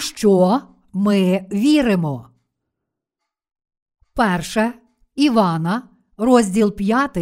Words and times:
Що 0.00 0.60
ми 0.92 1.46
віримо? 1.52 2.28
Перше 4.14 4.72
Івана, 5.14 5.88
розділ 6.16 6.76
5, 6.76 7.18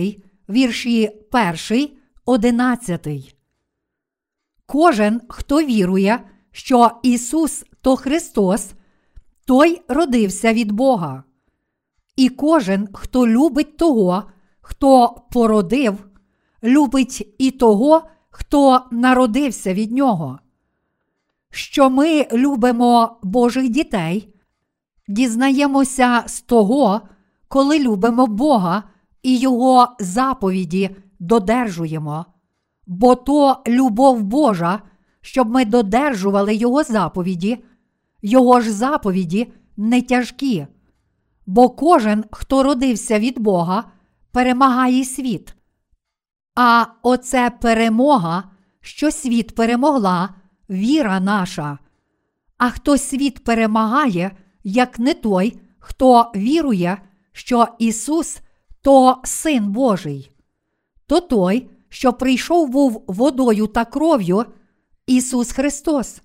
вірші 0.48 1.10
1, 1.70 1.88
11. 2.24 3.36
Кожен, 4.66 5.20
хто 5.28 5.62
вірує, 5.62 6.30
що 6.50 6.91
Ісус 7.02 7.64
то 7.80 7.97
Христос, 7.97 8.73
той 9.45 9.83
родився 9.88 10.52
від 10.52 10.72
Бога. 10.72 11.24
І 12.16 12.28
кожен, 12.28 12.88
хто 12.92 13.28
любить 13.28 13.77
того, 13.77 14.24
хто 14.61 15.14
породив, 15.33 16.06
любить 16.62 17.34
і 17.38 17.50
того, 17.50 18.02
хто 18.30 18.83
народився 18.91 19.74
від 19.74 19.92
нього. 19.92 20.38
Що 21.56 21.91
ми 21.91 22.27
любимо 22.33 23.19
Божих 23.23 23.69
дітей, 23.69 24.34
дізнаємося 25.09 26.23
з 26.27 26.41
того, 26.41 27.01
коли 27.48 27.78
любимо 27.78 28.27
Бога 28.27 28.83
і 29.23 29.38
Його 29.38 29.88
заповіді 30.00 30.97
додержуємо, 31.19 32.27
бо 32.87 33.14
то 33.14 33.62
любов 33.66 34.23
Божа, 34.23 34.83
щоб 35.20 35.50
ми 35.50 35.64
додержували 35.64 36.55
Його 36.55 36.83
заповіді, 36.83 37.64
Його 38.23 38.61
ж 38.61 38.73
заповіді 38.73 39.52
не 39.77 40.02
тяжкі. 40.02 40.67
Бо 41.47 41.69
кожен, 41.70 42.25
хто 42.30 42.62
родився 42.62 43.19
від 43.19 43.39
Бога, 43.39 43.84
перемагає 44.33 45.05
світ. 45.05 45.55
А 46.55 46.86
оце 47.02 47.50
перемога, 47.50 48.45
що 48.80 49.11
світ 49.11 49.55
перемогла, 49.55 50.28
віра 50.70 51.20
наша. 51.20 51.78
А 52.59 52.70
хто 52.70 52.98
світ 52.98 53.45
перемагає, 53.45 54.36
як 54.64 54.98
не 54.98 55.14
той, 55.14 55.61
хто 55.78 56.33
вірує, 56.36 56.98
що 57.33 57.69
Ісус 57.78 58.41
то 58.83 59.20
Син 59.25 59.73
Божий, 59.73 60.33
то 61.06 61.20
той, 61.20 61.70
що 61.89 62.12
прийшов 62.12 62.69
був 62.69 63.05
водою 63.06 63.67
та 63.67 63.84
кров'ю, 63.84 64.45
Ісус 65.06 65.53
Христос. 65.53 66.23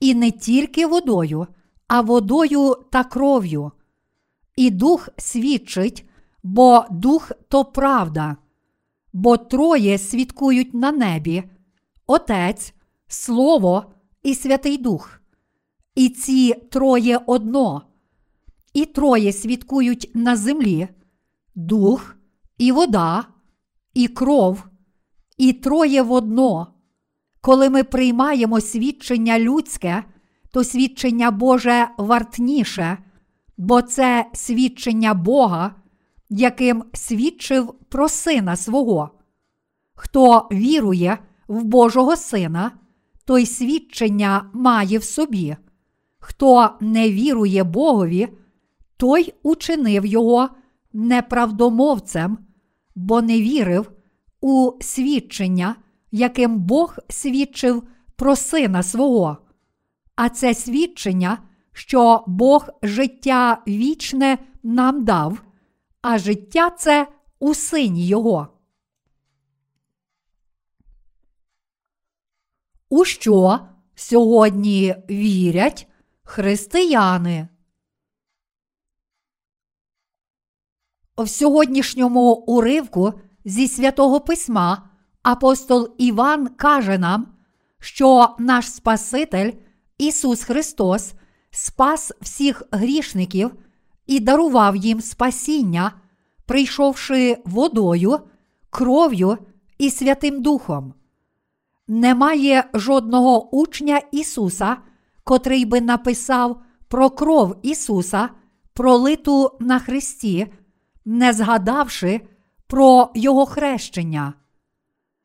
І 0.00 0.14
не 0.14 0.30
тільки 0.30 0.86
водою, 0.86 1.46
а 1.88 2.00
водою 2.00 2.76
та 2.90 3.04
кров'ю. 3.04 3.72
І 4.56 4.70
Дух 4.70 5.08
свідчить, 5.16 6.08
бо 6.42 6.84
Дух 6.90 7.32
то 7.48 7.64
правда, 7.64 8.36
бо 9.12 9.36
троє 9.36 9.98
свідкують 9.98 10.74
на 10.74 10.92
небі 10.92 11.44
Отець, 12.06 12.74
Слово 13.08 13.92
і 14.22 14.34
Святий 14.34 14.78
Дух. 14.78 15.20
І 15.94 16.08
ці 16.08 16.54
троє 16.54 17.20
одно, 17.26 17.82
і 18.72 18.84
троє 18.84 19.32
свідкують 19.32 20.10
на 20.14 20.36
землі 20.36 20.88
дух, 21.54 22.16
і 22.58 22.72
вода, 22.72 23.24
і 23.94 24.08
кров, 24.08 24.64
і 25.36 25.52
троє 25.52 26.02
в 26.02 26.12
одно. 26.12 26.66
Коли 27.40 27.70
ми 27.70 27.84
приймаємо 27.84 28.60
свідчення 28.60 29.38
людське, 29.38 30.04
то 30.50 30.64
свідчення 30.64 31.30
Боже 31.30 31.88
вартніше, 31.98 32.98
бо 33.56 33.82
це 33.82 34.26
свідчення 34.32 35.14
Бога, 35.14 35.74
яким 36.28 36.84
свідчив 36.92 37.74
про 37.88 38.08
Сина 38.08 38.56
свого. 38.56 39.10
Хто 39.94 40.48
вірує 40.52 41.18
в 41.48 41.64
Божого 41.64 42.16
Сина, 42.16 42.72
той 43.26 43.46
свідчення 43.46 44.50
має 44.54 44.98
в 44.98 45.04
собі. 45.04 45.56
Хто 46.18 46.70
не 46.80 47.10
вірує 47.10 47.64
Богові, 47.64 48.28
той 48.96 49.34
учинив 49.42 50.06
його 50.06 50.48
неправдомовцем, 50.92 52.38
бо 52.94 53.22
не 53.22 53.40
вірив 53.40 53.90
у 54.40 54.72
свідчення, 54.80 55.76
яким 56.12 56.58
Бог 56.58 56.96
свідчив 57.08 57.82
про 58.16 58.36
сина 58.36 58.82
свого. 58.82 59.36
А 60.16 60.28
це 60.28 60.54
свідчення, 60.54 61.38
що 61.72 62.24
Бог 62.26 62.68
життя 62.82 63.62
вічне 63.68 64.38
нам 64.62 65.04
дав, 65.04 65.42
а 66.02 66.18
життя 66.18 66.70
це 66.70 67.06
у 67.38 67.54
сині 67.54 68.06
Його. 68.06 68.55
У 72.96 73.04
що 73.04 73.60
сьогодні 73.94 74.94
вірять 75.10 75.88
християни? 76.22 77.48
В 81.18 81.28
сьогоднішньому 81.28 82.32
уривку 82.32 83.12
зі 83.44 83.68
святого 83.68 84.20
письма 84.20 84.90
апостол 85.22 85.94
Іван 85.98 86.46
каже 86.46 86.98
нам, 86.98 87.26
що 87.80 88.34
наш 88.38 88.72
Спаситель 88.72 89.52
Ісус 89.98 90.42
Христос 90.42 91.14
спас 91.50 92.12
всіх 92.20 92.62
грішників 92.70 93.50
і 94.06 94.20
дарував 94.20 94.76
їм 94.76 95.00
спасіння, 95.00 95.92
прийшовши 96.46 97.38
водою, 97.44 98.18
кров'ю 98.70 99.38
і 99.78 99.90
Святим 99.90 100.42
Духом. 100.42 100.94
Немає 101.88 102.64
жодного 102.74 103.56
учня 103.56 104.00
Ісуса, 104.12 104.76
котрий 105.24 105.64
би 105.64 105.80
написав 105.80 106.62
про 106.88 107.10
кров 107.10 107.56
Ісуса, 107.62 108.28
пролиту 108.72 109.50
на 109.60 109.78
Христі 109.78 110.46
не 111.06 111.32
згадавши 111.32 112.20
про 112.66 113.10
Його 113.14 113.46
хрещення. 113.46 114.34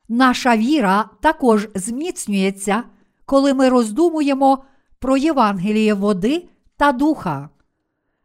Наша 0.10 0.58
віра 0.58 1.10
також 1.22 1.70
зміцнюється, 1.76 2.84
коли 3.26 3.54
ми 3.54 3.70
роздумуємо 3.70 4.64
про 5.00 5.18
Євангеліє 5.18 5.94
води 5.94 6.50
та 6.78 6.92
духа. 6.92 7.50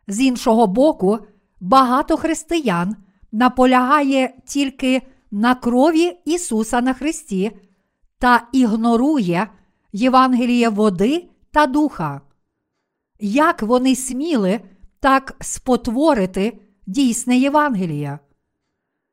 З 0.08 0.20
іншого 0.20 0.66
боку, 0.66 1.18
багато 1.60 2.16
християн 2.16 2.96
наполягає 3.32 4.34
тільки 4.46 5.02
на 5.30 5.54
крові 5.54 6.18
Ісуса 6.24 6.80
на 6.80 6.94
Христі 6.94 7.52
та 8.18 8.46
ігнорує 8.52 9.48
Євангеліє 9.92 10.68
води 10.68 11.28
та 11.50 11.66
духа. 11.66 12.20
Як 13.20 13.62
вони 13.62 13.96
сміли 13.96 14.60
так 15.00 15.36
спотворити 15.40 16.58
дійсне 16.86 17.36
Євангелія. 17.36 18.18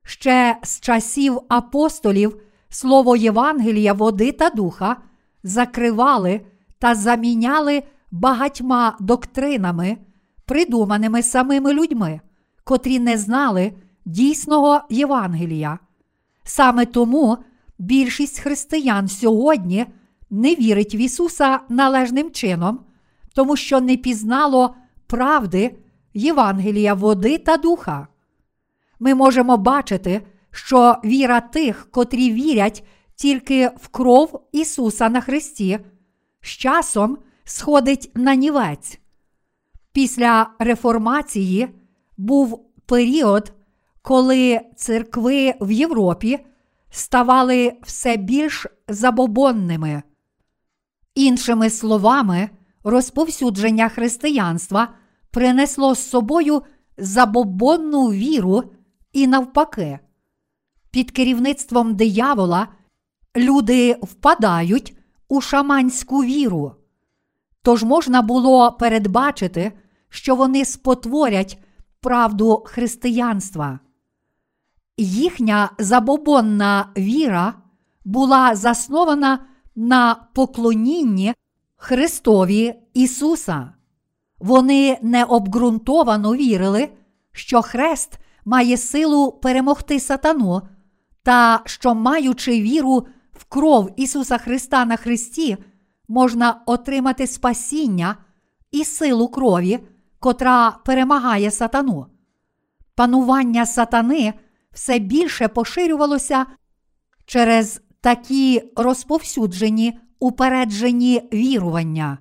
Ще 0.03 0.57
з 0.63 0.79
часів 0.79 1.39
апостолів 1.49 2.41
слово 2.69 3.15
Євангелія, 3.15 3.93
води 3.93 4.31
та 4.31 4.49
духа 4.49 4.97
закривали 5.43 6.41
та 6.79 6.95
заміняли 6.95 7.83
багатьма 8.11 8.97
доктринами, 8.99 9.97
придуманими 10.45 11.23
самими 11.23 11.73
людьми, 11.73 12.21
котрі 12.63 12.99
не 12.99 13.17
знали 13.17 13.73
дійсного 14.05 14.81
Євангелія. 14.89 15.79
Саме 16.43 16.85
тому 16.85 17.37
більшість 17.79 18.39
християн 18.39 19.07
сьогодні 19.07 19.85
не 20.29 20.55
вірить 20.55 20.95
в 20.95 20.97
Ісуса 20.97 21.59
належним 21.69 22.31
чином, 22.31 22.79
тому 23.35 23.55
що 23.55 23.81
не 23.81 23.97
пізнало 23.97 24.75
правди 25.07 25.75
Євангелія 26.13 26.93
води 26.93 27.37
та 27.37 27.57
духа. 27.57 28.07
Ми 28.99 29.15
можемо 29.15 29.57
бачити, 29.57 30.21
що 30.51 30.95
віра 31.05 31.41
тих, 31.41 31.87
котрі 31.91 32.33
вірять 32.33 32.83
тільки 33.15 33.67
в 33.67 33.87
кров 33.87 34.47
Ісуса 34.51 35.09
на 35.09 35.21
Христі, 35.21 35.79
з 36.41 36.47
часом 36.47 37.17
сходить 37.43 38.11
на 38.15 38.35
нівець. 38.35 38.99
Після 39.91 40.49
реформації 40.59 41.67
був 42.17 42.65
період, 42.85 43.53
коли 44.01 44.61
церкви 44.75 45.53
в 45.61 45.71
Європі 45.71 46.39
ставали 46.93 47.73
все 47.83 48.17
більш 48.17 48.67
забобонними. 48.87 50.03
Іншими 51.15 51.69
словами, 51.69 52.49
розповсюдження 52.83 53.89
християнства 53.89 54.87
принесло 55.31 55.95
з 55.95 56.09
собою 56.09 56.61
забобонну 56.97 58.07
віру 58.07 58.63
і 59.13 59.27
навпаки. 59.27 59.99
Під 60.91 61.11
керівництвом 61.11 61.95
диявола 61.95 62.67
люди 63.35 63.97
впадають 64.01 64.97
у 65.27 65.41
шаманську 65.41 66.23
віру. 66.23 66.75
Тож 67.61 67.83
можна 67.83 68.21
було 68.21 68.71
передбачити, 68.71 69.71
що 70.09 70.35
вони 70.35 70.65
спотворять 70.65 71.59
правду 72.01 72.63
християнства. 72.65 73.79
Їхня 74.97 75.69
забобонна 75.79 76.85
віра 76.97 77.53
була 78.05 78.55
заснована 78.55 79.39
на 79.75 80.15
поклонінні 80.33 81.33
Христові 81.75 82.75
Ісуса. 82.93 83.73
Вони 84.39 84.97
необґрунтовано 85.01 86.35
вірили, 86.35 86.89
що 87.31 87.61
Хрест 87.61 88.19
має 88.45 88.77
силу 88.77 89.31
перемогти 89.31 89.99
сатану, 89.99 90.61
та 91.23 91.61
що, 91.65 91.95
маючи 91.95 92.61
віру 92.61 93.07
в 93.31 93.43
кров 93.43 93.89
Ісуса 93.97 94.37
Христа 94.37 94.85
на 94.85 94.95
Христі, 94.95 95.57
можна 96.07 96.61
отримати 96.65 97.27
спасіння 97.27 98.17
і 98.71 98.85
силу 98.85 99.27
крові, 99.27 99.79
котра 100.19 100.71
перемагає 100.85 101.51
сатану. 101.51 102.05
Панування 102.95 103.65
сатани 103.65 104.33
все 104.73 104.99
більше 104.99 105.47
поширювалося 105.47 106.45
через 107.25 107.81
такі 108.01 108.61
розповсюджені 108.75 109.99
упереджені 110.19 111.21
вірування. 111.33 112.17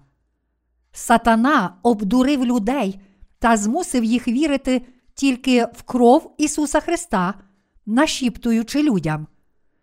Сатана 0.92 1.76
обдурив 1.82 2.44
людей 2.44 3.00
та 3.38 3.56
змусив 3.56 4.04
їх 4.04 4.28
вірити 4.28 4.82
тільки 5.14 5.64
в 5.64 5.82
кров 5.82 6.34
Ісуса 6.38 6.80
Христа, 6.80 7.34
нашіптуючи 7.86 8.82
людям. 8.82 9.26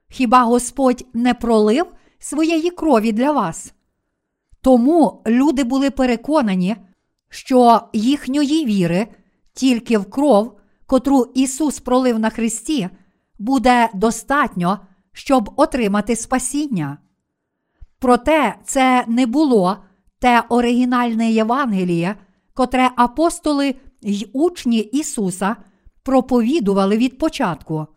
Хіба 0.10 0.44
Господь 0.44 1.06
не 1.13 1.33
пролив 1.33 1.86
своєї 2.19 2.69
крові 2.69 3.12
для 3.12 3.31
вас? 3.31 3.74
Тому 4.62 5.24
люди 5.27 5.63
були 5.63 5.92
переконані, 5.92 6.75
що 7.30 7.81
їхньої 7.94 8.66
віри 8.66 9.07
тільки 9.54 9.98
в 9.98 10.10
кров, 10.10 10.58
котру 10.89 11.31
Ісус 11.33 11.80
пролив 11.80 12.19
на 12.19 12.30
Христі, 12.30 12.89
буде 13.39 13.89
достатньо, 13.94 14.80
щоб 15.13 15.53
отримати 15.56 16.15
спасіння. 16.15 16.97
Проте 18.00 18.56
це 18.65 19.06
не 19.07 19.25
було 19.25 19.77
те 20.19 20.44
оригінальне 20.50 21.31
Євангеліє, 21.31 22.15
котре 22.53 22.91
апостоли 22.95 23.75
й 24.01 24.30
учні 24.33 24.77
Ісуса 24.80 25.56
проповідували 26.03 26.97
від 26.97 27.18
початку. 27.18 27.88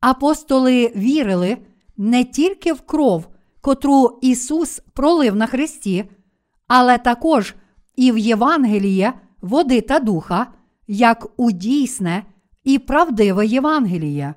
Апостоли 0.00 0.92
вірили 0.96 1.58
не 1.96 2.24
тільки 2.24 2.72
в 2.72 2.80
кров, 2.80 3.28
котру 3.60 4.18
Ісус 4.22 4.80
пролив 4.94 5.36
на 5.36 5.46
Христі, 5.46 6.04
але 6.66 6.98
також 6.98 7.54
і 7.96 8.12
в 8.12 8.18
Євангеліє 8.18 9.12
води 9.40 9.80
та 9.80 9.98
духа, 9.98 10.46
як 10.88 11.26
у 11.36 11.52
дійсне 11.52 12.24
і 12.64 12.78
правдиве 12.78 13.46
Євангеліє. 13.46 14.34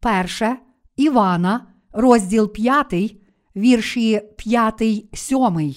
Перше 0.00 0.56
Івана, 0.96 1.66
розділ 1.92 2.52
5, 2.52 3.16
вірші 3.56 4.20
5, 4.36 4.82
7. 5.12 5.74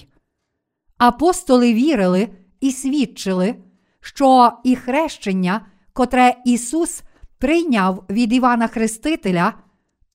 Апостоли 0.97 1.73
вірили 1.73 2.29
і 2.61 2.71
свідчили, 2.71 3.55
що 4.01 4.51
і 4.63 4.75
хрещення, 4.75 5.65
котре 5.93 6.35
Ісус 6.45 7.03
прийняв 7.37 8.05
від 8.09 8.33
Івана 8.33 8.67
Хрестителя, 8.67 9.53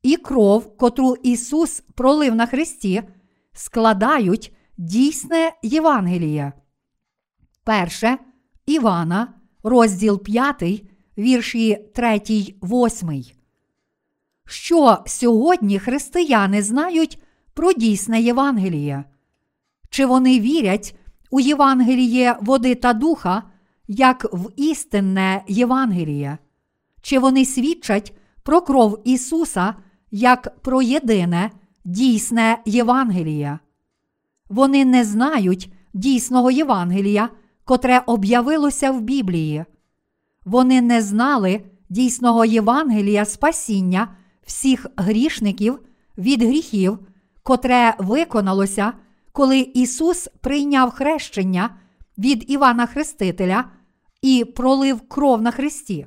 і 0.02 0.17
кров, 0.17 0.76
котру 0.76 1.17
Ісус 1.23 1.81
пролив 1.81 2.35
на 2.35 2.47
Христі, 2.47 3.02
складають 3.52 4.56
дійсне 4.76 5.52
Євангеліє. 5.62 6.52
Перше 7.64 8.19
Івана, 8.67 9.35
розділ 9.64 10.22
5, 10.22 10.82
вірші 11.19 11.78
3, 11.94 12.20
8. 12.62 13.25
Що 14.46 14.99
сьогодні 15.06 15.78
християни 15.78 16.62
знають 16.62 17.22
про 17.55 17.72
дійсне 17.72 18.20
Євангеліє? 18.20 19.05
Чи 19.90 20.06
вони 20.06 20.40
вірять 20.40 20.96
у 21.31 21.40
Євангеліє 21.40 22.37
води 22.40 22.75
та 22.75 22.93
духа, 22.93 23.43
як 23.88 24.26
в 24.32 24.50
істинне 24.56 25.44
Євангеліє? 25.49 26.38
Чи 27.02 27.19
вони 27.19 27.44
свідчать 27.44 28.12
про 28.43 28.61
кров 28.61 29.02
Ісуса 29.05 29.75
як 30.11 30.61
про 30.61 30.82
єдине 30.82 31.50
дійсне 31.84 32.58
Євангеліє? 32.64 33.58
Вони 34.49 34.84
не 34.84 35.05
знають 35.05 35.72
дійсного 35.94 36.50
Євангелія, 36.50 37.28
котре 37.64 38.02
об'явилося 38.06 38.90
в 38.90 39.00
Біблії. 39.00 39.64
Вони 40.44 40.81
не 40.81 41.02
знали 41.02 41.61
дійсного 41.88 42.44
Євангелія 42.44 43.25
спасіння 43.25 44.16
всіх 44.46 44.87
грішників 44.96 45.78
від 46.19 46.43
гріхів, 46.43 46.99
котре 47.43 47.94
виконалося, 47.99 48.93
коли 49.32 49.58
Ісус 49.58 50.28
прийняв 50.40 50.90
хрещення 50.90 51.70
від 52.19 52.50
Івана 52.50 52.87
Хрестителя 52.87 53.64
і 54.22 54.44
пролив 54.44 55.08
кров 55.08 55.43
на 55.43 55.50
Христі. 55.50 56.06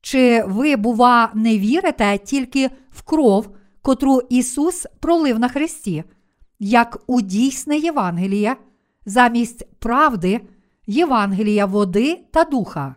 Чи 0.00 0.44
ви, 0.46 0.76
бува, 0.76 1.30
не 1.34 1.58
вірите 1.58 2.18
тільки 2.18 2.70
в 2.90 3.02
кров, 3.02 3.48
котру 3.82 4.22
Ісус 4.28 4.86
пролив 5.00 5.38
на 5.38 5.48
Христі, 5.48 6.04
як 6.58 7.02
у 7.06 7.20
дійсне 7.20 7.78
Євангеліє, 7.78 8.56
замість 9.08 9.64
правди, 9.78 10.40
Євангелія 10.86 11.66
води 11.66 12.24
та 12.30 12.44
духа? 12.44 12.94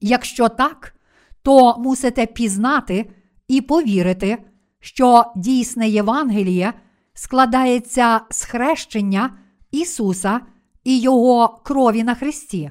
Якщо 0.00 0.48
так, 0.48 0.94
то 1.42 1.76
мусите 1.78 2.26
пізнати 2.26 3.10
і 3.48 3.60
повірити, 3.60 4.38
що 4.80 5.24
дійсне 5.36 5.88
Євангеліє 5.88 6.72
складається 7.14 8.20
з 8.30 8.44
хрещення 8.44 9.38
Ісуса 9.70 10.40
і 10.84 11.00
Його 11.00 11.60
крові 11.64 12.04
на 12.04 12.14
Христі. 12.14 12.70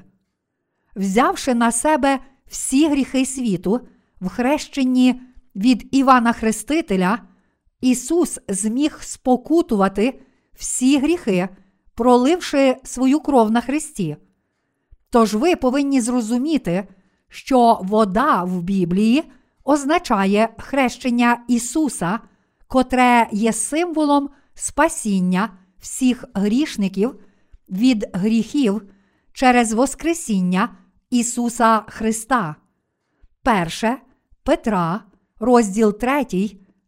Взявши 0.96 1.54
на 1.54 1.72
себе 1.72 2.18
всі 2.46 2.88
гріхи 2.88 3.26
світу 3.26 3.80
в 4.20 4.28
хрещенні 4.28 5.20
від 5.56 5.88
Івана 5.90 6.32
Хрестителя, 6.32 7.18
Ісус 7.80 8.38
зміг 8.48 8.98
спокутувати 9.00 10.20
всі 10.54 10.98
гріхи, 10.98 11.48
проливши 11.98 12.76
свою 12.84 13.20
кров 13.20 13.50
на 13.50 13.60
Христі. 13.60 14.16
Тож 15.10 15.34
ви 15.34 15.56
повинні 15.56 16.00
зрозуміти, 16.00 16.88
що 17.28 17.80
вода 17.82 18.44
в 18.44 18.62
Біблії 18.62 19.24
означає 19.64 20.48
хрещення 20.58 21.44
Ісуса, 21.48 22.20
котре 22.68 23.28
є 23.32 23.52
символом 23.52 24.30
спасіння 24.54 25.50
всіх 25.78 26.24
грішників 26.34 27.14
від 27.68 28.06
гріхів 28.12 28.82
через 29.32 29.72
Воскресіння 29.72 30.76
Ісуса 31.10 31.82
Христа. 31.88 32.56
Перше 33.42 33.96
Петра, 34.42 35.00
розділ 35.40 35.98
3, 35.98 36.26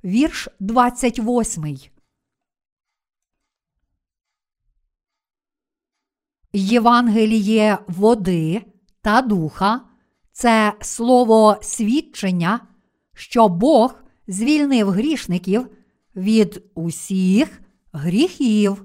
вірш 0.04 0.48
28. 0.60 1.99
Євангеліє 6.52 7.78
води 7.88 8.62
та 9.02 9.22
духа 9.22 9.80
це 10.32 10.72
слово 10.80 11.58
свідчення, 11.62 12.60
що 13.14 13.48
Бог 13.48 13.94
звільнив 14.28 14.90
грішників 14.90 15.68
від 16.16 16.62
усіх 16.74 17.60
гріхів. 17.92 18.84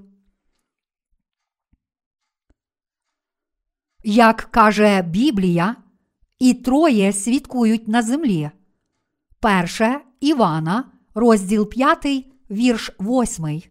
Як 4.04 4.48
каже 4.50 5.02
Біблія, 5.02 5.76
і 6.38 6.54
троє 6.54 7.12
свідкують 7.12 7.88
на 7.88 8.02
землі. 8.02 8.50
Перше 9.40 10.00
Івана, 10.20 10.92
розділ 11.14 11.68
5, 11.68 12.26
вірш 12.50 12.90
8. 13.00 13.62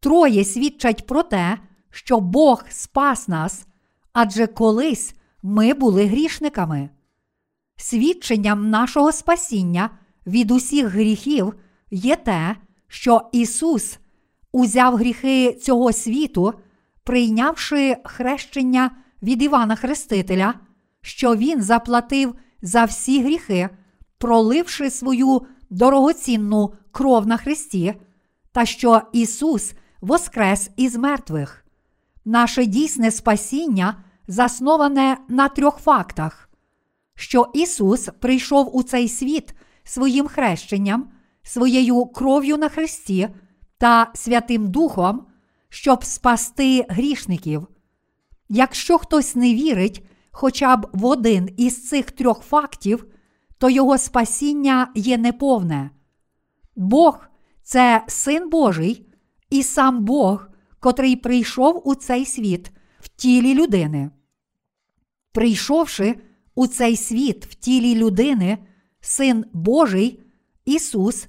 Троє 0.00 0.44
свідчать 0.44 1.06
про 1.06 1.22
те, 1.22 1.58
що 1.90 2.20
Бог 2.20 2.64
спас 2.68 3.28
нас, 3.28 3.66
адже 4.12 4.46
колись 4.46 5.14
ми 5.42 5.74
були 5.74 6.06
грішниками. 6.06 6.88
Свідченням 7.76 8.70
нашого 8.70 9.12
спасіння 9.12 9.90
від 10.26 10.50
усіх 10.50 10.86
гріхів 10.86 11.54
є 11.90 12.16
те, 12.16 12.56
що 12.88 13.28
Ісус 13.32 13.98
узяв 14.52 14.96
гріхи 14.96 15.52
цього 15.52 15.92
світу, 15.92 16.54
прийнявши 17.04 17.96
хрещення 18.04 18.90
від 19.22 19.42
Івана 19.42 19.76
Хрестителя, 19.76 20.54
що 21.02 21.36
Він 21.36 21.62
заплатив 21.62 22.34
за 22.62 22.84
всі 22.84 23.22
гріхи, 23.22 23.68
проливши 24.18 24.90
свою 24.90 25.46
дорогоцінну 25.70 26.74
кров 26.92 27.26
на 27.26 27.36
Христі, 27.36 27.94
та 28.52 28.66
що 28.66 29.02
Ісус 29.12 29.74
воскрес 30.00 30.70
із 30.76 30.96
мертвих. 30.96 31.64
Наше 32.28 32.66
дійсне 32.66 33.10
спасіння 33.10 34.04
засноване 34.26 35.18
на 35.28 35.48
трьох 35.48 35.78
фактах: 35.78 36.50
що 37.14 37.50
Ісус 37.54 38.08
прийшов 38.20 38.76
у 38.76 38.82
цей 38.82 39.08
світ 39.08 39.54
своїм 39.84 40.26
хрещенням, 40.26 41.10
своєю 41.42 42.06
кров'ю 42.06 42.56
на 42.56 42.68
Христі 42.68 43.28
та 43.78 44.10
Святим 44.14 44.70
Духом, 44.70 45.26
щоб 45.68 46.04
спасти 46.04 46.86
грішників. 46.88 47.66
Якщо 48.48 48.98
хтось 48.98 49.34
не 49.34 49.54
вірить 49.54 50.06
хоча 50.30 50.76
б 50.76 50.88
в 50.92 51.04
один 51.04 51.54
із 51.56 51.88
цих 51.88 52.10
трьох 52.10 52.42
фактів, 52.42 53.06
то 53.58 53.70
його 53.70 53.98
спасіння 53.98 54.92
є 54.94 55.18
неповне. 55.18 55.90
Бог 56.76 57.28
це 57.62 58.04
Син 58.08 58.50
Божий 58.50 59.06
і 59.50 59.62
сам 59.62 60.04
Бог, 60.04 60.47
котрий 60.80 61.16
прийшов 61.16 61.82
у 61.84 61.94
цей 61.94 62.26
світ 62.26 62.70
в 63.00 63.08
тілі 63.08 63.54
людини. 63.54 64.10
Прийшовши 65.32 66.14
у 66.54 66.66
цей 66.66 66.96
світ 66.96 67.46
в 67.46 67.54
тілі 67.54 67.94
людини, 67.94 68.58
Син 69.00 69.44
Божий, 69.52 70.20
Ісус, 70.64 71.28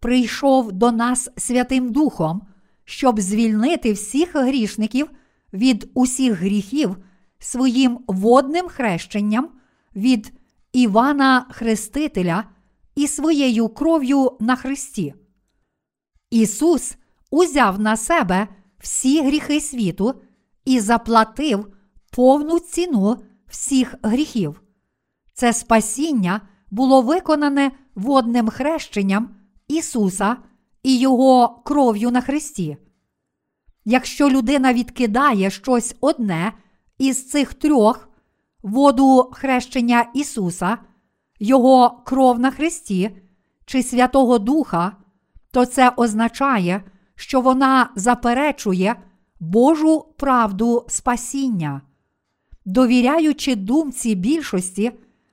прийшов 0.00 0.72
до 0.72 0.92
нас 0.92 1.30
Святим 1.36 1.92
Духом, 1.92 2.42
щоб 2.84 3.20
звільнити 3.20 3.92
всіх 3.92 4.36
грішників 4.36 5.10
від 5.52 5.90
усіх 5.94 6.32
гріхів 6.32 6.96
своїм 7.38 7.98
водним 8.06 8.68
хрещенням 8.68 9.48
від 9.96 10.32
Івана 10.72 11.46
Хрестителя 11.50 12.44
і 12.94 13.08
своєю 13.08 13.68
кров'ю 13.68 14.36
на 14.40 14.56
Христі. 14.56 15.14
Ісус 16.30 16.96
узяв 17.30 17.80
на 17.80 17.96
себе 17.96 18.48
всі 18.84 19.22
гріхи 19.22 19.60
світу 19.60 20.14
і 20.64 20.80
заплатив 20.80 21.66
повну 22.10 22.58
ціну 22.58 23.16
всіх 23.46 23.94
гріхів. 24.02 24.62
Це 25.34 25.52
спасіння 25.52 26.40
було 26.70 27.02
виконане 27.02 27.70
водним 27.94 28.48
хрещенням 28.48 29.36
Ісуса 29.68 30.36
і 30.82 30.98
Його 30.98 31.62
кров'ю 31.64 32.10
на 32.10 32.20
Христі. 32.20 32.76
Якщо 33.84 34.30
людина 34.30 34.72
відкидає 34.72 35.50
щось 35.50 35.96
одне 36.00 36.52
із 36.98 37.30
цих 37.30 37.54
трьох 37.54 38.08
воду 38.62 39.30
хрещення 39.32 40.06
Ісуса, 40.14 40.78
Його 41.40 42.02
кров 42.06 42.38
на 42.38 42.50
Христі 42.50 43.16
чи 43.66 43.82
Святого 43.82 44.38
Духа, 44.38 44.96
то 45.50 45.66
це 45.66 45.92
означає, 45.96 46.84
що 47.16 47.40
вона 47.40 47.90
заперечує 47.96 48.96
Божу 49.40 50.06
правду 50.16 50.86
спасіння. 50.88 51.80
Довіряючи 52.64 53.56
думці 53.56 54.14
більшості, 54.14 54.92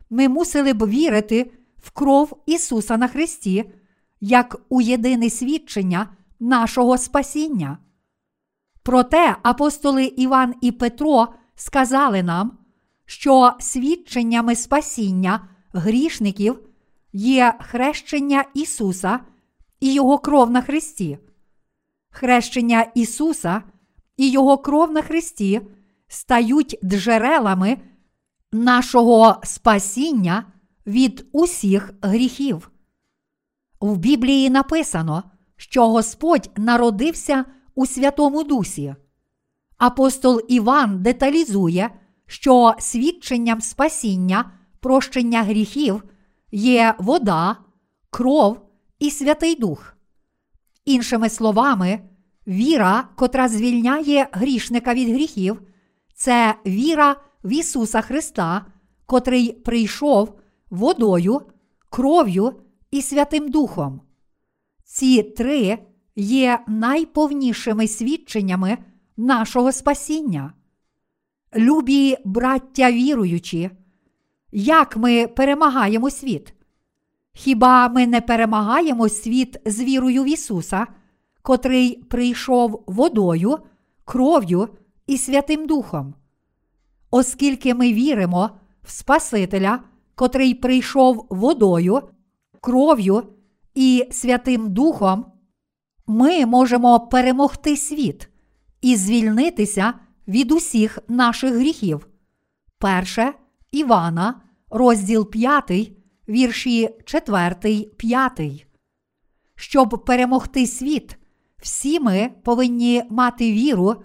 ми 0.10 0.30
мусили 0.30 0.74
б 0.74 0.88
вірити 0.88 1.52
в 1.78 1.92
кров 1.92 2.42
Ісуса 2.46 2.98
на 2.98 3.08
Христі 3.08 3.72
як 4.22 4.62
у 4.70 4.82
єдине 4.82 5.30
свідчення 5.30 6.10
нашого 6.40 6.98
спасіння. 6.98 7.78
Проте 8.84 9.36
апостоли 9.44 10.06
Іван 10.06 10.56
і 10.62 10.72
Петро 10.72 11.28
сказали 11.56 12.24
нам, 12.24 12.58
що 13.06 13.54
свідченнями 13.60 14.56
спасіння 14.56 15.48
грішників 15.74 16.60
є 17.14 17.54
хрещення 17.60 18.46
Ісуса 18.54 19.20
і 19.80 19.94
Його 19.94 20.20
кров 20.20 20.52
на 20.52 20.62
Христі. 20.62 21.18
Хрещення 22.12 22.86
Ісуса 22.96 23.64
і 24.18 24.30
Його 24.32 24.58
кров 24.58 24.92
на 24.92 25.02
Христі 25.02 25.62
стають 26.08 26.80
джерелами 26.84 27.78
нашого 28.52 29.36
спасіння 29.44 30.46
від 30.88 31.26
усіх 31.32 31.94
гріхів. 32.02 32.72
В 33.80 33.98
Біблії 33.98 34.50
написано, 34.50 35.24
що 35.58 35.90
Господь 35.90 36.50
народився 36.58 37.46
у 37.76 37.86
Святому 37.86 38.44
Дусі. 38.44 38.96
Апостол 39.78 40.42
Іван 40.48 41.04
деталізує, 41.04 41.90
що 42.28 42.76
свідченням 42.80 43.62
спасіння, 43.62 44.52
прощення 44.80 45.44
гріхів 45.44 46.04
є 46.52 46.96
вода, 47.00 47.58
кров 48.10 48.70
і 49.00 49.12
Святий 49.12 49.56
Дух. 49.56 49.96
Іншими 50.86 51.30
словами, 51.30 52.00
віра, 52.48 53.10
котра 53.16 53.48
звільняє 53.48 54.28
грішника 54.32 54.94
від 54.94 55.10
гріхів, 55.10 55.62
це 56.16 56.56
віра 56.66 57.16
в 57.44 57.54
Ісуса 57.54 58.02
Христа, 58.02 58.66
котрий 59.06 59.52
прийшов 59.54 60.40
водою, 60.70 61.42
кров'ю 61.90 62.54
і 62.92 63.02
Святим 63.02 63.50
Духом. 63.50 64.02
Ці 64.84 65.24
три 65.24 65.80
є 66.16 66.60
найповнішими 66.68 67.88
свідченнями 67.88 68.78
нашого 69.18 69.72
спасіння. 69.72 70.54
Любі 71.56 72.18
браття 72.26 72.92
віруючі, 72.92 73.70
як 74.52 74.98
ми 74.98 75.28
перемагаємо 75.28 76.10
світ? 76.10 76.54
Хіба 77.34 77.90
ми 77.90 78.08
не 78.08 78.22
перемагаємо 78.22 79.10
світ 79.10 79.58
з 79.66 79.80
вірою 79.80 80.24
в 80.24 80.28
Ісуса, 80.28 80.88
котрий 81.42 81.96
прийшов 81.96 82.84
водою, 82.88 83.60
кров'ю 84.06 84.70
і 85.08 85.18
Святим 85.18 85.68
Духом? 85.68 86.14
Оскільки 87.12 87.74
ми 87.74 87.94
віримо 87.94 88.50
в 88.84 88.92
Спасителя, 88.92 89.80
котрий 90.16 90.54
прийшов 90.54 91.28
водою, 91.30 92.02
кров'ю 92.62 93.24
і 93.76 94.08
Святим 94.12 94.74
Духом, 94.74 95.26
ми 96.08 96.46
можемо 96.46 97.00
перемогти 97.00 97.78
світ 97.78 98.30
і 98.82 98.96
звільнитися 98.96 99.94
від 100.28 100.52
усіх 100.52 101.00
наших 101.08 101.54
гріхів. 101.54 102.08
Перше 102.78 103.34
Івана, 103.72 104.42
розділ 104.70 105.30
5, 105.30 105.92
вірші 106.32 106.90
4, 107.06 107.56
5. 107.98 108.66
Щоб 109.56 110.04
перемогти 110.06 110.68
світ, 110.68 111.18
всі 111.62 112.00
ми 112.00 112.32
повинні 112.44 113.04
мати 113.10 113.52
віру, 113.52 113.96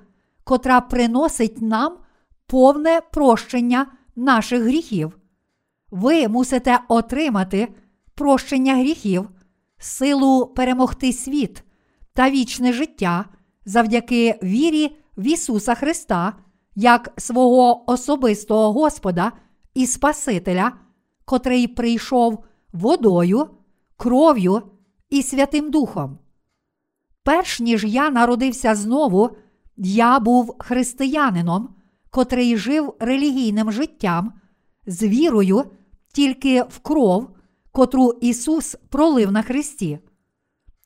котра 0.44 0.80
приносить 0.80 1.62
нам 1.62 1.98
повне 2.46 3.00
прощення 3.12 3.86
наших 4.16 4.62
гріхів. 4.62 5.18
Ви 5.90 6.28
мусите 6.28 6.78
отримати 6.88 7.68
прощення 8.14 8.74
гріхів, 8.74 9.28
силу 9.78 10.46
перемогти 10.46 11.12
світ 11.12 11.62
та 12.12 12.30
вічне 12.30 12.72
життя 12.72 13.24
завдяки 13.64 14.38
вірі 14.42 14.96
в 15.16 15.26
Ісуса 15.26 15.74
Христа 15.74 16.32
як 16.74 17.12
свого 17.16 17.90
особистого 17.90 18.72
Господа 18.72 19.32
і 19.74 19.86
Спасителя, 19.86 20.72
котрий 21.26 21.68
прийшов 21.68 22.44
водою, 22.72 23.48
кров'ю 23.96 24.62
і 25.10 25.22
Святим 25.22 25.70
Духом. 25.70 26.18
Перш 27.22 27.60
ніж 27.60 27.84
я 27.84 28.10
народився 28.10 28.74
знову, 28.74 29.30
я 29.76 30.20
був 30.20 30.56
християнином, 30.58 31.68
котрий 32.10 32.56
жив 32.56 32.94
релігійним 33.00 33.72
життям, 33.72 34.32
з 34.86 35.02
вірою 35.02 35.64
тільки 36.12 36.62
в 36.62 36.78
кров, 36.78 37.30
котру 37.72 38.12
Ісус 38.20 38.76
пролив 38.88 39.32
на 39.32 39.42
Христі. 39.42 39.98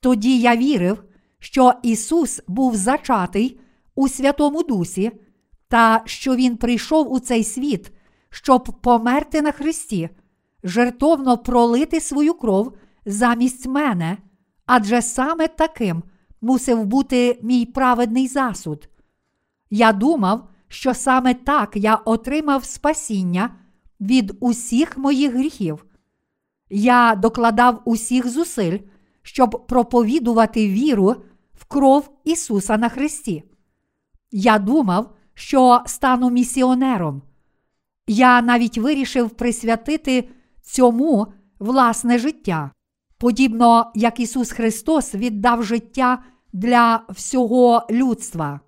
Тоді 0.00 0.40
я 0.40 0.56
вірив, 0.56 1.04
що 1.38 1.72
Ісус 1.82 2.42
був 2.48 2.76
зачатий 2.76 3.60
у 3.94 4.08
Святому 4.08 4.62
Дусі, 4.62 5.12
та 5.68 6.02
що 6.04 6.36
Він 6.36 6.56
прийшов 6.56 7.12
у 7.12 7.20
цей 7.20 7.44
світ, 7.44 7.92
щоб 8.30 8.64
померти 8.82 9.42
на 9.42 9.52
Христі, 9.52 10.10
жертовно 10.64 11.38
пролити 11.38 12.00
свою 12.00 12.34
кров 12.34 12.72
замість 13.06 13.66
мене, 13.66 14.16
адже 14.66 15.02
саме 15.02 15.48
таким 15.48 16.02
мусив 16.40 16.84
бути 16.84 17.38
мій 17.42 17.66
праведний 17.66 18.28
засуд. 18.28 18.88
Я 19.70 19.92
думав, 19.92 20.48
що 20.68 20.94
саме 20.94 21.34
так 21.34 21.76
я 21.76 21.94
отримав 21.94 22.64
спасіння 22.64 23.50
від 24.00 24.36
усіх 24.40 24.98
моїх 24.98 25.34
гріхів. 25.34 25.84
Я 26.70 27.14
докладав 27.14 27.82
усіх 27.84 28.28
зусиль, 28.28 28.78
щоб 29.22 29.66
проповідувати 29.66 30.68
віру 30.68 31.16
в 31.54 31.64
кров 31.64 32.10
Ісуса 32.24 32.76
на 32.76 32.88
Христі. 32.88 33.42
Я 34.30 34.58
думав, 34.58 35.14
що 35.34 35.80
стану 35.86 36.30
місіонером. 36.30 37.22
Я 38.06 38.42
навіть 38.42 38.78
вирішив 38.78 39.30
присвятити 39.30 40.28
цьому 40.70 41.26
власне 41.58 42.18
життя, 42.18 42.70
подібно 43.18 43.92
як 43.94 44.20
Ісус 44.20 44.52
Христос 44.52 45.14
віддав 45.14 45.64
життя 45.64 46.22
для 46.52 47.02
всього 47.08 47.86
людства. 47.90 48.60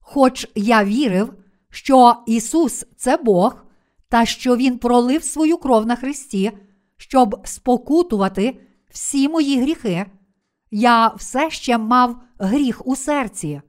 Хоч 0.00 0.48
я 0.54 0.84
вірив, 0.84 1.34
що 1.70 2.16
Ісус 2.26 2.86
це 2.96 3.16
Бог, 3.16 3.64
та 4.08 4.24
що 4.24 4.56
Він 4.56 4.78
пролив 4.78 5.24
свою 5.24 5.58
кров 5.58 5.86
на 5.86 5.96
Христі, 5.96 6.52
щоб 6.96 7.40
спокутувати 7.44 8.60
всі 8.90 9.28
мої 9.28 9.60
гріхи, 9.60 10.06
я 10.70 11.08
все 11.08 11.50
ще 11.50 11.78
мав 11.78 12.22
гріх 12.38 12.86
у 12.86 12.96
серці. 12.96 13.60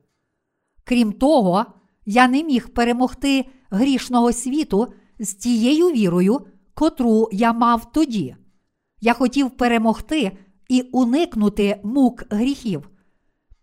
Крім 0.83 1.13
того, 1.13 1.65
я 2.05 2.27
не 2.27 2.43
міг 2.43 2.73
перемогти 2.73 3.45
грішного 3.69 4.33
світу 4.33 4.93
з 5.19 5.33
тією 5.33 5.87
вірою, 5.87 6.47
котру 6.75 7.29
я 7.31 7.53
мав 7.53 7.91
тоді. 7.91 8.35
Я 9.01 9.13
хотів 9.13 9.49
перемогти 9.49 10.37
і 10.69 10.81
уникнути 10.81 11.79
мук 11.83 12.23
гріхів. 12.29 12.89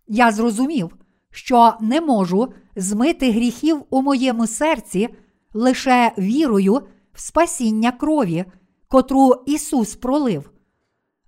Я 0.07 0.33
зрозумів, 0.33 0.97
що 1.31 1.75
не 1.81 2.01
можу 2.01 2.53
змити 2.77 3.33
гріхів 3.33 3.83
у 3.91 4.03
моєму 4.03 4.47
серці 4.47 5.09
лише 5.55 6.13
вірою 6.19 6.83
в 7.13 7.21
спасіння 7.21 7.93
крові, 7.93 8.45
котру 8.89 9.35
Ісус 9.47 9.95
пролив. 9.95 10.51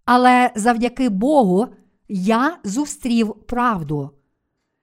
Але 0.05 0.51
завдяки 0.57 1.09
Богу 1.09 1.67
я 2.09 2.59
зустрів 2.65 3.35
правду. 3.35 4.11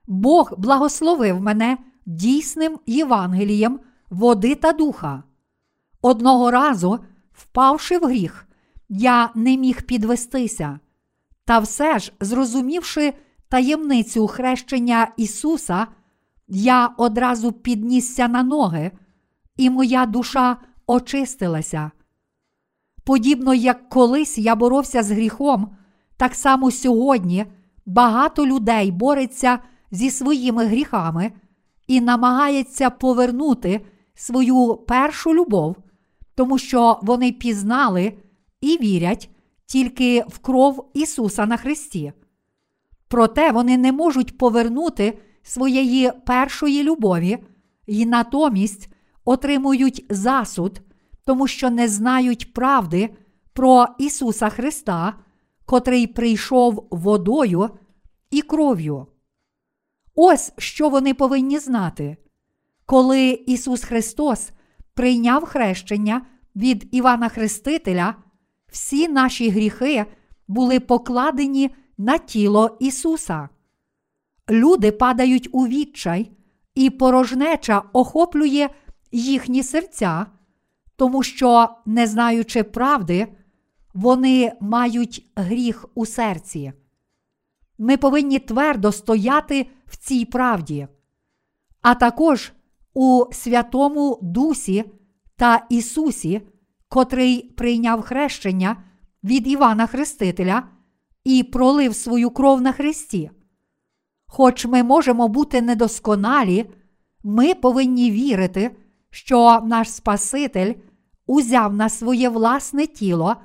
Бог 0.08 0.54
благословив 0.58 1.42
мене 1.42 1.78
дійсним 2.06 2.80
Євангелієм 2.86 3.80
води 4.10 4.56
та 4.56 4.74
духа. 4.74 5.24
Одного 6.02 6.52
разу, 6.52 7.00
впавши 7.34 7.98
в 7.98 8.06
гріх, 8.06 8.48
я 8.90 9.30
не 9.36 9.58
міг 9.58 9.82
підвестися. 9.82 10.80
Та 11.46 11.60
все 11.60 12.00
ж, 12.00 12.14
зрозумівши 12.20 13.14
таємницю 13.50 14.28
хрещення 14.28 15.08
Ісуса, 15.18 15.88
я 16.48 16.88
одразу 16.98 17.52
піднісся 17.52 18.28
на 18.28 18.44
ноги, 18.44 18.92
і 19.58 19.70
моя 19.70 20.06
душа 20.06 20.58
очистилася. 20.88 21.92
Подібно 23.04 23.54
як 23.54 23.90
колись 23.90 24.38
я 24.38 24.56
боровся 24.56 25.04
з 25.04 25.12
гріхом, 25.12 25.76
так 26.18 26.36
само 26.36 26.72
сьогодні 26.72 27.46
багато 27.86 28.46
людей 28.46 28.92
бореться 28.92 29.60
зі 29.92 30.12
своїми 30.12 30.66
гріхами 30.66 31.32
і 31.88 32.02
намагається 32.02 32.90
повернути 32.90 33.86
свою 34.14 34.76
першу 34.76 35.34
любов, 35.34 35.76
тому 36.36 36.58
що 36.58 37.00
вони 37.02 37.32
пізнали 37.32 38.14
і 38.62 38.78
вірять 38.78 39.30
тільки 39.66 40.26
в 40.28 40.38
кров 40.40 40.92
Ісуса 40.94 41.46
на 41.46 41.58
Христі. 41.58 42.14
Проте 43.08 43.52
вони 43.52 43.78
не 43.78 43.92
можуть 43.92 44.38
повернути 44.38 45.20
своєї 45.44 46.12
першої 46.26 46.84
любові 46.84 47.38
і 47.88 48.06
натомість 48.06 48.90
отримують 49.26 50.06
засуд, 50.10 50.82
тому 51.26 51.48
що 51.48 51.70
не 51.70 51.88
знають 51.88 52.54
правди 52.54 53.10
про 53.54 53.88
Ісуса 54.00 54.50
Христа, 54.50 55.14
котрий 55.66 56.08
прийшов 56.08 56.88
водою 56.92 57.70
і 58.32 58.42
кров'ю. 58.42 59.08
Ось 60.16 60.54
що 60.58 60.90
вони 60.90 61.14
повинні 61.14 61.60
знати. 61.60 62.18
Коли 62.86 63.30
Ісус 63.30 63.84
Христос 63.84 64.52
прийняв 65.02 65.46
хрещення 65.46 66.22
від 66.56 66.88
Івана 66.92 67.30
Хрестителя, 67.30 68.16
всі 68.72 69.08
наші 69.08 69.50
гріхи 69.50 70.06
були 70.48 70.80
покладені 70.80 71.70
на 71.98 72.18
тіло 72.18 72.78
Ісуса. 72.80 73.50
Люди 74.50 74.92
падають 74.92 75.50
у 75.52 75.68
відчай, 75.68 76.32
і 76.76 76.90
порожнеча 76.90 77.84
охоплює 77.94 78.70
їхні 79.12 79.64
серця, 79.64 80.26
тому 80.96 81.24
що, 81.24 81.70
не 81.86 82.08
знаючи 82.08 82.64
правди, 82.64 83.28
вони 83.94 84.54
мають 84.60 85.32
гріх 85.36 85.86
у 85.96 86.06
серці. 86.06 86.74
Ми 87.78 87.98
повинні 87.98 88.40
твердо 88.40 88.92
стояти 88.92 89.68
в 89.86 89.98
цій 89.98 90.26
правді, 90.26 90.88
а 91.82 91.96
також 91.96 92.54
у 92.94 93.26
Святому 93.32 94.20
Дусі 94.22 94.84
та 95.36 95.66
Ісусі, 95.70 96.42
котрий 96.90 97.42
прийняв 97.42 98.02
хрещення 98.02 98.84
від 99.24 99.48
Івана 99.48 99.88
Хрестителя 99.88 100.64
і 101.24 101.44
пролив 101.44 101.96
свою 101.96 102.30
кров 102.30 102.62
на 102.62 102.72
Христі. 102.72 103.32
Хоч 104.28 104.66
ми 104.66 104.84
можемо 104.84 105.28
бути 105.28 105.62
недосконалі, 105.62 106.70
ми 107.24 107.54
повинні 107.54 108.12
вірити, 108.12 108.76
що 109.10 109.62
наш 109.66 109.92
Спаситель 109.92 110.74
узяв 111.26 111.74
на 111.74 111.90
своє 111.90 112.30
власне 112.30 112.88
тіло 112.88 113.36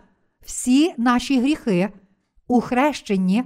всі 0.45 0.95
наші 0.97 1.41
гріхи 1.41 1.93
у 2.49 2.61
хрещенні, 2.61 3.45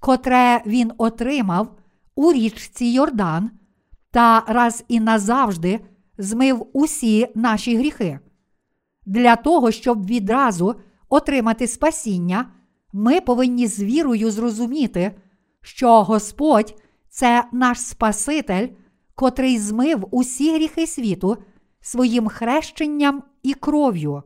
котре 0.00 0.62
Він 0.66 0.92
отримав 0.98 1.76
у 2.14 2.32
річці 2.32 2.84
Йордан, 2.84 3.50
та 4.12 4.44
раз 4.46 4.84
і 4.88 5.00
назавжди 5.00 5.80
змив 6.18 6.66
усі 6.72 7.28
наші 7.34 7.76
гріхи. 7.76 8.18
Для 9.06 9.36
того, 9.36 9.70
щоб 9.70 10.06
відразу 10.06 10.74
отримати 11.08 11.66
спасіння, 11.66 12.52
ми 12.92 13.20
повинні 13.20 13.66
з 13.66 13.82
вірою 13.82 14.30
зрозуміти, 14.30 15.12
що 15.62 16.02
Господь 16.02 16.82
це 17.08 17.44
наш 17.52 17.80
Спаситель, 17.80 18.68
котрий 19.14 19.58
змив 19.58 20.06
усі 20.10 20.54
гріхи 20.54 20.86
світу 20.86 21.36
своїм 21.80 22.28
хрещенням 22.28 23.22
і 23.42 23.54
кров'ю. 23.54 24.22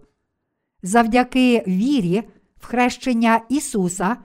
Завдяки 0.82 1.64
вірі 1.66 2.22
в 2.56 2.66
хрещення 2.66 3.40
Ісуса 3.48 4.16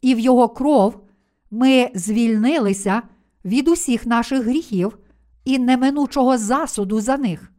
і 0.00 0.14
в 0.14 0.18
Його 0.18 0.48
кров 0.48 1.04
ми 1.50 1.90
звільнилися 1.94 3.02
від 3.44 3.68
усіх 3.68 4.06
наших 4.06 4.44
гріхів 4.44 4.98
і 5.44 5.58
неминучого 5.58 6.38
засуду 6.38 7.00
за 7.00 7.16
них. 7.16 7.52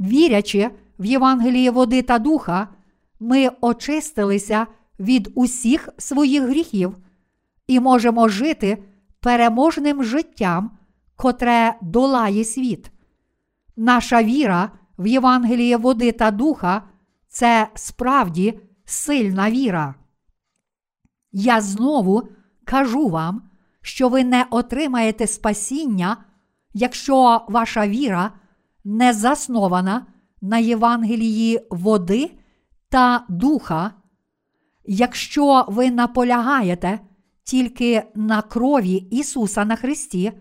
Вірячи 0.00 0.70
в 0.98 1.04
Євангеліє 1.04 1.70
води 1.70 2.02
та 2.02 2.18
духа, 2.18 2.68
ми 3.20 3.50
очистилися 3.60 4.66
від 5.00 5.32
усіх 5.34 5.88
своїх 5.98 6.42
гріхів 6.42 6.96
і 7.66 7.80
можемо 7.80 8.28
жити 8.28 8.82
переможним 9.20 10.04
життям, 10.04 10.70
котре 11.16 11.74
долає 11.82 12.44
світ. 12.44 12.90
Наша 13.76 14.22
віра 14.22 14.70
в 14.98 15.06
Євангеліє 15.06 15.76
води 15.76 16.12
та 16.12 16.30
духа 16.30 16.82
це 17.28 17.68
справді 17.74 18.60
сильна 18.84 19.50
віра. 19.50 19.94
Я 21.32 21.60
знову 21.60 22.28
кажу 22.64 23.08
вам, 23.08 23.42
що 23.80 24.08
ви 24.08 24.24
не 24.24 24.46
отримаєте 24.50 25.26
спасіння, 25.26 26.16
якщо 26.78 27.44
ваша 27.48 27.88
віра 27.88 28.32
не 28.84 29.12
заснована 29.12 30.06
на 30.42 30.58
Євангелії 30.58 31.60
води 31.70 32.30
та 32.88 33.24
духа, 33.28 33.92
якщо 34.84 35.64
ви 35.68 35.90
наполягаєте 35.90 37.00
тільки 37.44 38.02
на 38.14 38.42
крові 38.42 38.94
Ісуса 38.94 39.64
на 39.64 39.76
Христі, 39.76 40.32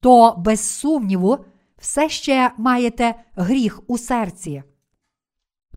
то 0.00 0.34
без 0.38 0.60
сумніву 0.60 1.38
все 1.78 2.08
ще 2.08 2.50
маєте 2.58 3.14
гріх 3.36 3.80
у 3.86 3.98
серці. 3.98 4.62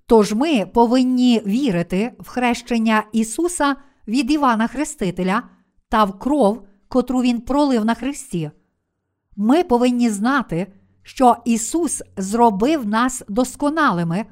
Тож 0.05 0.33
ми 0.33 0.65
повинні 0.65 1.41
вірити 1.45 2.13
в 2.19 2.27
хрещення 2.27 3.03
Ісуса 3.11 3.75
від 4.07 4.31
Івана 4.31 4.67
Хрестителя 4.67 5.43
та 5.89 6.03
в 6.03 6.19
кров, 6.19 6.67
котру 6.87 7.21
Він 7.21 7.41
пролив 7.41 7.85
на 7.85 7.93
Христі. 7.93 8.51
Ми 9.35 9.63
повинні 9.63 10.09
знати, 10.09 10.73
що 11.03 11.37
Ісус 11.45 12.01
зробив 12.17 12.85
нас 12.87 13.23
досконалими, 13.27 14.25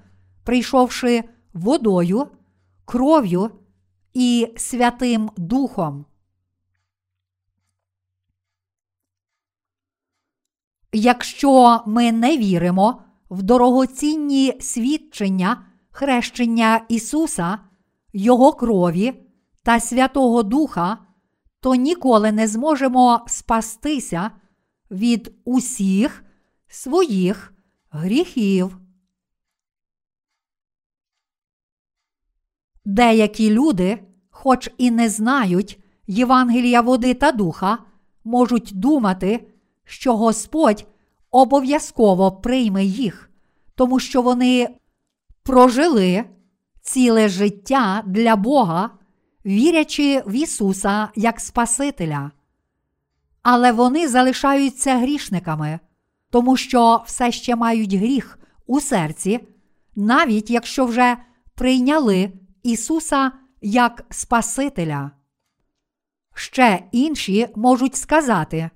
прийшовши 0.44 1.24
водою, 1.54 2.28
кров'ю 2.86 3.52
і 4.14 4.54
Святим 4.58 5.30
Духом. 5.38 6.06
Якщо 10.92 11.84
ми 11.86 12.12
не 12.12 12.38
віримо 12.38 13.02
в 13.30 13.44
дорогоцінні 13.44 14.58
свідчення 14.60 15.66
хрещення 15.92 16.86
Ісуса, 16.90 17.60
Його 18.14 18.54
крові 18.54 19.14
та 19.64 19.80
Святого 19.80 20.44
Духа, 20.44 20.98
то 21.60 21.76
ніколи 21.76 22.32
не 22.32 22.48
зможемо 22.48 23.22
спастися 23.28 24.32
від 24.92 25.34
усіх 25.46 26.24
своїх 26.68 27.54
гріхів. 27.90 28.78
Деякі 32.86 33.50
люди, 33.50 34.04
хоч 34.30 34.72
і 34.78 34.92
не 34.92 35.10
знають 35.10 35.80
Євангелія 36.08 36.82
води 36.82 37.14
та 37.14 37.32
духа, 37.32 37.78
можуть 38.24 38.72
думати, 38.74 39.48
що 39.84 40.18
Господь 40.18 40.88
обов'язково 41.32 42.32
прийме 42.32 42.86
їх, 42.86 43.30
тому 43.76 44.00
що 44.00 44.22
вони 44.22 44.70
прожили 45.44 46.26
ціле 46.82 47.30
життя 47.30 48.04
для 48.06 48.36
Бога, 48.36 48.90
вірячи 49.46 50.24
в 50.26 50.32
Ісуса 50.36 51.10
як 51.16 51.40
Спасителя. 51.40 52.32
Але 53.44 53.72
вони 53.72 54.08
залишаються 54.08 54.98
грішниками, 54.98 55.80
тому 56.30 56.58
що 56.58 57.04
все 57.06 57.32
ще 57.32 57.56
мають 57.56 57.94
гріх 57.94 58.40
у 58.68 58.80
серці, 58.80 59.40
навіть 59.96 60.50
якщо 60.50 60.86
вже 60.86 61.18
прийняли 61.56 62.32
Ісуса 62.64 63.32
як 63.62 64.06
Спасителя. 64.10 65.12
Ще 66.34 66.84
інші 66.92 67.48
можуть 67.56 67.96
сказати: 67.96 68.70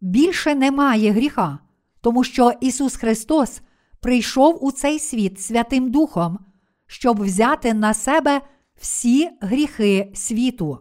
більше 0.00 0.54
немає 0.54 1.10
гріха, 1.10 1.58
тому 2.00 2.24
що 2.24 2.52
Ісус 2.60 2.96
Христос 2.96 3.60
прийшов 4.00 4.64
у 4.64 4.72
цей 4.72 4.98
світ 4.98 5.40
Святим 5.40 5.90
Духом, 5.90 6.38
щоб 6.86 7.22
взяти 7.22 7.74
на 7.74 7.94
себе 7.94 8.40
всі 8.80 9.30
гріхи 9.40 10.12
світу. 10.14 10.78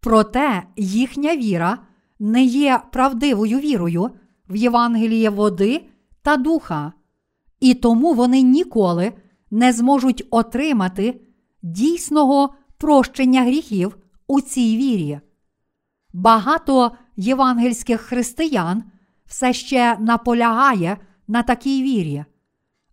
Проте 0.00 0.62
їхня 0.76 1.36
віра 1.36 1.78
не 2.24 2.44
є 2.44 2.80
правдивою 2.92 3.58
вірою 3.58 4.10
в 4.48 4.56
Євангеліє 4.56 5.30
води 5.30 5.84
та 6.22 6.36
духа, 6.36 6.92
і 7.60 7.74
тому 7.74 8.14
вони 8.14 8.42
ніколи 8.42 9.12
не 9.50 9.72
зможуть 9.72 10.26
отримати 10.30 11.20
дійсного 11.62 12.54
прощення 12.78 13.42
гріхів 13.42 13.96
у 14.26 14.40
цій 14.40 14.76
вірі. 14.76 15.20
Багато 16.12 16.92
євангельських 17.16 18.00
християн 18.00 18.84
все 19.26 19.52
ще 19.52 19.96
наполягає 20.00 20.96
на 21.28 21.42
такій 21.42 21.82
вірі, 21.82 22.24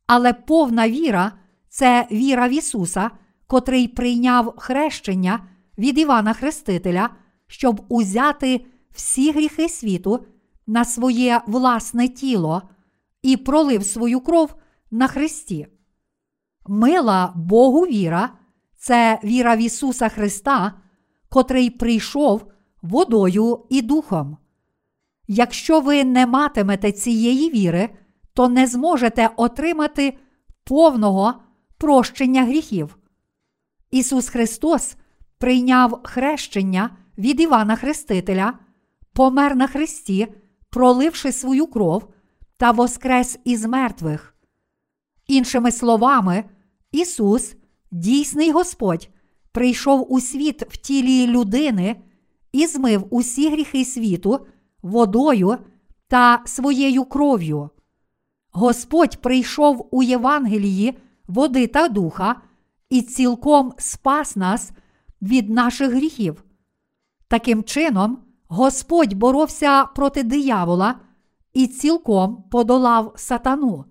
але 0.07 0.33
повна 0.33 0.89
віра 0.89 1.31
це 1.69 2.07
віра 2.11 2.47
в 2.47 2.51
Ісуса, 2.51 3.11
котрий 3.47 3.87
прийняв 3.87 4.53
хрещення 4.57 5.39
від 5.77 5.97
Івана 5.97 6.33
Хрестителя, 6.33 7.09
щоб 7.47 7.85
узяти 7.89 8.65
всі 8.93 9.31
гріхи 9.31 9.69
світу 9.69 10.25
на 10.67 10.85
своє 10.85 11.41
власне 11.47 12.07
тіло 12.07 12.61
і 13.21 13.37
пролив 13.37 13.85
свою 13.85 14.21
кров 14.21 14.55
на 14.91 15.07
Христі. 15.07 15.67
Мила 16.67 17.33
Богу 17.35 17.81
віра 17.81 18.29
це 18.77 19.19
віра 19.23 19.55
в 19.55 19.59
Ісуса 19.59 20.09
Христа, 20.09 20.73
котрий 21.29 21.69
прийшов 21.69 22.51
водою 22.81 23.65
і 23.69 23.81
духом. 23.81 24.37
Якщо 25.27 25.79
ви 25.79 26.03
не 26.03 26.25
матимете 26.25 26.91
цієї 26.91 27.49
віри, 27.49 27.89
то 28.33 28.49
не 28.49 28.67
зможете 28.67 29.29
отримати 29.35 30.17
повного 30.63 31.33
прощення 31.77 32.43
гріхів. 32.43 32.97
Ісус 33.91 34.29
Христос 34.29 34.95
прийняв 35.37 35.99
хрещення 36.03 36.89
від 37.17 37.41
Івана 37.41 37.75
Хрестителя, 37.75 38.53
помер 39.13 39.55
на 39.55 39.67
Христі, 39.67 40.27
проливши 40.69 41.31
свою 41.31 41.67
кров 41.67 42.07
та 42.57 42.71
воскрес 42.71 43.39
із 43.43 43.65
мертвих. 43.65 44.35
Іншими 45.27 45.71
словами, 45.71 46.43
Ісус, 46.91 47.55
дійсний 47.91 48.51
Господь, 48.51 49.09
прийшов 49.51 50.13
у 50.13 50.21
світ 50.21 50.61
в 50.73 50.77
тілі 50.77 51.27
людини 51.27 51.95
і 52.51 52.67
змив 52.67 53.07
усі 53.09 53.49
гріхи 53.49 53.85
світу 53.85 54.45
водою 54.81 55.57
та 56.07 56.41
своєю 56.45 57.05
кров'ю. 57.05 57.69
Господь 58.51 59.21
прийшов 59.21 59.87
у 59.91 60.03
Євангелії 60.03 60.97
води 61.27 61.67
та 61.67 61.87
духа 61.87 62.41
і 62.89 63.01
цілком 63.01 63.73
спас 63.77 64.35
нас 64.35 64.71
від 65.21 65.49
наших 65.49 65.91
гріхів. 65.91 66.43
Таким 67.27 67.63
чином, 67.63 68.17
Господь 68.53 69.13
боровся 69.13 69.85
проти 69.85 70.23
диявола 70.23 70.95
і 71.53 71.67
цілком 71.67 72.43
подолав 72.51 73.13
сатану. 73.15 73.85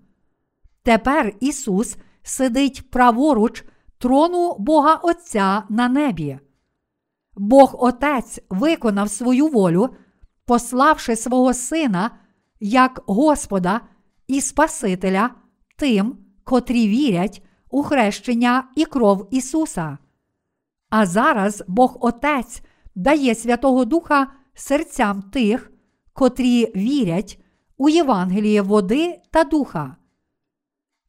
Тепер 0.83 1.33
Ісус 1.39 1.97
сидить 2.23 2.91
праворуч 2.91 3.63
трону 3.97 4.55
Бога 4.59 4.95
Отця 4.95 5.63
на 5.69 5.89
небі. 5.89 6.39
Бог 7.35 7.75
Отець 7.83 8.39
виконав 8.49 9.09
свою 9.09 9.47
волю, 9.47 9.89
пославши 10.45 11.15
свого 11.15 11.53
Сина 11.53 12.11
як 12.59 13.03
Господа 13.07 13.81
і 14.27 14.41
Спасителя 14.41 15.29
тим, 15.77 16.17
котрі 16.43 16.87
вірять 16.87 17.43
у 17.69 17.83
хрещення 17.83 18.63
і 18.75 18.85
кров 18.85 19.27
Ісуса. 19.31 19.97
А 20.89 21.05
зараз 21.05 21.63
Бог 21.67 21.97
Отець 21.99 22.61
дає 22.95 23.35
Святого 23.35 23.85
Духа 23.85 24.27
серцям 24.53 25.21
тих, 25.21 25.71
котрі 26.13 26.71
вірять 26.75 27.39
у 27.77 27.89
Євангеліє 27.89 28.61
води 28.61 29.19
та 29.31 29.43
духа. 29.43 29.95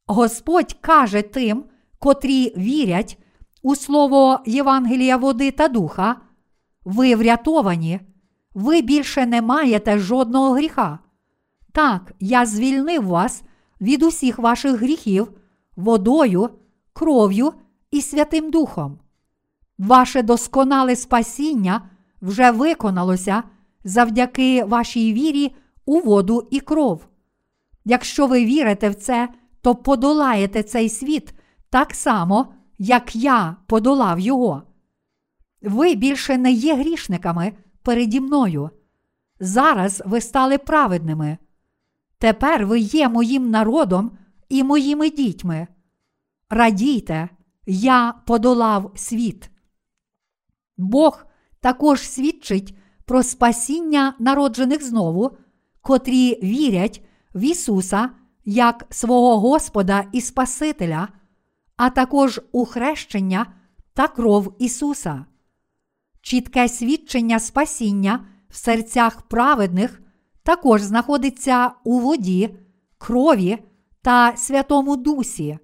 Господь 0.06 0.76
каже 0.80 1.22
тим, 1.22 1.64
котрі 1.98 2.54
вірять 2.56 3.18
у 3.62 3.76
слово 3.76 4.40
Євангелія 4.46 5.16
води 5.16 5.50
та 5.50 5.68
духа, 5.68 6.16
ви 6.84 7.14
врятовані, 7.14 8.00
ви 8.54 8.82
більше 8.82 9.26
не 9.26 9.42
маєте 9.42 9.98
жодного 9.98 10.52
гріха. 10.52 10.98
Так, 11.72 12.12
я 12.20 12.46
звільнив 12.46 13.06
вас 13.06 13.42
від 13.80 14.02
усіх 14.02 14.38
ваших 14.38 14.80
гріхів 14.80 15.32
водою, 15.76 16.50
кров'ю 16.92 17.52
і 17.90 18.02
Святим 18.02 18.50
Духом. 18.50 18.98
Ваше 19.78 20.22
досконале 20.22 20.96
спасіння 20.96 21.90
вже 22.22 22.50
виконалося 22.50 23.42
завдяки 23.84 24.64
вашій 24.64 25.12
вірі 25.12 25.54
у 25.84 26.00
воду 26.00 26.48
і 26.50 26.60
кров. 26.60 27.06
Якщо 27.84 28.26
ви 28.26 28.44
вірите 28.44 28.90
в 28.90 28.94
це, 28.94 29.28
то 29.60 29.74
подолаєте 29.74 30.62
цей 30.62 30.88
світ 30.88 31.34
так 31.70 31.94
само, 31.94 32.54
як 32.78 33.16
я 33.16 33.56
подолав 33.66 34.20
його. 34.20 34.62
Ви 35.62 35.94
більше 35.94 36.38
не 36.38 36.52
є 36.52 36.76
грішниками 36.76 37.52
переді 37.82 38.20
мною. 38.20 38.70
Зараз 39.40 40.02
ви 40.06 40.20
стали 40.20 40.58
праведними. 40.58 41.38
Тепер 42.18 42.66
ви 42.66 42.78
є 42.78 43.08
моїм 43.08 43.50
народом 43.50 44.10
і 44.48 44.64
моїми 44.64 45.10
дітьми. 45.10 45.66
Радійте, 46.50 47.28
я 47.66 48.14
подолав 48.26 48.92
світ. 48.94 49.50
Бог 50.76 51.26
також 51.62 52.00
свідчить 52.00 52.76
про 53.04 53.22
спасіння 53.22 54.14
народжених 54.18 54.84
знову, 54.84 55.36
котрі 55.80 56.38
вірять 56.42 57.02
в 57.34 57.40
Ісуса 57.44 58.10
як 58.44 58.86
свого 58.90 59.40
Господа 59.40 60.04
і 60.12 60.20
Спасителя, 60.20 61.08
а 61.76 61.90
також 61.90 62.40
у 62.52 62.64
хрещення 62.64 63.46
та 63.94 64.08
кров 64.08 64.54
Ісуса. 64.58 65.24
Чітке 66.22 66.68
свідчення 66.68 67.38
спасіння 67.38 68.26
в 68.48 68.56
серцях 68.56 69.22
праведних 69.22 70.02
також 70.42 70.82
знаходиться 70.82 71.70
у 71.84 71.98
воді, 71.98 72.56
крові 72.98 73.58
та 74.02 74.36
Святому 74.36 74.96
Дусі. 74.96 75.58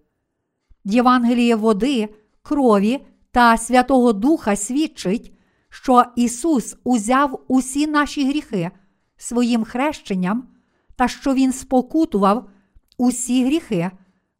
Євангеліє 0.84 1.56
води, 1.56 2.14
крові 2.42 3.06
та 3.30 3.56
Святого 3.56 4.12
Духа 4.12 4.56
свідчить, 4.56 5.37
що 5.82 6.04
Ісус 6.16 6.76
узяв 6.84 7.44
усі 7.48 7.86
наші 7.86 8.28
гріхи 8.28 8.70
своїм 9.16 9.64
хрещенням 9.64 10.48
та 10.96 11.08
що 11.08 11.34
Він 11.34 11.52
спокутував 11.52 12.50
усі 12.96 13.44
гріхи, 13.44 13.90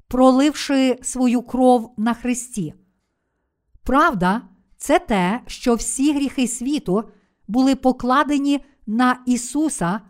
проливши 0.09 0.99
свою 1.03 1.43
кров 1.43 1.95
на 1.97 2.15
Христі. 2.15 2.75
Правда, 3.83 4.43
це 4.77 4.99
те, 4.99 5.41
що 5.47 5.75
всі 5.75 6.13
гріхи 6.13 6.49
світу 6.49 7.05
були 7.49 7.77
покладені 7.77 8.65
на 8.87 9.23
Ісуса, 9.27 10.01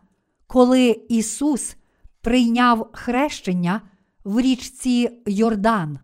коли 0.46 0.90
Ісус 1.08 1.76
прийняв 2.20 2.90
хрещення 2.92 3.80
в 4.24 4.40
річці 4.40 5.10
Йордан. 5.26 5.98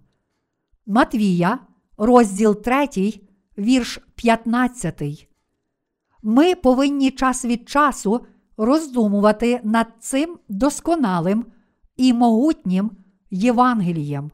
Матвія, 0.86 1.58
розділ 1.96 2.62
3, 2.62 3.20
вірш 3.58 3.98
15. 4.14 5.28
Ми 6.22 6.54
повинні 6.54 7.10
час 7.10 7.44
від 7.44 7.68
часу 7.68 8.26
роздумувати 8.56 9.60
над 9.64 9.86
цим 10.00 10.38
досконалим 10.48 11.46
і 11.96 12.12
могутнім 12.12 12.90
Євангелієм. 13.30 14.30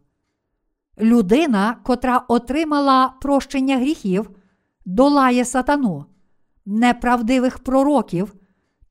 Людина, 1.00 1.76
котра 1.82 2.24
отримала 2.28 3.14
прощення 3.20 3.78
гріхів, 3.78 4.30
долає 4.84 5.44
сатану, 5.44 6.04
неправдивих 6.66 7.58
пророків 7.58 8.34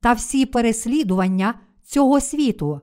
та 0.00 0.12
всі 0.12 0.46
переслідування 0.46 1.54
цього 1.82 2.20
світу. 2.20 2.80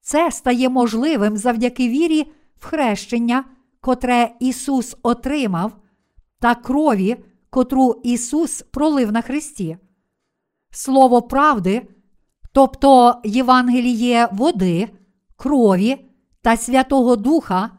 Це 0.00 0.30
стає 0.30 0.68
можливим 0.68 1.36
завдяки 1.36 1.88
вірі 1.88 2.32
в 2.56 2.64
хрещення, 2.64 3.44
котре 3.80 4.34
Ісус 4.40 4.96
отримав, 5.02 5.72
та 6.40 6.54
крові, 6.54 7.16
котру 7.50 8.00
Ісус 8.04 8.62
пролив 8.70 9.12
на 9.12 9.22
Христі. 9.22 9.76
Слово 10.70 11.22
правди, 11.22 11.88
тобто 12.52 13.20
Євангеліє 13.24 14.28
води, 14.32 14.88
крові 15.36 16.10
та 16.42 16.56
Святого 16.56 17.16
Духа, 17.16 17.70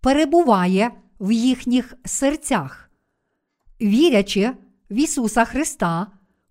перебуває 0.00 0.90
в 1.20 1.32
їхніх 1.32 1.94
серцях. 2.04 2.90
Вірячи 3.80 4.52
в 4.90 4.94
Ісуса 4.94 5.44
Христа, 5.44 6.06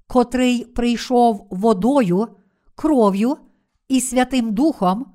котрий 0.08 0.66
прийшов 0.66 1.48
водою, 1.50 2.28
кров'ю 2.76 3.38
і 3.88 4.02
Святим 4.02 4.54
Духом, 4.54 5.06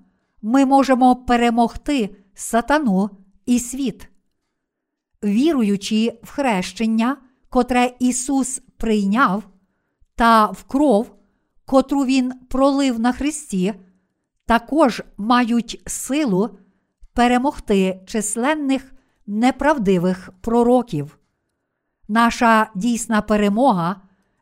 ми 0.42 0.66
можемо 0.66 1.16
перемогти 1.16 2.16
сатану 2.34 3.10
і 3.46 3.58
світ. 3.58 4.09
Віруючи 5.24 6.18
в 6.22 6.30
хрещення, 6.30 7.16
котре 7.48 7.92
Ісус 7.98 8.62
прийняв, 8.76 9.42
та 10.14 10.46
в 10.46 10.62
кров, 10.62 11.14
котру 11.64 12.04
Він 12.04 12.32
пролив 12.48 13.00
на 13.00 13.12
Христі, 13.12 13.74
також 14.46 15.02
мають 15.16 15.82
силу 15.86 16.50
перемогти 17.12 18.00
численних 18.06 18.92
неправдивих 19.26 20.30
пророків. 20.40 21.18
Наша 22.08 22.70
дійсна 22.74 23.22
перемога 23.22 23.96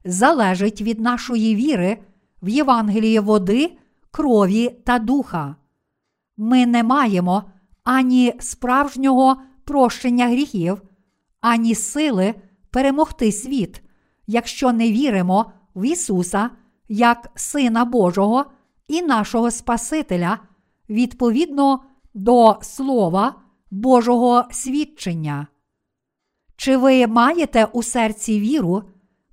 залежить 0.04 0.82
від 0.82 1.00
нашої 1.00 1.54
віри 1.54 1.98
в 2.42 2.48
Євангеліє 2.48 3.20
води, 3.20 3.78
крові 4.10 4.68
та 4.68 4.98
духа. 4.98 5.56
Ми 6.36 6.66
не 6.66 6.82
маємо 6.82 7.44
ані 7.84 8.34
справжнього 8.40 9.36
прощення 9.68 10.28
гріхів, 10.28 10.82
ані 11.40 11.74
сили 11.74 12.34
перемогти 12.70 13.32
світ, 13.32 13.82
якщо 14.26 14.72
не 14.72 14.92
віримо 14.92 15.52
в 15.74 15.86
Ісуса 15.86 16.50
як 16.88 17.30
Сина 17.34 17.84
Божого 17.84 18.44
і 18.86 19.02
нашого 19.02 19.50
Спасителя 19.50 20.38
відповідно 20.90 21.82
до 22.14 22.58
Слова 22.62 23.34
Божого 23.70 24.44
свідчення. 24.50 25.46
Чи 26.56 26.76
ви 26.76 27.06
маєте 27.06 27.64
у 27.64 27.82
серці 27.82 28.40
віру, 28.40 28.82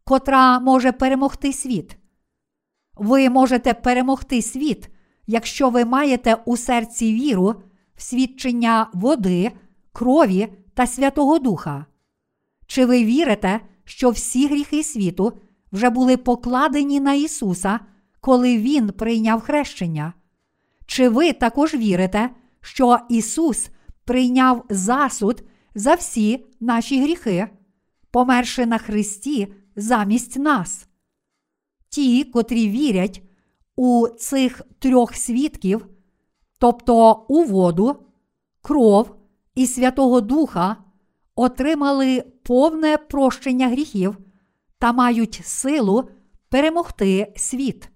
котра 0.03 0.59
може 0.59 0.91
перемогти 0.91 1.53
світ? 1.53 1.97
Ви 2.95 3.29
можете 3.29 3.73
перемогти 3.73 4.41
світ, 4.41 4.89
якщо 5.27 5.69
ви 5.69 5.85
маєте 5.85 6.37
у 6.45 6.57
серці 6.57 7.13
віру 7.13 7.55
в 7.95 8.01
свідчення 8.01 8.89
води, 8.93 9.51
крові 9.95 10.47
та 10.73 10.88
Святого 10.88 11.39
Духа. 11.39 11.86
Чи 12.67 12.86
ви 12.86 13.05
вірите, 13.05 13.62
що 13.84 14.10
всі 14.10 14.47
гріхи 14.47 14.84
світу 14.84 15.34
вже 15.71 15.89
були 15.89 16.17
покладені 16.17 16.99
на 16.99 17.13
Ісуса, 17.13 17.79
коли 18.21 18.58
Він 18.58 18.89
прийняв 18.89 19.41
хрещення? 19.41 20.13
Чи 20.86 21.10
ви 21.10 21.34
також 21.34 21.73
вірите, 21.73 22.29
що 22.62 22.97
Ісус 23.10 23.69
прийняв 24.05 24.65
засуд 24.69 25.43
за 25.75 25.93
всі 25.93 26.45
наші 26.60 27.01
гріхи, 27.01 27.47
померши 28.12 28.65
на 28.65 28.77
Христі 28.77 29.53
замість 29.75 30.39
нас? 30.39 30.88
Ті, 31.89 32.23
котрі 32.23 32.69
вірять 32.69 33.21
у 33.75 34.08
цих 34.08 34.62
трьох 34.79 35.15
свідків, 35.15 35.88
тобто 36.60 37.25
у 37.27 37.43
воду, 37.43 37.95
кров 38.62 39.14
і 39.55 39.67
Святого 39.67 40.21
Духа, 40.21 40.77
отримали 41.35 42.23
повне 42.43 42.97
прощення 42.97 43.67
гріхів 43.69 44.17
та 44.79 44.93
мають 44.93 45.41
силу 45.43 46.09
перемогти 46.49 47.33
світ. 47.35 47.89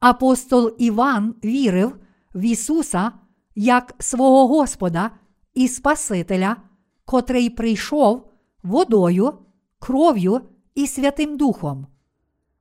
Апостол 0.00 0.74
Іван 0.78 1.34
вірив 1.44 1.96
в 2.34 2.40
Ісуса 2.44 3.12
як 3.54 3.94
свого 3.98 4.48
Господа 4.48 5.10
і 5.54 5.68
Спасителя, 5.68 6.56
котрий 7.04 7.50
прийшов 7.50 8.30
водою, 8.62 9.32
кров'ю 9.78 10.40
і 10.74 10.86
Святим 10.86 11.36
Духом. 11.36 11.86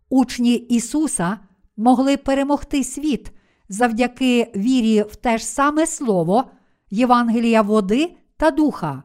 Учні 0.09 0.53
Ісуса 0.53 1.39
могли 1.77 2.17
перемогти 2.17 2.83
світ 2.83 3.31
завдяки 3.69 4.51
вірі 4.55 5.01
в 5.01 5.15
те 5.15 5.37
ж 5.37 5.45
саме 5.45 5.87
Слово, 5.87 6.43
Євангелія 6.89 7.61
води 7.61 8.15
та 8.37 8.51
духа. 8.51 9.03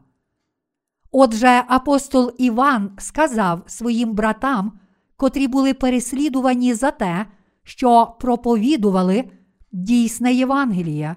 Отже, 1.11 1.63
апостол 1.67 2.31
Іван 2.37 2.91
сказав 2.97 3.61
своїм 3.67 4.13
братам, 4.13 4.79
котрі 5.17 5.47
були 5.47 5.73
переслідувані 5.73 6.73
за 6.73 6.91
те, 6.91 7.25
що 7.63 8.15
проповідували 8.19 9.23
дійсне 9.71 10.33
Євангеліє. 10.33 11.15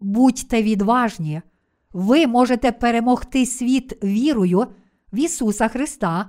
Будьте 0.00 0.62
відважні, 0.62 1.42
ви 1.92 2.26
можете 2.26 2.72
перемогти 2.72 3.46
світ 3.46 4.04
вірою 4.04 4.66
в 5.12 5.18
Ісуса 5.18 5.68
Христа, 5.68 6.28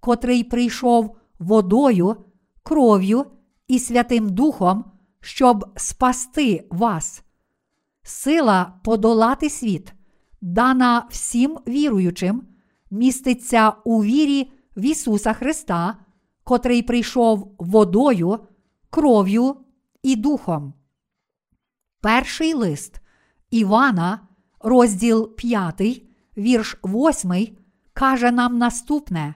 котрий 0.00 0.44
прийшов 0.44 1.16
водою, 1.38 2.16
кров'ю 2.62 3.26
і 3.68 3.78
Святим 3.78 4.28
Духом, 4.28 4.84
щоб 5.20 5.66
спасти 5.76 6.66
вас. 6.70 7.24
Сила 8.06 8.80
подолати 8.82 9.50
світ, 9.50 9.94
дана 10.40 11.06
всім 11.10 11.58
віруючим, 11.68 12.42
міститься 12.90 13.72
у 13.84 14.04
вірі 14.04 14.52
в 14.76 14.84
Ісуса 14.84 15.32
Христа, 15.32 15.96
котрий 16.44 16.82
прийшов 16.82 17.54
водою, 17.58 18.38
кров'ю 18.90 19.56
і 20.02 20.16
духом. 20.16 20.74
Перший 22.00 22.54
лист 22.54 23.00
Івана, 23.50 24.28
розділ 24.60 25.36
5, 25.36 26.02
вірш 26.36 26.76
8, 26.84 27.56
каже 27.92 28.30
нам 28.30 28.58
наступне: 28.58 29.34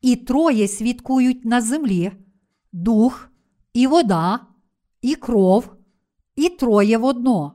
І 0.00 0.16
троє 0.16 0.68
свідкують 0.68 1.44
на 1.44 1.60
землі 1.60 2.12
дух, 2.72 3.30
і 3.72 3.86
вода, 3.86 4.40
і 5.02 5.14
кров, 5.14 5.73
і 6.36 6.48
троє 6.48 6.98
в 6.98 7.04
одно. 7.04 7.54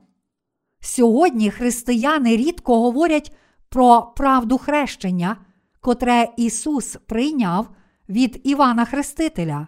Сьогодні 0.80 1.52
християни 1.52 2.38
рідко 2.38 2.82
говорять 2.82 3.36
про 3.70 4.14
правду 4.18 4.58
хрещення, 4.58 5.38
котре 5.80 6.28
Ісус 6.38 6.98
прийняв 7.06 7.70
від 8.10 8.42
Івана 8.44 8.86
Хрестителя. 8.86 9.68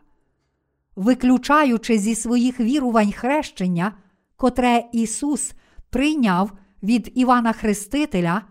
Виключаючи 0.96 1.98
зі 1.98 2.16
своїх 2.16 2.60
вірувань 2.60 3.12
хрещення, 3.12 3.94
котре 4.36 4.84
Ісус 4.92 5.54
прийняв 5.90 6.52
від 6.84 7.12
Івана 7.16 7.54
Хрестителя, 7.54 8.42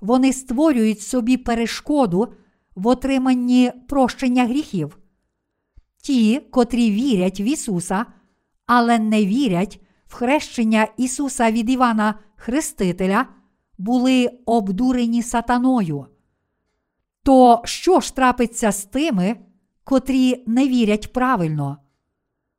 вони 0.00 0.32
створюють 0.32 1.00
собі 1.00 1.36
перешкоду 1.36 2.32
в 2.74 2.86
отриманні 2.86 3.72
прощення 3.88 4.46
гріхів. 4.46 4.98
Ті, 6.02 6.40
котрі 6.50 6.90
вірять 6.90 7.40
в 7.40 7.42
Ісуса, 7.42 8.06
але 8.66 8.98
не 8.98 9.26
вірять 9.26 9.80
в 10.08 10.14
хрещення 10.14 10.88
Ісуса 10.96 11.50
від 11.50 11.70
Івана 11.70 12.14
Хрестителя, 12.36 13.26
були 13.78 14.30
обдурені 14.46 15.22
сатаною. 15.22 16.06
То 17.22 17.62
що 17.64 18.00
ж 18.00 18.16
трапиться 18.16 18.72
з 18.72 18.84
тими, 18.84 19.36
котрі 19.84 20.44
не 20.46 20.68
вірять 20.68 21.12
правильно? 21.12 21.78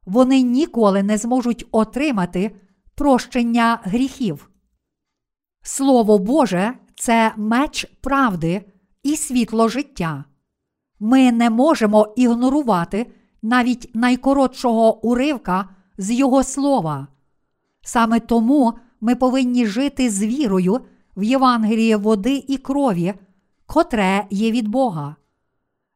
Вони 0.06 0.42
ніколи 0.42 1.04
не 1.04 1.18
зможуть 1.18 1.68
отримати 1.72 2.56
прощення 2.96 3.80
гріхів. 3.84 4.50
Слово 5.62 6.18
Боже 6.18 6.74
це 6.96 7.34
меч 7.38 7.86
правди 8.02 8.66
і 9.04 9.16
світло 9.16 9.68
життя. 9.68 10.26
Ми 11.00 11.32
не 11.32 11.50
можемо 11.50 12.14
ігнорувати 12.18 13.12
навіть 13.42 13.96
найкоротшого 13.96 15.06
уривка 15.06 15.70
з 15.98 16.12
Його 16.12 16.44
слова. 16.44 17.08
Саме 17.90 18.20
тому 18.20 18.74
ми 19.02 19.16
повинні 19.16 19.66
жити 19.66 20.10
з 20.10 20.24
вірою 20.24 20.82
в 21.18 21.24
Євангеліє 21.24 21.98
води 21.98 22.44
і 22.48 22.58
крові, 22.58 23.14
котре 23.66 24.26
є 24.30 24.52
від 24.52 24.68
Бога. 24.68 25.16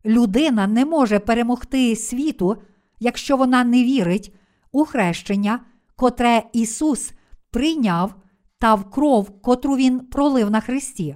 Людина 0.05 0.67
не 0.67 0.85
може 0.85 1.19
перемогти 1.19 1.95
світу, 1.95 2.57
якщо 2.99 3.37
вона 3.37 3.63
не 3.63 3.83
вірить 3.83 4.35
у 4.71 4.85
хрещення, 4.85 5.59
котре 5.95 6.43
Ісус 6.53 7.11
прийняв 7.51 8.15
та 8.59 8.75
в 8.75 8.91
кров, 8.91 9.41
котру 9.41 9.75
Він 9.75 9.99
пролив 9.99 10.51
на 10.51 10.59
Христі. 10.59 11.15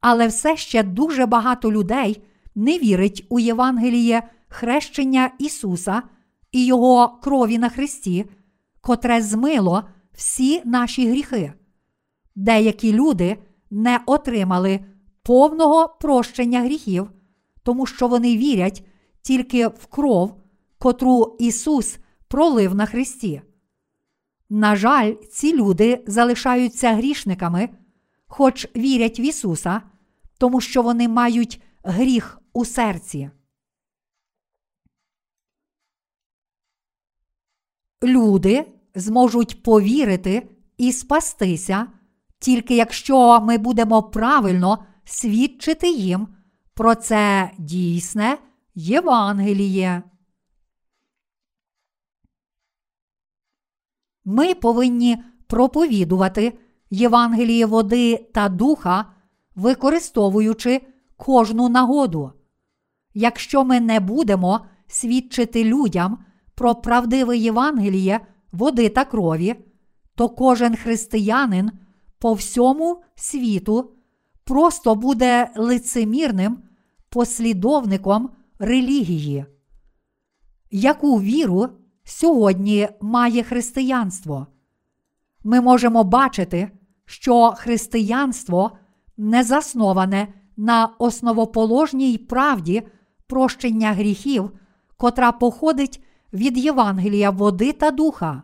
Але 0.00 0.26
все 0.26 0.56
ще 0.56 0.82
дуже 0.82 1.26
багато 1.26 1.72
людей 1.72 2.22
не 2.54 2.78
вірить 2.78 3.26
у 3.28 3.38
Євангеліє 3.38 4.22
хрещення 4.48 5.30
Ісуса 5.38 6.02
і 6.52 6.66
Його 6.66 7.08
крові 7.22 7.58
на 7.58 7.68
Христі, 7.68 8.26
котре 8.80 9.22
змило 9.22 9.84
всі 10.12 10.62
наші 10.64 11.10
гріхи. 11.10 11.52
Деякі 12.34 12.92
люди 12.92 13.36
не 13.70 14.00
отримали 14.06 14.80
повного 15.22 15.96
прощення 16.00 16.60
гріхів, 16.60 17.10
тому 17.62 17.86
що 17.86 18.08
вони 18.08 18.36
вірять 18.36 18.84
тільки 19.22 19.68
в 19.68 19.86
кров, 19.86 20.34
котру 20.78 21.36
Ісус 21.38 21.98
пролив 22.28 22.74
на 22.74 22.86
Христі. 22.86 23.42
На 24.50 24.76
жаль, 24.76 25.14
ці 25.14 25.56
люди 25.56 26.04
залишаються 26.06 26.94
грішниками, 26.94 27.68
хоч 28.26 28.68
вірять 28.76 29.20
в 29.20 29.22
Ісуса, 29.22 29.82
тому 30.38 30.60
що 30.60 30.82
вони 30.82 31.08
мають 31.08 31.62
гріх 31.82 32.40
у 32.52 32.64
серці. 32.64 33.30
Люди 38.02 38.66
зможуть 38.94 39.62
повірити 39.62 40.48
і 40.76 40.92
спастися, 40.92 41.86
тільки 42.38 42.76
якщо 42.76 43.40
ми 43.40 43.58
будемо 43.58 44.02
правильно 44.02 44.84
свідчити 45.04 45.90
їм 45.90 46.28
про 46.74 46.94
це 46.94 47.50
дійсне 47.58 48.38
Євангеліє. 48.74 50.02
Ми 54.24 54.54
повинні 54.54 55.24
проповідувати 55.46 56.58
Євангеліє 56.90 57.66
води 57.66 58.16
та 58.34 58.48
духа, 58.48 59.12
використовуючи 59.54 60.86
кожну 61.16 61.68
нагоду. 61.68 62.32
Якщо 63.14 63.64
ми 63.64 63.80
не 63.80 64.00
будемо 64.00 64.66
свідчити 64.86 65.64
людям 65.64 66.24
про 66.58 66.74
правдиве 66.74 67.36
Євангеліє 67.36 68.20
води 68.52 68.88
та 68.88 69.04
крові, 69.04 69.54
то 70.14 70.28
кожен 70.28 70.76
християнин 70.76 71.70
по 72.18 72.32
всьому 72.32 73.02
світу 73.14 73.90
просто 74.44 74.94
буде 74.94 75.50
лицемірним 75.56 76.58
послідовником 77.08 78.30
релігії. 78.58 79.46
Яку 80.70 81.20
віру 81.20 81.68
сьогодні 82.04 82.88
має 83.00 83.42
християнство? 83.42 84.46
Ми 85.44 85.60
можемо 85.60 86.04
бачити, 86.04 86.70
що 87.04 87.54
християнство 87.56 88.78
не 89.16 89.44
засноване 89.44 90.28
на 90.56 90.86
основоположній 90.98 92.18
правді 92.18 92.82
прощення 93.26 93.92
гріхів, 93.92 94.50
котра 94.96 95.32
походить 95.32 96.02
від 96.32 96.58
Євангелія 96.58 97.30
води 97.30 97.72
та 97.72 97.90
духа. 97.90 98.42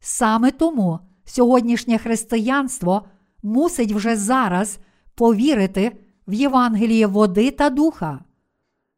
Саме 0.00 0.50
тому 0.50 0.98
сьогоднішнє 1.24 1.98
християнство 1.98 3.02
мусить 3.42 3.92
вже 3.92 4.16
зараз 4.16 4.78
повірити 5.14 5.96
в 6.28 6.32
Євангеліє 6.32 7.06
води 7.06 7.50
та 7.50 7.70
духа. 7.70 8.24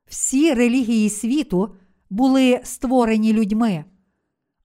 Всі 0.07 0.55
релігії 0.55 1.11
світу 1.11 1.74
були 2.11 2.61
створені 2.64 3.33
людьми, 3.33 3.85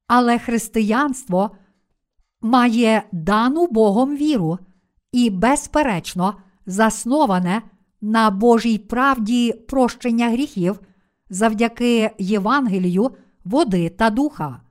але 0.08 0.40
християнство 0.40 1.52
має 2.42 3.04
дану 3.12 3.68
Богом 3.68 4.16
віру 4.16 4.60
і, 5.12 5.30
безперечно, 5.30 6.36
засноване 6.66 7.62
на 8.02 8.30
Божій 8.30 8.78
правді 8.78 9.54
прощення 9.54 10.30
гріхів 10.30 10.80
завдяки 11.30 12.12
Євангелію, 12.20 13.12
води 13.44 13.90
та 13.90 14.10
духа. 14.10 14.62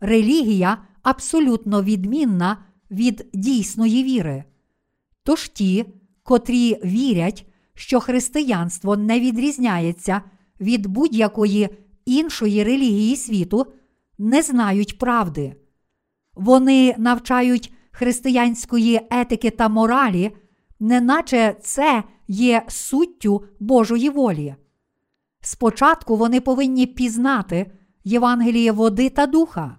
Релігія 0.00 0.78
абсолютно 1.02 1.82
відмінна 1.82 2.56
від 2.90 3.28
дійсної 3.32 4.04
віри. 4.04 4.44
Тож 5.22 5.48
ті, 5.48 5.84
котрі 6.22 6.80
вірять, 6.84 7.46
що 7.74 8.00
християнство 8.00 8.96
не 8.96 9.20
відрізняється 9.20 10.22
від 10.60 10.86
будь-якої 10.86 11.68
іншої 12.06 12.64
релігії 12.64 13.16
світу, 13.16 13.66
не 14.18 14.42
знають 14.42 14.98
правди. 14.98 15.56
Вони 16.34 16.94
навчають 16.98 17.72
християнської 17.90 19.00
етики 19.10 19.50
та 19.50 19.68
моралі, 19.68 20.30
неначе 20.80 21.56
це 21.62 22.04
є 22.28 22.62
суттю 22.68 23.44
Божої 23.60 24.10
волі. 24.10 24.54
Спочатку 25.50 26.16
вони 26.16 26.40
повинні 26.40 26.86
пізнати 26.86 27.72
Євангеліє 28.04 28.72
води 28.72 29.08
та 29.08 29.26
духа. 29.26 29.76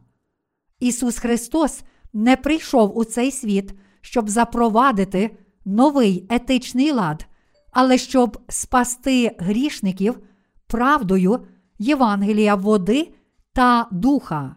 Ісус 0.80 1.18
Христос 1.18 1.82
не 2.14 2.36
прийшов 2.36 2.98
у 2.98 3.04
цей 3.04 3.32
світ, 3.32 3.74
щоб 4.02 4.30
запровадити 4.30 5.38
новий 5.66 6.28
етичний 6.30 6.92
лад, 6.92 7.28
але 7.72 7.98
щоб 7.98 8.38
спасти 8.48 9.36
грішників 9.40 10.20
правдою 10.68 11.46
Євангелія 11.80 12.56
води 12.56 13.14
та 13.54 13.88
духа. 13.92 14.56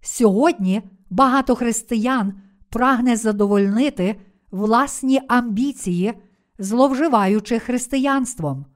Сьогодні 0.00 0.82
багато 1.10 1.54
християн 1.54 2.40
прагне 2.70 3.16
задовольнити 3.16 4.20
власні 4.50 5.20
амбіції, 5.28 6.14
зловживаючи 6.58 7.58
християнством. 7.58 8.66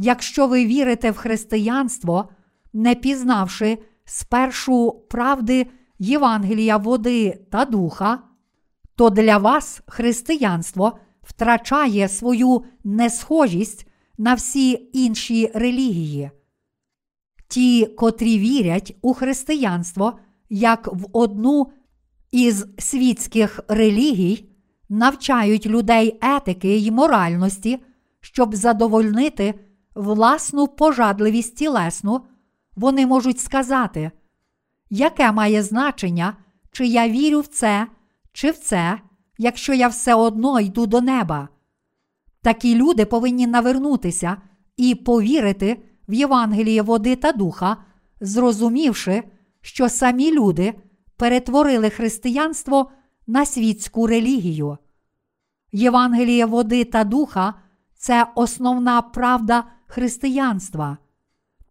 Якщо 0.00 0.46
ви 0.46 0.66
вірите 0.66 1.10
в 1.10 1.16
християнство, 1.16 2.28
не 2.72 2.94
пізнавши 2.94 3.78
спершу 4.04 5.02
правди 5.10 5.66
Євангелія 5.98 6.76
води 6.76 7.38
та 7.50 7.64
духа, 7.64 8.18
то 8.96 9.10
для 9.10 9.38
вас 9.38 9.82
християнство 9.86 10.98
втрачає 11.22 12.08
свою 12.08 12.64
несхожість 12.84 13.86
на 14.18 14.34
всі 14.34 14.90
інші 14.92 15.50
релігії. 15.54 16.30
Ті, 17.48 17.86
котрі 17.86 18.38
вірять 18.38 18.96
у 19.02 19.14
християнство 19.14 20.18
як 20.50 20.88
в 20.92 21.06
одну 21.12 21.72
із 22.30 22.66
світських 22.78 23.60
релігій, 23.68 24.48
навчають 24.88 25.66
людей 25.66 26.18
етики 26.22 26.76
й 26.76 26.90
моральності, 26.90 27.78
щоб 28.20 28.54
задовольнити 28.54 29.54
власну 29.98 30.68
пожадливість 30.68 31.56
тілесну, 31.56 32.20
вони 32.76 33.06
можуть 33.06 33.40
сказати, 33.40 34.10
яке 34.90 35.32
має 35.32 35.62
значення, 35.62 36.36
чи 36.72 36.86
я 36.86 37.08
вірю 37.08 37.40
в 37.40 37.46
це, 37.46 37.86
чи 38.32 38.50
в 38.50 38.58
це, 38.58 39.00
якщо 39.38 39.74
я 39.74 39.88
все 39.88 40.14
одно 40.14 40.60
йду 40.60 40.86
до 40.86 41.00
неба. 41.00 41.48
Такі 42.42 42.74
люди 42.74 43.04
повинні 43.04 43.46
навернутися 43.46 44.36
і 44.76 44.94
повірити 44.94 45.82
в 46.08 46.14
Євангеліє 46.14 46.82
води 46.82 47.16
та 47.16 47.32
духа, 47.32 47.76
зрозумівши, 48.20 49.22
що 49.60 49.88
самі 49.88 50.32
люди 50.32 50.74
перетворили 51.16 51.90
християнство 51.90 52.90
на 53.26 53.46
світську 53.46 54.06
релігію. 54.06 54.78
Євангеліє 55.72 56.46
води 56.46 56.84
та 56.84 57.04
духа 57.04 57.54
це 57.94 58.26
основна 58.34 59.02
правда 59.02 59.64
християнства. 59.88 60.98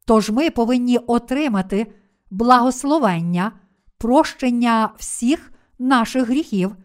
Тож 0.05 0.29
ми 0.29 0.49
повинні 0.49 0.97
отримати 0.97 1.93
благословення, 2.31 3.51
прощення 3.97 4.89
всіх 4.97 5.51
наших 5.79 6.27
гріхів 6.27 6.75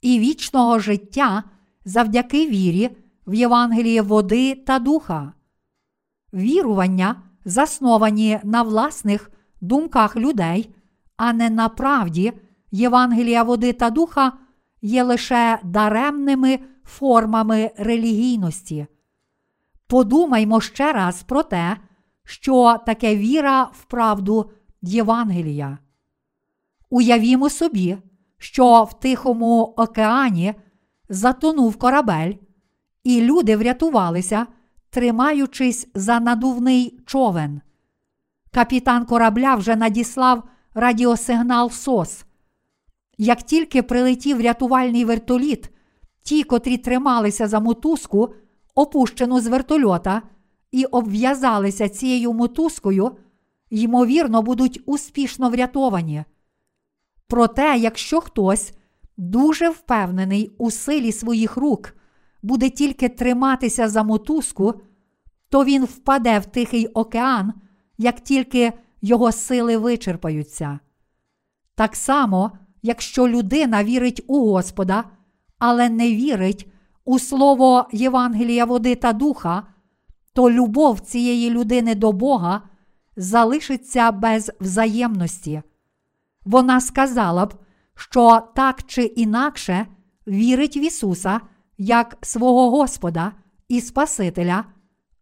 і 0.00 0.18
вічного 0.18 0.78
життя 0.78 1.42
завдяки 1.84 2.48
вірі 2.48 2.90
в 3.26 3.34
Євангеліє 3.34 4.02
води 4.02 4.54
та 4.54 4.78
духа. 4.78 5.32
Вірування 6.34 7.22
засновані 7.44 8.40
на 8.44 8.62
власних 8.62 9.30
думках 9.60 10.16
людей, 10.16 10.74
а 11.16 11.32
не 11.32 11.50
на 11.50 11.68
правді 11.68 12.32
Євангелія 12.70 13.42
води 13.42 13.72
та 13.72 13.90
духа 13.90 14.32
є 14.82 15.02
лише 15.02 15.58
даремними 15.64 16.58
формами 16.84 17.70
релігійності. 17.78 18.86
Подумаймо 19.90 20.60
ще 20.60 20.92
раз 20.92 21.22
про 21.22 21.42
те, 21.42 21.76
що 22.24 22.78
таке 22.86 23.16
віра 23.16 23.62
в 23.62 23.84
правду 23.84 24.50
Євангелія. 24.82 25.78
Уявімо 26.90 27.50
собі, 27.50 27.98
що 28.38 28.84
в 28.84 29.00
Тихому 29.00 29.62
океані 29.62 30.54
затонув 31.08 31.76
корабель, 31.76 32.32
і 33.04 33.20
люди 33.20 33.56
врятувалися, 33.56 34.46
тримаючись 34.90 35.88
за 35.94 36.20
надувний 36.20 37.00
човен. 37.06 37.60
Капітан 38.50 39.04
корабля 39.04 39.54
вже 39.54 39.76
надіслав 39.76 40.42
радіосигнал 40.74 41.70
СОС. 41.70 42.24
Як 43.18 43.42
тільки 43.42 43.82
прилетів 43.82 44.40
рятувальний 44.40 45.04
вертоліт, 45.04 45.70
ті, 46.22 46.42
котрі 46.42 46.76
трималися 46.76 47.48
за 47.48 47.60
мотузку, 47.60 48.34
опущену 48.74 49.40
з 49.40 49.46
вертольота, 49.46 50.22
і 50.72 50.84
обв'язалися 50.84 51.88
цією 51.88 52.32
мотузкою, 52.32 53.16
ймовірно, 53.70 54.42
будуть 54.42 54.82
успішно 54.86 55.50
врятовані. 55.50 56.24
Проте, 57.28 57.76
якщо 57.78 58.20
хтось 58.20 58.72
дуже 59.16 59.70
впевнений 59.70 60.52
у 60.58 60.70
силі 60.70 61.12
своїх 61.12 61.56
рук, 61.56 61.96
буде 62.42 62.70
тільки 62.70 63.08
триматися 63.08 63.88
за 63.88 64.02
мотузку, 64.02 64.74
то 65.48 65.64
він 65.64 65.84
впаде 65.84 66.38
в 66.38 66.46
Тихий 66.46 66.86
океан 66.86 67.52
як 68.00 68.20
тільки 68.20 68.72
його 69.02 69.32
сили 69.32 69.76
вичерпаються. 69.76 70.78
Так 71.74 71.96
само, 71.96 72.52
якщо 72.82 73.28
людина 73.28 73.84
вірить 73.84 74.24
у 74.26 74.38
Господа, 74.38 75.04
але 75.58 75.88
не 75.88 76.14
вірить 76.14 76.72
у 77.10 77.18
слово 77.18 77.88
Євангелія 77.92 78.64
води 78.64 78.94
та 78.94 79.12
духа, 79.12 79.62
то 80.32 80.50
любов 80.50 81.00
цієї 81.00 81.50
людини 81.50 81.94
до 81.94 82.12
Бога 82.12 82.62
залишиться 83.16 84.12
без 84.12 84.50
взаємності. 84.60 85.62
Вона 86.44 86.80
сказала 86.80 87.46
б, 87.46 87.54
що 87.94 88.42
так 88.54 88.82
чи 88.82 89.02
інакше 89.02 89.86
вірить 90.26 90.76
в 90.76 90.82
Ісуса 90.84 91.40
як 91.78 92.16
свого 92.22 92.70
Господа 92.70 93.32
і 93.68 93.80
Спасителя, 93.80 94.64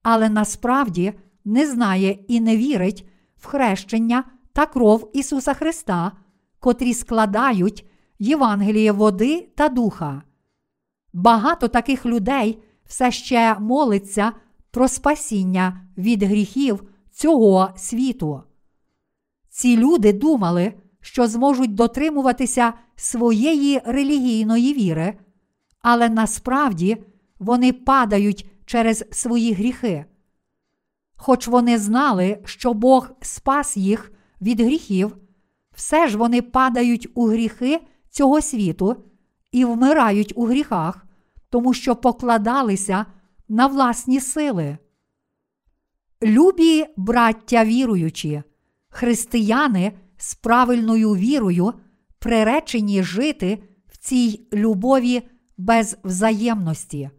але 0.03 0.29
насправді 0.29 1.13
не 1.45 1.67
знає 1.67 2.19
і 2.29 2.41
не 2.41 2.57
вірить 2.57 3.09
в 3.37 3.47
хрещення 3.47 4.25
та 4.53 4.67
кров 4.67 5.11
Ісуса 5.15 5.55
Христа, 5.55 6.13
котрі 6.61 6.95
складають 6.95 7.87
Євангеліє 8.19 8.93
води 8.93 9.49
та 9.57 9.69
духа. 9.69 10.23
Багато 11.13 11.69
таких 11.69 12.07
людей 12.07 12.59
все 12.87 13.11
ще 13.11 13.59
молиться 13.59 14.33
про 14.71 14.89
спасіння 14.89 15.89
від 15.99 16.23
гріхів 16.23 16.85
цього 17.11 17.71
світу. 17.77 18.43
Ці 19.51 19.77
люди 19.77 20.13
думали, 20.13 20.75
що 21.01 21.27
зможуть 21.27 21.75
дотримуватися 21.75 22.73
своєї 22.97 23.81
релігійної 23.85 24.75
віри, 24.75 25.19
але 25.81 26.09
насправді 26.09 27.05
вони 27.39 27.73
падають 27.73 28.51
через 28.65 29.05
свої 29.11 29.53
гріхи. 29.53 30.05
Хоч 31.17 31.49
вони 31.49 31.79
знали, 31.79 32.39
що 32.45 32.75
Бог 32.75 33.11
спас 33.21 33.77
їх 33.77 34.13
від 34.41 34.61
гріхів, 34.61 35.17
все 35.75 36.09
ж 36.09 36.19
вони 36.19 36.43
падають 36.43 37.09
у 37.15 37.27
гріхи 37.27 37.81
цього 38.11 38.41
світу 38.41 38.97
і 39.53 39.65
вмирають 39.65 40.33
у 40.37 40.45
гріхах, 40.45 41.07
тому 41.51 41.75
що 41.75 41.97
покладалися 41.97 43.07
на 43.49 43.67
власні 43.67 44.21
сили. 44.21 44.79
Любі 46.23 46.87
браття 46.97 47.65
віруючі, 47.65 48.43
християни 48.89 49.93
з 50.17 50.35
правильною 50.35 51.13
вірою 51.13 51.75
приречені 52.19 53.03
жити 53.03 53.63
в 53.87 53.97
цій 53.97 54.49
любові 54.53 55.23
без 55.57 55.97
взаємності. 56.05 57.11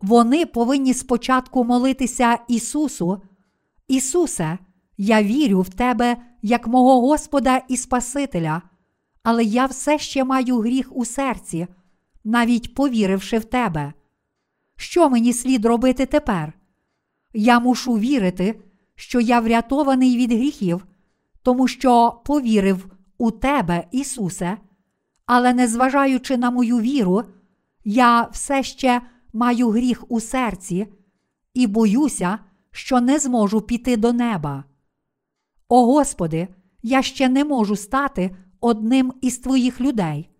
Вони 0.00 0.46
повинні 0.46 0.94
спочатку 0.94 1.64
молитися 1.64 2.38
Ісусу. 2.48 3.22
Ісусе, 3.88 4.58
я 4.96 5.22
вірю 5.22 5.60
в 5.60 5.68
Тебе 5.68 6.16
як 6.42 6.66
мого 6.66 7.00
Господа 7.00 7.62
і 7.68 7.76
Спасителя, 7.76 8.62
але 9.22 9.44
я 9.44 9.66
все 9.66 9.98
ще 9.98 10.24
маю 10.24 10.58
гріх 10.58 10.96
у 10.96 11.04
серці, 11.04 11.66
навіть 12.24 12.74
повіривши 12.74 13.38
в 13.38 13.44
Тебе. 13.44 13.92
Що 14.76 15.10
мені 15.10 15.32
слід 15.32 15.64
робити 15.64 16.06
тепер? 16.06 16.52
Я 17.32 17.60
мушу 17.60 17.92
вірити, 17.92 18.60
що 18.94 19.20
я 19.20 19.40
врятований 19.40 20.16
від 20.16 20.32
гріхів, 20.32 20.86
тому 21.42 21.68
що 21.68 22.20
повірив 22.24 22.86
у 23.18 23.30
Тебе, 23.30 23.84
Ісусе, 23.90 24.58
але 25.26 25.54
незважаючи 25.54 26.36
на 26.36 26.50
мою 26.50 26.78
віру, 26.78 27.22
я 27.84 28.22
все 28.22 28.62
ще 28.62 29.00
маю 29.32 29.70
гріх 29.70 30.04
у 30.08 30.20
серці 30.20 30.86
і 31.54 31.66
боюся, 31.66 32.38
що 32.70 33.00
не 33.00 33.18
зможу 33.18 33.60
піти 33.60 33.96
до 33.96 34.12
неба. 34.12 34.64
О 35.68 35.86
Господи, 35.86 36.48
я 36.82 37.02
ще 37.02 37.28
не 37.28 37.44
можу 37.44 37.76
стати 37.76 38.36
одним 38.60 39.12
із 39.20 39.38
Твоїх 39.38 39.80
людей. 39.80 40.30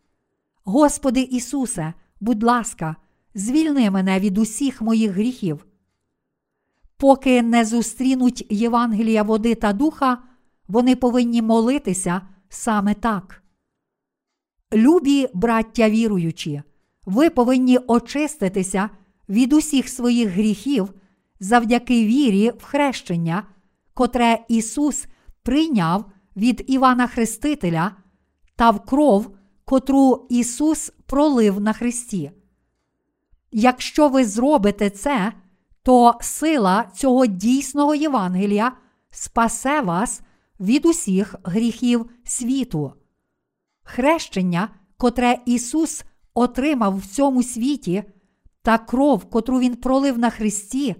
Господи 0.64 1.20
Ісусе, 1.20 1.94
будь 2.20 2.42
ласка, 2.42 2.96
звільни 3.34 3.90
мене 3.90 4.20
від 4.20 4.38
усіх 4.38 4.82
моїх 4.82 5.10
гріхів. 5.10 5.66
Поки 6.96 7.42
не 7.42 7.64
зустрінуть 7.64 8.46
Євангелія 8.50 9.22
води 9.22 9.54
та 9.54 9.72
духа, 9.72 10.18
вони 10.68 10.96
повинні 10.96 11.42
молитися 11.42 12.20
саме 12.48 12.94
так. 12.94 13.42
Любі 14.72 15.28
браття 15.34 15.90
віруючі, 15.90 16.62
ви 17.06 17.30
повинні 17.30 17.78
очиститися 17.78 18.90
від 19.28 19.52
усіх 19.52 19.88
своїх 19.88 20.28
гріхів 20.28 20.94
завдяки 21.40 22.06
вірі 22.06 22.52
в 22.58 22.62
хрещення, 22.62 23.42
котре 23.94 24.38
Ісус 24.48 25.06
прийняв 25.42 26.04
від 26.36 26.64
Івана 26.66 27.06
Хрестителя 27.06 27.92
та 28.60 28.70
в 28.70 28.84
кров, 28.84 29.36
котру 29.64 30.26
Ісус 30.28 30.92
пролив 31.06 31.60
на 31.60 31.72
Христі. 31.72 32.30
Якщо 33.52 34.08
ви 34.08 34.24
зробите 34.24 34.90
це, 34.90 35.32
то 35.82 36.14
сила 36.20 36.84
цього 36.94 37.26
дійсного 37.26 37.94
Євангелія 37.94 38.72
спасе 39.10 39.80
вас 39.80 40.20
від 40.60 40.86
усіх 40.86 41.34
гріхів 41.44 42.10
світу. 42.24 42.92
Хрещення, 43.82 44.68
котре 44.96 45.38
Ісус 45.46 46.04
отримав 46.34 46.98
в 46.98 47.06
цьому 47.06 47.42
світі, 47.42 48.04
та 48.62 48.78
кров, 48.78 49.24
котру 49.24 49.58
Він 49.58 49.76
пролив 49.76 50.18
на 50.18 50.30
Христі, 50.30 50.96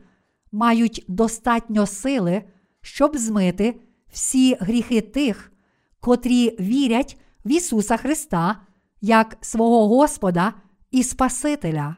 мають 0.53 1.05
достатньо 1.09 1.87
сили, 1.87 2.43
щоб 2.81 3.17
змити 3.17 3.81
всі 4.13 4.57
гріхи 4.61 5.01
тих, 5.01 5.53
котрі 6.01 6.57
вірять 6.61 7.21
в 7.45 7.51
Ісуса 7.51 7.97
Христа 7.97 8.61
як 9.01 9.37
свого 9.41 9.89
Господа 9.89 10.55
і 10.91 11.03
Спасителя. 11.03 11.97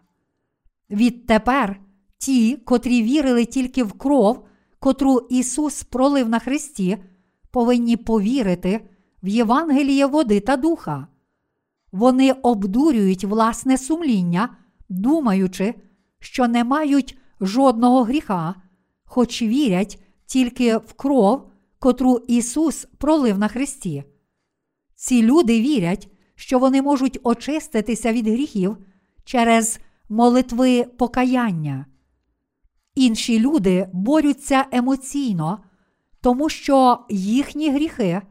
Відтепер 0.90 1.80
ті, 2.18 2.56
котрі 2.56 3.02
вірили 3.02 3.44
тільки 3.44 3.84
в 3.84 3.92
кров, 3.92 4.46
котру 4.78 5.26
Ісус 5.30 5.82
пролив 5.82 6.28
на 6.28 6.38
Христі, 6.38 6.98
повинні 7.50 7.96
повірити 7.96 8.88
в 9.22 9.28
Євангеліє 9.28 10.06
води 10.06 10.40
та 10.40 10.56
духа. 10.56 11.06
Вони 11.92 12.32
обдурюють 12.32 13.24
власне 13.24 13.78
сумління, 13.78 14.56
думаючи, 14.88 15.74
що 16.18 16.48
не 16.48 16.64
мають 16.64 17.18
жодного 17.40 18.02
гріха, 18.02 18.54
хоч 19.04 19.42
вірять 19.42 20.02
тільки 20.26 20.76
в 20.76 20.92
кров, 20.92 21.50
котру 21.78 22.18
Ісус 22.28 22.86
пролив 22.98 23.38
на 23.38 23.48
Христі. 23.48 24.04
Ці 25.02 25.22
люди 25.22 25.60
вірять, 25.60 26.08
що 26.34 26.58
вони 26.58 26.82
можуть 26.82 27.20
очиститися 27.22 28.12
від 28.12 28.28
гріхів 28.28 28.76
через 29.24 29.80
молитви 30.08 30.84
покаяння. 30.84 31.86
Інші 32.94 33.40
люди 33.40 33.88
борються 33.92 34.64
емоційно, 34.72 35.58
тому 36.20 36.48
що 36.48 36.98
їхні 37.10 37.70
гріхи 37.70 38.22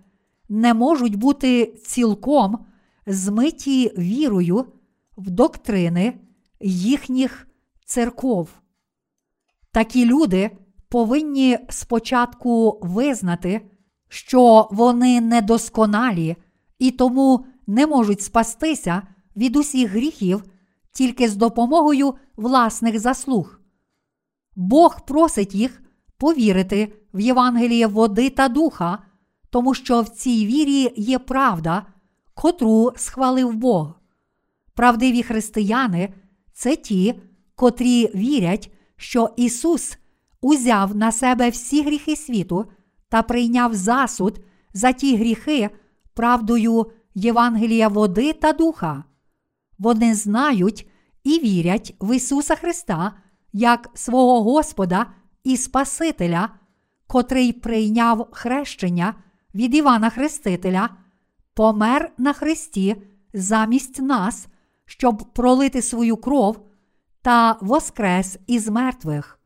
не 0.50 0.74
можуть 0.74 1.16
бути 1.16 1.66
цілком 1.66 2.66
змиті 3.06 3.92
вірою 3.98 4.66
в 5.18 5.30
доктрини 5.30 6.20
їхніх 6.62 7.48
церков. 7.86 8.50
Такі 9.72 10.06
люди 10.06 10.52
повинні 10.90 11.58
спочатку 11.70 12.80
визнати, 12.82 13.62
що 14.10 14.68
вони 14.72 15.22
недосконалі 15.22 16.36
і 16.82 16.92
тому 16.92 17.46
не 17.68 17.88
можуть 17.88 18.22
спастися 18.22 19.02
від 19.36 19.56
усіх 19.56 19.92
гріхів 19.92 20.44
тільки 20.92 21.30
з 21.30 21.36
допомогою 21.36 22.14
власних 22.36 23.00
заслуг. 23.00 23.60
Бог 24.56 25.06
просить 25.06 25.56
їх 25.56 25.82
повірити 26.18 26.94
в 27.14 27.20
Євангеліє 27.20 27.88
води 27.88 28.30
та 28.30 28.48
духа, 28.48 29.00
тому 29.50 29.74
що 29.74 30.02
в 30.02 30.10
цій 30.10 30.46
вірі 30.46 30.94
є 30.96 31.20
правда, 31.20 31.86
котру 32.34 32.92
схвалив 32.96 33.54
Бог. 33.54 34.00
Правдиві 34.74 35.24
християни 35.24 36.14
це 36.54 36.76
ті, 36.76 37.22
котрі 37.56 38.12
вірять, 38.16 38.72
що 38.96 39.30
Ісус 39.38 39.98
узяв 40.42 40.96
на 40.96 41.12
себе 41.12 41.50
всі 41.50 41.84
гріхи 41.84 42.16
світу 42.16 42.66
та 43.10 43.22
прийняв 43.22 43.74
засуд 43.74 44.40
за 44.74 44.92
ті 44.92 45.18
гріхи 45.18 45.70
правдою 46.14 46.92
Євангелія 47.16 47.88
води 47.88 48.34
та 48.34 48.54
духа. 48.54 49.04
Вони 49.80 50.16
знають 50.16 50.90
і 51.24 51.40
вірять 51.40 51.96
в 52.00 52.16
Ісуса 52.16 52.56
Христа 52.56 53.14
як 53.54 53.90
свого 53.94 54.44
Господа 54.44 55.06
і 55.44 55.58
Спасителя, 55.58 56.50
котрий 57.08 57.54
прийняв 57.54 58.28
хрещення 58.32 59.16
від 59.56 59.76
Івана 59.76 60.10
Хрестителя, 60.10 60.90
помер 61.54 62.12
на 62.18 62.34
Христі 62.34 62.96
замість 63.34 64.02
нас, 64.02 64.48
щоб 64.86 65.34
пролити 65.34 65.82
свою 65.82 66.18
кров 66.18 66.66
та 67.22 67.58
воскрес 67.62 68.38
із 68.48 68.68
мертвих. 68.68 69.40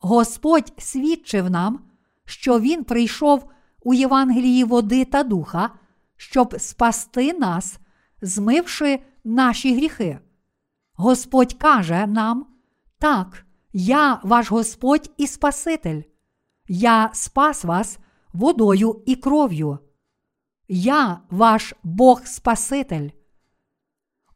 Господь 0.00 0.72
свідчив 0.78 1.50
нам, 1.50 1.80
що 2.24 2.60
Він 2.60 2.84
прийшов 2.84 3.50
у 3.82 3.94
Євангелії 3.94 4.64
води 4.64 5.04
та 5.04 5.22
духа, 5.22 5.70
щоб 6.20 6.60
спасти 6.60 7.32
нас, 7.32 7.78
змивши 8.22 8.98
наші 9.24 9.76
гріхи. 9.76 10.18
Господь 10.94 11.54
каже 11.54 12.06
нам: 12.06 12.46
так, 12.98 13.46
я 13.72 14.20
ваш 14.22 14.50
Господь 14.50 15.10
і 15.16 15.26
Спаситель, 15.26 16.02
я 16.68 17.10
спас 17.12 17.64
вас 17.64 17.98
водою 18.32 19.02
і 19.06 19.16
кров'ю. 19.16 19.78
Я 20.68 21.20
ваш 21.30 21.74
Бог 21.82 22.26
Спаситель. 22.26 23.08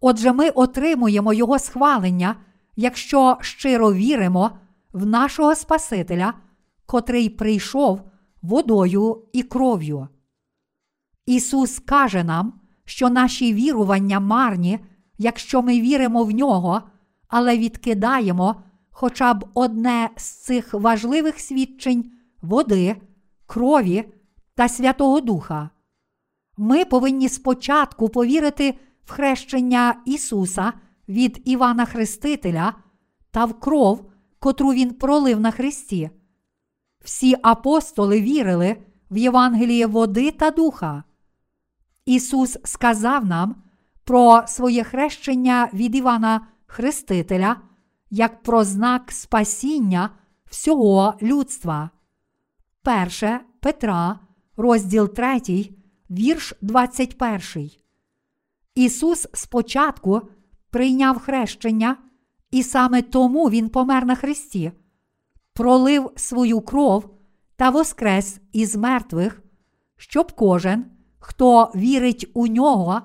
Отже, 0.01 0.33
ми 0.33 0.51
отримуємо 0.51 1.33
Його 1.33 1.59
схвалення, 1.59 2.37
якщо 2.77 3.39
щиро 3.41 3.93
віримо 3.93 4.59
в 4.93 5.07
нашого 5.07 5.55
Спасителя, 5.55 6.35
котрий 6.87 7.29
прийшов 7.29 8.01
водою 8.43 9.25
і 9.33 9.43
кров'ю. 9.43 10.09
Ісус 11.27 11.79
каже 11.79 12.25
нам, 12.25 12.61
що 12.85 13.11
наші 13.11 13.55
вірування 13.55 14.21
марні, 14.21 14.79
якщо 15.19 15.63
ми 15.63 15.81
віримо 15.81 16.25
в 16.25 16.31
нього, 16.31 16.83
але 17.29 17.59
відкидаємо 17.59 18.63
хоча 18.91 19.35
б 19.35 19.45
одне 19.55 20.11
з 20.17 20.25
цих 20.25 20.75
важливих 20.75 21.41
свідчень 21.41 22.11
води, 22.43 22.97
крові 23.47 24.05
та 24.55 24.69
Святого 24.69 25.21
Духа. 25.21 25.71
Ми 26.57 26.85
повинні 26.85 27.29
спочатку 27.29 28.09
повірити 28.09 28.75
в 29.05 29.11
хрещення 29.11 30.03
Ісуса 30.07 30.73
від 31.09 31.43
Івана 31.45 31.85
Хрестителя 31.85 32.75
та 33.31 33.45
в 33.45 33.61
кров, 33.61 34.11
котру 34.39 34.73
Він 34.73 34.95
пролив 34.95 35.41
на 35.41 35.51
Христі. 35.51 36.11
Всі 37.05 37.37
апостоли 37.43 38.21
вірили 38.21 38.77
в 39.11 39.17
Євангеліє 39.17 39.87
води 39.87 40.31
та 40.31 40.51
духа. 40.51 41.05
Ісус 42.07 42.59
сказав 42.65 43.27
нам 43.27 43.63
про 44.05 44.43
своє 44.47 44.85
хрещення 44.85 45.69
від 45.73 45.95
Івана 45.95 46.47
Хрестителя 46.67 47.57
як 48.11 48.43
про 48.43 48.65
знак 48.65 49.13
спасіння 49.13 50.11
всього 50.51 51.15
людства. 51.23 51.91
Перше 52.83 53.41
Петра, 53.61 54.21
розділ 54.57 55.15
3, 55.15 55.41
вірш 56.11 56.55
21. 56.61 57.71
Ісус 58.75 59.29
спочатку 59.35 60.23
прийняв 60.71 61.19
хрещення, 61.19 61.97
і 62.51 62.63
саме 62.63 63.03
тому 63.03 63.51
Він 63.51 63.69
помер 63.69 64.07
на 64.07 64.15
Христі, 64.15 64.73
пролив 65.53 66.11
свою 66.17 66.61
кров 66.61 67.19
та 67.57 67.71
воскрес 67.71 68.41
із 68.53 68.77
мертвих, 68.77 69.43
щоб 69.97 70.33
кожен, 70.33 70.85
хто 71.27 71.73
вірить 71.75 72.31
у 72.35 72.47
нього, 72.47 73.03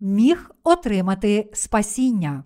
міг 0.00 0.50
отримати 0.64 1.50
спасіння. 1.54 2.44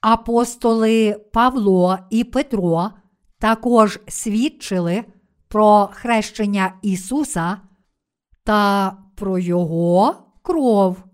Апостоли 0.00 1.12
Павло 1.32 1.98
і 2.10 2.24
Петро 2.24 2.90
також 3.38 4.00
свідчили 4.08 5.04
про 5.48 5.90
хрещення 5.92 6.78
Ісуса 6.82 7.60
та 8.44 8.90
про 9.16 9.38
Його 9.38 10.14
кров. 10.42 11.04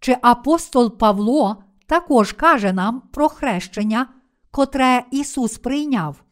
Чи 0.00 0.16
апостол 0.22 0.98
Павло 0.98 1.64
також 1.86 2.32
каже 2.32 2.72
нам 2.72 3.00
про 3.00 3.28
хрещення, 3.28 4.19
котре 4.50 5.04
Ісус 5.10 5.58
прийняв? 5.58 6.24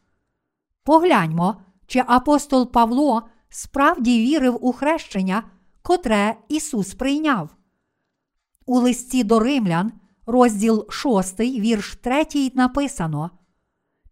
Погляньмо, 0.84 1.60
чи 1.86 2.04
апостол 2.06 2.72
Павло 2.72 3.28
справді 3.48 4.20
вірив 4.20 4.58
у 4.60 4.72
хрещення, 4.72 5.42
котре 5.82 6.36
Ісус 6.48 6.94
прийняв. 6.94 7.56
У 8.66 8.78
листі 8.78 9.24
до 9.24 9.38
римлян, 9.38 9.92
розділ 10.26 10.90
6, 10.90 11.40
вірш 11.40 11.96
3, 11.96 12.26
написано: 12.54 13.30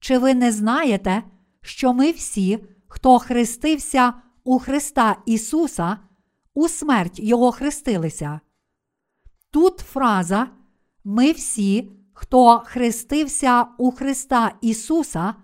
Чи 0.00 0.18
ви 0.18 0.34
не 0.34 0.52
знаєте, 0.52 1.22
що 1.62 1.92
ми 1.92 2.12
всі, 2.12 2.66
хто 2.88 3.18
хрестився 3.18 4.14
у 4.44 4.58
Христа 4.58 5.16
Ісуса, 5.26 5.98
у 6.54 6.68
смерть 6.68 7.18
Його 7.18 7.52
хрестилися? 7.52 8.40
Тут 9.50 9.78
фраза 9.78 10.48
Ми 11.04 11.32
всі, 11.32 11.95
хто 12.18 12.62
хрестився 12.66 13.66
у 13.78 13.90
Христа 13.90 14.52
Ісуса, 14.60 15.34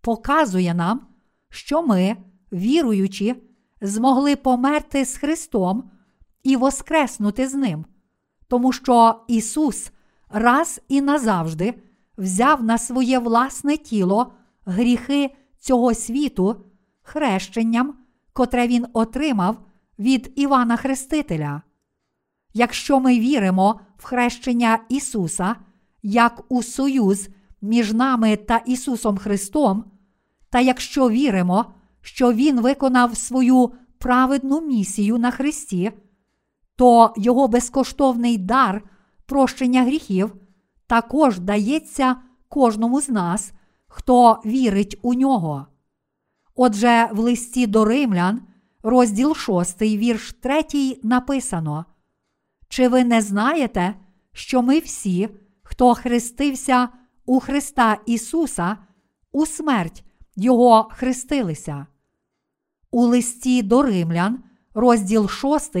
показує 0.00 0.74
нам, 0.74 1.06
що 1.50 1.82
ми, 1.82 2.16
віруючи, 2.52 3.36
змогли 3.80 4.36
померти 4.36 5.04
з 5.04 5.16
Христом 5.16 5.90
і 6.42 6.56
воскреснути 6.56 7.48
з 7.48 7.54
Ним 7.54 7.84
тому 8.48 8.72
що 8.72 9.24
Ісус 9.28 9.92
раз 10.28 10.80
і 10.88 11.00
назавжди 11.00 11.74
взяв 12.18 12.64
на 12.64 12.78
своє 12.78 13.18
власне 13.18 13.76
тіло 13.76 14.32
гріхи 14.66 15.30
цього 15.58 15.94
світу 15.94 16.64
хрещенням, 17.02 17.94
котре 18.32 18.66
Він 18.66 18.86
отримав 18.92 19.56
від 19.98 20.32
Івана 20.36 20.76
Хрестителя. 20.76 21.62
Якщо 22.52 23.00
ми 23.00 23.18
віримо 23.18 23.80
в 23.96 24.04
хрещення 24.04 24.78
Ісуса 24.88 25.56
як 26.04 26.42
у 26.48 26.62
союз 26.62 27.28
між 27.62 27.92
нами 27.92 28.36
та 28.36 28.56
Ісусом 28.56 29.18
Христом, 29.18 29.84
та 30.50 30.60
якщо 30.60 31.10
віримо, 31.10 31.64
що 32.00 32.32
Він 32.32 32.60
виконав 32.60 33.16
свою 33.16 33.72
праведну 33.98 34.60
місію 34.60 35.18
на 35.18 35.30
Христі, 35.30 35.92
то 36.76 37.14
його 37.16 37.48
безкоштовний 37.48 38.38
дар 38.38 38.82
прощення 39.26 39.82
гріхів 39.82 40.34
також 40.86 41.38
дається 41.38 42.16
кожному 42.48 43.00
з 43.00 43.08
нас, 43.08 43.52
хто 43.86 44.40
вірить 44.46 44.98
у 45.02 45.14
нього. 45.14 45.66
Отже, 46.54 47.08
в 47.12 47.18
листі 47.18 47.66
до 47.66 47.84
римлян, 47.84 48.42
розділ 48.82 49.34
6, 49.34 49.82
вірш 49.82 50.32
3, 50.32 50.64
написано: 51.02 51.84
Чи 52.68 52.88
ви 52.88 53.04
не 53.04 53.20
знаєте, 53.20 53.94
що 54.32 54.62
ми 54.62 54.78
всі, 54.78 55.28
хто 55.74 55.94
хрестився 55.94 56.88
у 57.26 57.40
Христа 57.40 57.98
Ісуса, 58.06 58.76
у 59.32 59.46
смерть 59.46 60.04
Його 60.36 60.88
хрестилися? 60.92 61.86
У 62.90 63.02
листі 63.02 63.62
до 63.62 63.82
римлян, 63.82 64.44
розділ 64.74 65.28
6, 65.28 65.76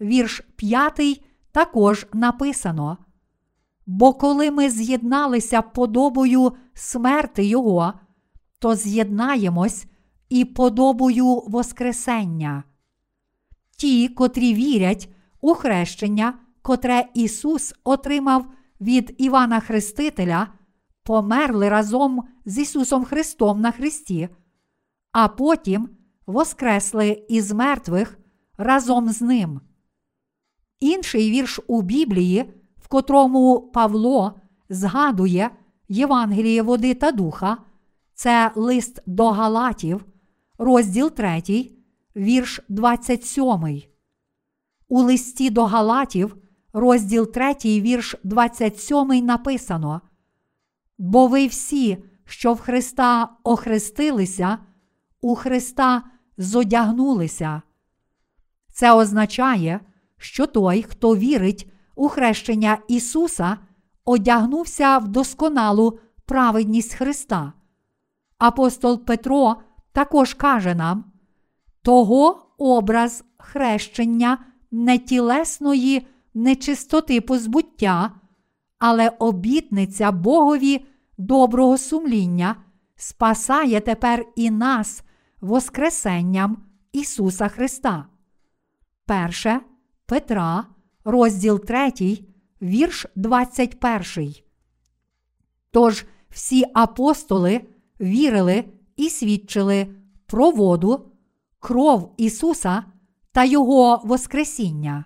вірш 0.00 0.42
5 0.56 1.24
також 1.52 2.06
написано. 2.12 2.98
Бо 3.86 4.12
коли 4.12 4.50
ми 4.50 4.70
з'єдналися 4.70 5.62
подобою 5.62 6.52
смерти 6.74 7.44
Його, 7.44 7.92
то 8.58 8.74
з'єднаємось 8.74 9.86
і 10.28 10.44
подобою 10.44 11.42
Воскресення. 11.46 12.64
Ті, 13.76 14.08
котрі 14.08 14.54
вірять 14.54 15.08
у 15.40 15.54
хрещення, 15.54 16.34
котре 16.62 17.04
Ісус 17.14 17.74
отримав 17.84 18.46
від 18.82 19.14
Івана 19.18 19.60
Хрестителя, 19.60 20.48
померли 21.02 21.68
разом 21.68 22.22
з 22.44 22.58
Ісусом 22.58 23.04
Христом 23.04 23.60
на 23.60 23.72
Христі, 23.72 24.28
а 25.12 25.28
потім 25.28 25.88
воскресли 26.26 27.26
із 27.28 27.52
мертвих 27.52 28.18
разом 28.58 29.08
з 29.08 29.22
Ним. 29.22 29.60
Інший 30.80 31.30
вірш 31.30 31.60
у 31.66 31.82
Біблії, 31.82 32.54
в 32.76 32.88
котрому 32.88 33.70
Павло 33.74 34.40
згадує 34.68 35.50
Євангеліє 35.88 36.62
води 36.62 36.94
та 36.94 37.12
духа, 37.12 37.56
це 38.14 38.50
лист 38.54 39.02
до 39.06 39.30
Галатів, 39.30 40.04
розділ 40.58 41.10
3, 41.10 41.42
вірш 42.16 42.60
27. 42.68 43.82
У 44.88 45.02
листі 45.02 45.50
до 45.50 45.64
Галатів, 45.64 46.36
розділ 46.72 47.32
3, 47.32 47.54
вірш 47.64 48.16
27 48.24 49.26
написано: 49.26 50.00
Бо 50.98 51.26
ви 51.26 51.46
всі, 51.46 52.04
що 52.24 52.52
в 52.52 52.60
Христа 52.60 53.28
охрестилися, 53.44 54.58
у 55.20 55.34
Христа 55.34 56.02
зодягнулися. 56.36 57.62
Це 58.72 58.92
означає, 58.92 59.80
що 60.18 60.46
той, 60.46 60.82
хто 60.82 61.16
вірить 61.16 61.72
у 61.94 62.08
хрещення 62.08 62.78
Ісуса, 62.88 63.58
одягнувся 64.04 64.98
в 64.98 65.08
досконалу 65.08 65.98
праведність 66.26 66.94
Христа. 66.94 67.52
Апостол 68.38 69.04
Петро 69.04 69.56
також 69.92 70.34
каже 70.34 70.74
нам: 70.74 71.04
того 71.82 72.46
образ 72.58 73.24
хрещення 73.38 74.38
нетілесної 74.70 76.06
нечистоти 76.34 77.20
позбуття, 77.20 78.12
але 78.78 79.08
обітниця 79.08 80.12
Богові 80.12 80.84
доброго 81.18 81.78
сумління 81.78 82.56
спасає 82.96 83.80
тепер 83.80 84.26
і 84.36 84.50
нас 84.50 85.02
Воскресенням 85.40 86.64
Ісуса 86.92 87.48
Христа. 87.48 88.06
Перше 89.06 89.60
Петра, 90.06 90.66
розділ 91.04 91.60
3, 91.60 91.92
вірш 92.62 93.06
21. 93.16 94.34
Тож 95.70 96.04
всі 96.30 96.64
апостоли 96.74 97.60
вірили 98.00 98.64
і 98.96 99.10
свідчили 99.10 99.94
про 100.26 100.50
воду, 100.50 101.10
кров 101.58 102.14
Ісуса 102.16 102.84
та 103.32 103.44
Його 103.44 104.00
Воскресіння. 104.04 105.04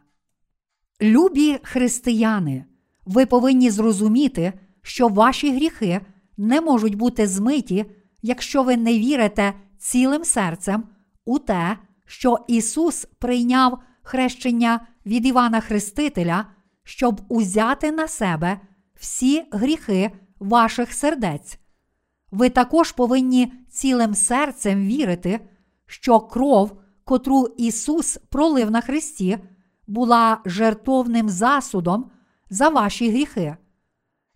Любі 1.03 1.59
християни, 1.63 2.65
ви 3.05 3.27
повинні 3.27 3.71
зрозуміти, 3.71 4.53
що 4.83 5.09
ваші 5.09 5.55
гріхи 5.55 6.01
не 6.37 6.61
можуть 6.61 6.95
бути 6.95 7.27
змиті, 7.27 7.85
якщо 8.23 8.63
ви 8.63 8.77
не 8.77 8.99
вірите 8.99 9.55
цілим 9.79 10.25
серцем 10.25 10.85
у 11.25 11.39
те, 11.39 11.79
що 12.07 12.39
Ісус 12.49 13.07
прийняв 13.19 13.79
хрещення 14.03 14.87
від 15.07 15.27
Івана 15.27 15.61
Хрестителя, 15.61 16.47
щоб 16.85 17.21
узяти 17.29 17.93
на 17.93 18.09
себе 18.09 18.61
всі 18.95 19.45
гріхи 19.51 20.11
ваших 20.39 20.93
сердець. 20.93 21.59
Ви 22.31 22.49
також 22.49 22.93
повинні 22.93 23.53
цілим 23.71 24.15
серцем 24.15 24.87
вірити, 24.87 25.41
що 25.87 26.21
кров, 26.21 26.81
котру 27.05 27.55
Ісус 27.57 28.19
пролив 28.31 28.71
на 28.71 28.81
Христі, 28.81 29.39
була 29.87 30.41
жертовним 30.45 31.29
засудом 31.29 32.11
за 32.51 32.69
ваші 32.69 33.11
гріхи. 33.11 33.57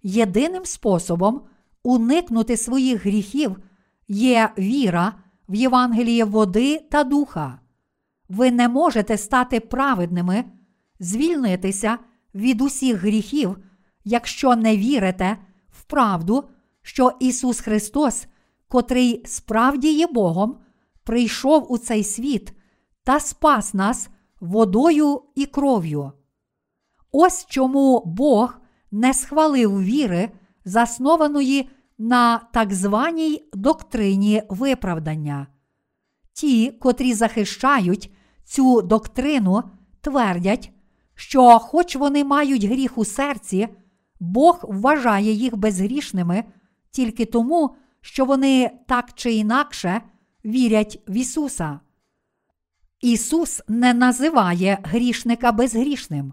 Єдиним 0.03 0.65
способом 0.65 1.43
уникнути 1.83 2.57
своїх 2.57 3.07
гріхів 3.07 3.57
є 4.09 4.51
віра 4.59 5.15
в 5.49 5.55
Євангеліє 5.55 6.25
води 6.25 6.79
та 6.91 7.05
духа. 7.05 7.61
Ви 8.29 8.51
не 8.51 8.69
можете 8.69 9.17
стати 9.17 9.61
праведними, 9.61 10.45
звільнитися 11.01 11.99
від 12.35 12.61
усіх 12.61 12.97
гріхів, 12.97 13.57
якщо 14.05 14.57
не 14.57 14.77
вірите 14.77 15.37
в 15.71 15.83
правду, 15.83 16.45
що 16.83 17.13
Ісус 17.21 17.61
Христос, 17.61 18.27
котрий 18.69 19.23
справді 19.27 19.93
є 19.93 20.07
Богом, 20.07 20.59
прийшов 21.05 21.73
у 21.73 21.79
цей 21.79 22.05
світ 22.05 22.53
та 23.05 23.21
спас 23.21 23.75
нас 23.75 24.09
водою 24.41 25.23
і 25.35 25.47
кров'ю. 25.47 26.13
Ось 27.13 27.47
чому 27.49 28.03
Бог 28.07 28.61
не 28.91 29.15
схвалив 29.15 29.83
віри, 29.83 30.31
заснованої 30.65 31.69
на 31.99 32.39
так 32.53 32.75
званій 32.75 33.49
доктрині 33.53 34.43
виправдання. 34.49 35.47
Ті, 36.33 36.71
котрі 36.71 37.15
захищають 37.15 38.13
цю 38.45 38.83
доктрину, 38.83 39.63
твердять, 40.01 40.73
що, 41.15 41.59
хоч 41.59 41.97
вони 41.97 42.25
мають 42.25 42.65
гріх 42.65 42.99
у 42.99 43.05
серці, 43.05 43.69
Бог 44.21 44.61
вважає 44.63 45.33
їх 45.33 45.57
безгрішними 45.57 46.45
тільки 46.91 47.25
тому, 47.25 47.77
що 48.01 48.25
вони 48.25 48.71
так 48.87 49.13
чи 49.15 49.33
інакше 49.33 50.03
вірять 50.45 51.03
в 51.09 51.17
Ісуса. 51.17 51.81
Ісус 53.01 53.63
не 53.69 53.95
називає 53.95 54.79
грішника 54.83 55.53
безгрішним. 55.53 56.33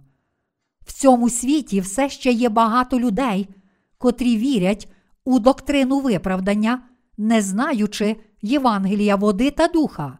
В 0.86 0.94
цьому 0.94 1.30
світі 1.30 1.82
все 1.82 2.10
ще 2.10 2.32
є 2.32 2.50
багато 2.50 3.00
людей, 3.00 3.50
котрі 3.98 4.38
вірять 4.38 4.92
у 5.26 5.40
доктрину 5.40 6.00
виправдання, 6.00 6.82
не 7.18 7.42
знаючи 7.42 8.16
Євангелія 8.42 9.16
води 9.16 9.52
та 9.52 9.68
духа. 9.68 10.18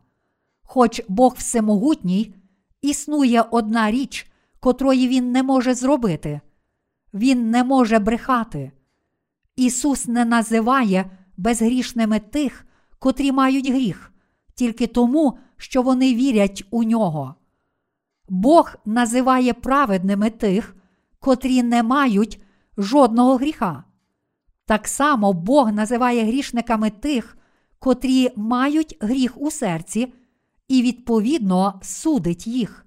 Хоч 0.64 1.02
Бог 1.08 1.36
всемогутній, 1.38 2.36
існує 2.82 3.42
одна 3.52 3.92
річ, 3.92 4.32
котрої 4.60 5.08
Він 5.08 5.32
не 5.32 5.44
може 5.44 5.74
зробити. 5.74 6.42
Він 7.14 7.50
не 7.52 7.64
може 7.64 8.00
брехати. 8.00 8.72
Ісус 9.56 10.08
не 10.08 10.26
називає 10.26 11.12
безгрішними 11.38 12.20
тих, 12.20 12.66
котрі 13.00 13.32
мають 13.32 13.70
гріх, 13.70 14.12
тільки 14.56 14.88
тому, 14.88 15.38
що 15.58 15.82
вони 15.82 16.16
вірять 16.16 16.64
у 16.72 16.84
нього. 16.84 17.36
Бог 18.30 18.76
називає 18.86 19.54
праведними 19.54 20.30
тих, 20.30 20.76
котрі 21.20 21.64
не 21.64 21.84
мають 21.84 22.42
жодного 22.78 23.36
гріха. 23.36 23.84
Так 24.66 24.88
само 24.88 25.34
Бог 25.34 25.74
називає 25.74 26.24
грішниками 26.24 26.90
тих, 26.90 27.38
котрі 27.80 28.30
мають 28.36 28.98
гріх 29.00 29.42
у 29.42 29.52
серці, 29.52 30.14
і, 30.68 30.82
відповідно, 30.82 31.80
судить 31.84 32.48
їх. 32.48 32.86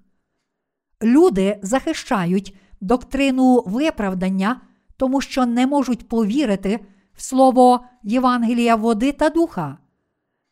Люди 1.03 1.59
захищають 1.61 2.55
доктрину 2.81 3.63
виправдання, 3.65 4.61
тому 4.97 5.21
що 5.21 5.45
не 5.45 5.67
можуть 5.67 6.07
повірити 6.07 6.79
в 7.13 7.21
слово 7.21 7.85
Євангелія 8.03 8.75
води 8.75 9.11
та 9.11 9.29
духа. 9.29 9.77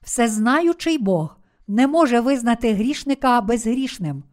Всезнаючий 0.02 0.98
Бог 0.98 1.39
не 1.70 1.88
може 1.88 2.20
визнати 2.20 2.74
грішника 2.74 3.42
безгрішним. 3.42 4.24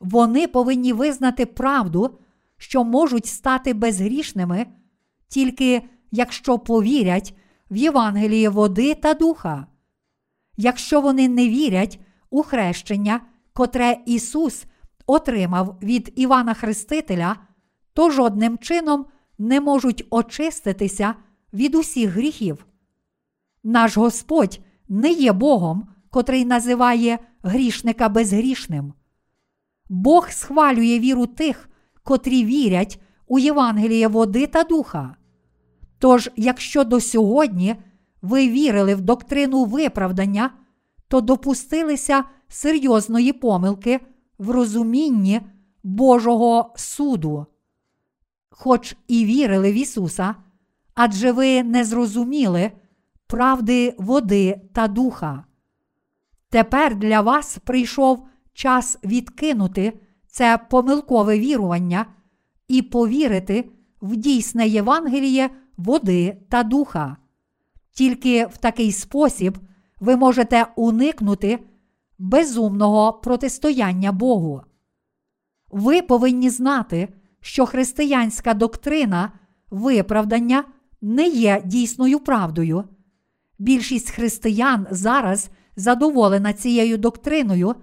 Вони 0.00 0.46
повинні 0.46 0.92
визнати 0.92 1.46
правду, 1.46 2.18
що 2.56 2.84
можуть 2.84 3.26
стати 3.26 3.74
безгрішними, 3.74 4.66
тільки 5.28 5.82
якщо 6.10 6.58
повірять 6.58 7.34
в 7.70 7.76
Євангеліє 7.76 8.48
води 8.48 8.94
та 8.94 9.14
духа. 9.14 9.66
Якщо 10.56 11.00
вони 11.00 11.28
не 11.28 11.48
вірять 11.48 12.00
у 12.30 12.42
хрещення, 12.42 13.20
котре 13.52 13.98
Ісус 14.06 14.64
отримав 15.06 15.76
від 15.82 16.12
Івана 16.16 16.54
Хрестителя, 16.54 17.36
то 17.92 18.10
жодним 18.10 18.58
чином 18.58 19.06
не 19.38 19.60
можуть 19.60 20.06
очиститися 20.10 21.14
від 21.52 21.74
усіх 21.74 22.10
гріхів. 22.10 22.66
Наш 23.64 23.96
Господь 23.96 24.60
не 24.88 25.10
є 25.10 25.32
Богом, 25.32 25.88
котрий 26.10 26.44
називає 26.44 27.18
грішника 27.42 28.08
безгрішним. 28.08 28.92
Бог 29.88 30.30
схвалює 30.30 30.98
віру 30.98 31.26
тих, 31.26 31.68
котрі 32.02 32.44
вірять 32.44 33.00
у 33.26 33.38
Євангеліє 33.38 34.08
води 34.08 34.46
та 34.46 34.64
духа. 34.64 35.16
Тож, 35.98 36.30
якщо 36.36 36.84
до 36.84 37.00
сьогодні 37.00 37.76
ви 38.22 38.48
вірили 38.48 38.94
в 38.94 39.00
доктрину 39.00 39.64
виправдання, 39.64 40.50
то 41.08 41.20
допустилися 41.20 42.24
серйозної 42.48 43.32
помилки 43.32 44.00
в 44.38 44.50
розумінні 44.50 45.40
Божого 45.82 46.72
суду. 46.76 47.46
Хоч 48.50 48.96
і 49.08 49.24
вірили 49.24 49.72
в 49.72 49.74
Ісуса, 49.74 50.34
адже 50.94 51.32
ви 51.32 51.62
не 51.62 51.84
зрозуміли 51.84 52.72
правди 53.26 53.94
води 53.98 54.60
та 54.72 54.88
духа. 54.88 55.44
Тепер 56.50 56.96
для 56.96 57.20
вас 57.20 57.58
прийшов 57.64 58.26
час 58.52 58.98
відкинути 59.04 60.00
це 60.26 60.58
помилкове 60.70 61.38
вірування 61.38 62.06
і 62.68 62.82
повірити 62.82 63.70
в 64.00 64.16
дійсне 64.16 64.68
Євангеліє 64.68 65.50
води 65.76 66.36
та 66.48 66.62
духа. 66.62 67.16
Тільки 67.92 68.46
в 68.46 68.56
такий 68.56 68.92
спосіб 68.92 69.58
ви 70.00 70.16
можете 70.16 70.66
уникнути 70.76 71.58
безумного 72.18 73.12
протистояння 73.12 74.12
Богу. 74.12 74.62
Ви 75.70 76.02
повинні 76.02 76.50
знати, 76.50 77.08
що 77.40 77.66
християнська 77.66 78.54
доктрина 78.54 79.32
виправдання 79.70 80.64
не 81.00 81.28
є 81.28 81.62
дійсною 81.64 82.20
правдою. 82.20 82.84
Більшість 83.58 84.10
християн 84.10 84.86
зараз 84.90 85.50
задоволена 85.78 86.52
цією 86.52 86.98
доктриною, 86.98 87.74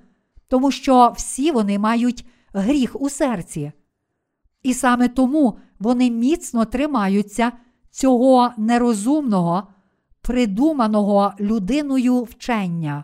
тому 0.48 0.72
що 0.72 1.14
всі 1.18 1.52
вони 1.52 1.80
мають 1.80 2.26
гріх 2.54 3.02
у 3.02 3.10
серці. 3.10 3.72
І 4.64 4.74
саме 4.74 5.08
тому 5.08 5.58
вони 5.80 6.12
міцно 6.12 6.66
тримаються 6.66 7.52
цього 7.92 8.52
нерозумного, 8.58 9.68
придуманого 10.22 11.34
людиною 11.40 12.24
вчення. 12.24 13.04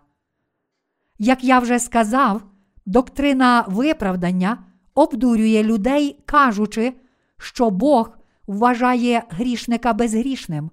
Як 1.19 1.43
я 1.43 1.59
вже 1.59 1.79
сказав, 1.79 2.41
доктрина 2.85 3.65
виправдання 3.67 4.57
обдурює 4.93 5.63
людей, 5.63 6.23
кажучи, 6.25 6.93
що 7.37 7.69
Бог 7.69 8.09
вважає 8.47 9.23
грішника 9.29 9.93
безгрішним, 9.93 10.71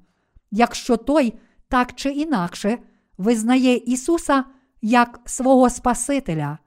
якщо 0.50 0.96
той 0.96 1.34
так 1.68 1.92
чи 1.94 2.10
інакше 2.10 2.78
визнає 3.18 3.76
Ісуса 3.76 4.44
як 4.82 5.20
свого 5.24 5.70
Спасителя. 5.70 6.58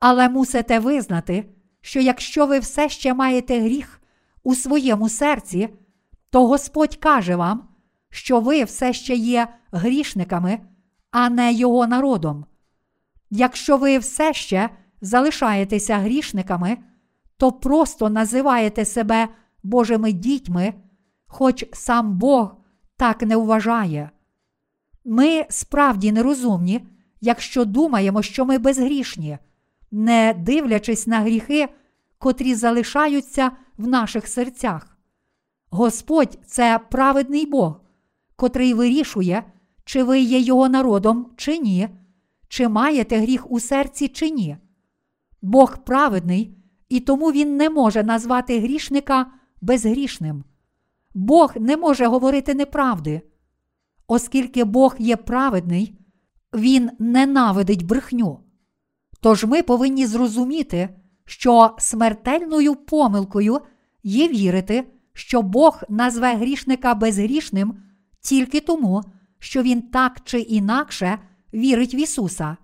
Але 0.00 0.28
мусите 0.28 0.78
визнати, 0.78 1.44
що 1.80 2.00
якщо 2.00 2.46
ви 2.46 2.58
все 2.58 2.88
ще 2.88 3.14
маєте 3.14 3.60
гріх 3.60 4.00
у 4.42 4.54
своєму 4.54 5.08
серці, 5.08 5.68
то 6.30 6.46
Господь 6.46 6.96
каже 6.96 7.36
вам, 7.36 7.68
що 8.10 8.40
ви 8.40 8.64
все 8.64 8.92
ще 8.92 9.14
є 9.14 9.48
грішниками, 9.72 10.60
а 11.10 11.30
не 11.30 11.52
Його 11.52 11.86
народом. 11.86 12.44
Якщо 13.30 13.76
ви 13.76 13.98
все 13.98 14.32
ще 14.32 14.70
залишаєтеся 15.00 15.98
грішниками, 15.98 16.78
то 17.36 17.52
просто 17.52 18.10
називаєте 18.10 18.84
себе 18.84 19.28
Божими 19.62 20.12
дітьми, 20.12 20.74
хоч 21.26 21.64
сам 21.72 22.18
Бог 22.18 22.56
так 22.96 23.22
не 23.22 23.36
вважає. 23.36 24.10
Ми 25.10 25.46
справді 25.48 26.12
нерозумні, 26.12 26.80
якщо 27.20 27.64
думаємо, 27.64 28.22
що 28.22 28.44
ми 28.44 28.58
безгрішні, 28.58 29.38
не 29.90 30.34
дивлячись 30.38 31.06
на 31.06 31.20
гріхи, 31.20 31.68
котрі 32.18 32.54
залишаються 32.54 33.50
в 33.78 33.86
наших 33.88 34.28
серцях. 34.28 34.98
Господь 35.70 36.38
це 36.46 36.80
праведний 36.90 37.46
Бог, 37.46 37.80
котрий 38.36 38.74
вирішує, 38.74 39.42
чи 39.84 40.02
ви 40.02 40.20
є 40.20 40.38
його 40.38 40.68
народом, 40.68 41.26
чи 41.36 41.58
ні, 41.58 41.88
чи 42.48 42.68
маєте 42.68 43.18
гріх 43.18 43.50
у 43.50 43.60
серці, 43.60 44.08
чи 44.08 44.30
ні. 44.30 44.56
Бог 45.42 45.78
праведний, 45.84 46.58
і 46.88 47.00
тому 47.00 47.32
Він 47.32 47.56
не 47.56 47.70
може 47.70 48.02
назвати 48.02 48.60
грішника 48.60 49.26
безгрішним. 49.60 50.44
Бог 51.14 51.52
не 51.56 51.76
може 51.76 52.06
говорити 52.06 52.54
неправди. 52.54 53.22
Оскільки 54.08 54.64
Бог 54.64 54.96
є 54.98 55.16
праведний, 55.16 55.98
Він 56.54 56.90
ненавидить 56.98 57.86
брехню. 57.86 58.40
Тож 59.20 59.44
ми 59.44 59.62
повинні 59.62 60.06
зрозуміти, 60.06 60.88
що 61.24 61.74
смертельною 61.78 62.74
помилкою 62.74 63.60
є 64.02 64.28
вірити, 64.28 64.84
що 65.12 65.42
Бог 65.42 65.82
назве 65.88 66.34
грішника 66.34 66.94
безгрішним 66.94 67.76
тільки 68.20 68.60
тому, 68.60 69.02
що 69.38 69.62
Він 69.62 69.82
так 69.82 70.20
чи 70.24 70.40
інакше 70.40 71.18
вірить 71.54 71.94
в 71.94 71.96
Ісуса. 71.96 72.56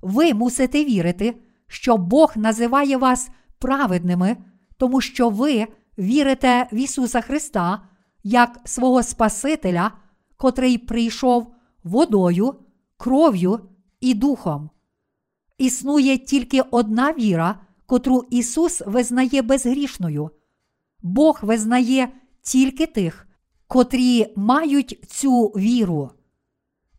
Ви 0.00 0.34
мусите 0.34 0.84
вірити, 0.84 1.34
що 1.66 1.96
Бог 1.96 2.32
називає 2.36 2.96
вас 2.96 3.30
праведними, 3.58 4.36
тому 4.76 5.00
що 5.00 5.28
ви 5.28 5.66
вірите 5.98 6.68
в 6.72 6.74
Ісуса 6.74 7.20
Христа 7.20 7.82
як 8.24 8.60
свого 8.64 9.02
Спасителя, 9.02 9.92
котрий 10.42 10.78
прийшов 10.78 11.54
водою, 11.84 12.54
кров'ю 12.96 13.60
і 14.00 14.14
духом. 14.14 14.70
Існує 15.58 16.18
тільки 16.18 16.60
одна 16.70 17.12
віра, 17.12 17.60
котру 17.86 18.24
Ісус 18.30 18.82
визнає 18.86 19.42
безгрішною. 19.42 20.30
Бог 21.02 21.38
визнає 21.42 22.08
тільки 22.40 22.86
тих, 22.86 23.28
котрі 23.66 24.32
мають 24.36 24.98
цю 25.08 25.46
віру. 25.46 26.10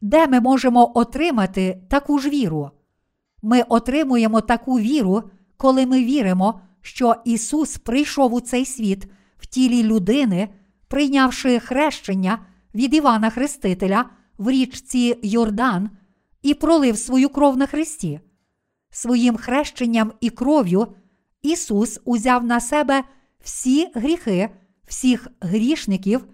Де 0.02 0.28
ми 0.28 0.40
можемо 0.40 0.92
отримати 0.96 1.82
таку 1.90 2.20
ж 2.20 2.30
віру? 2.30 2.72
Ми 3.42 3.62
отримуємо 3.62 4.42
таку 4.42 4.80
віру, 4.80 5.24
коли 5.58 5.86
ми 5.86 6.04
віримо, 6.04 6.62
що 6.82 7.16
Ісус 7.26 7.78
прийшов 7.78 8.34
у 8.34 8.40
цей 8.40 8.66
світ 8.66 9.08
в 9.38 9.46
тілі 9.46 9.84
людини, 9.84 10.50
прийнявши 10.88 11.60
хрещення 11.60 12.40
від 12.76 12.94
Івана 12.94 13.30
Хрестителя 13.30 14.06
в 14.38 14.50
річці 14.50 15.20
Йордан 15.24 15.90
і 16.42 16.54
пролив 16.54 16.98
свою 16.98 17.30
кров 17.30 17.58
на 17.58 17.66
Христі. 17.66 18.20
Своїм 18.90 19.38
хрещенням 19.38 20.12
і 20.22 20.30
кров'ю 20.30 20.88
Ісус 21.42 22.00
узяв 22.06 22.46
на 22.46 22.60
себе 22.60 23.04
всі 23.44 23.92
гріхи, 23.96 24.50
всіх 24.88 25.28
грішників 25.42 26.28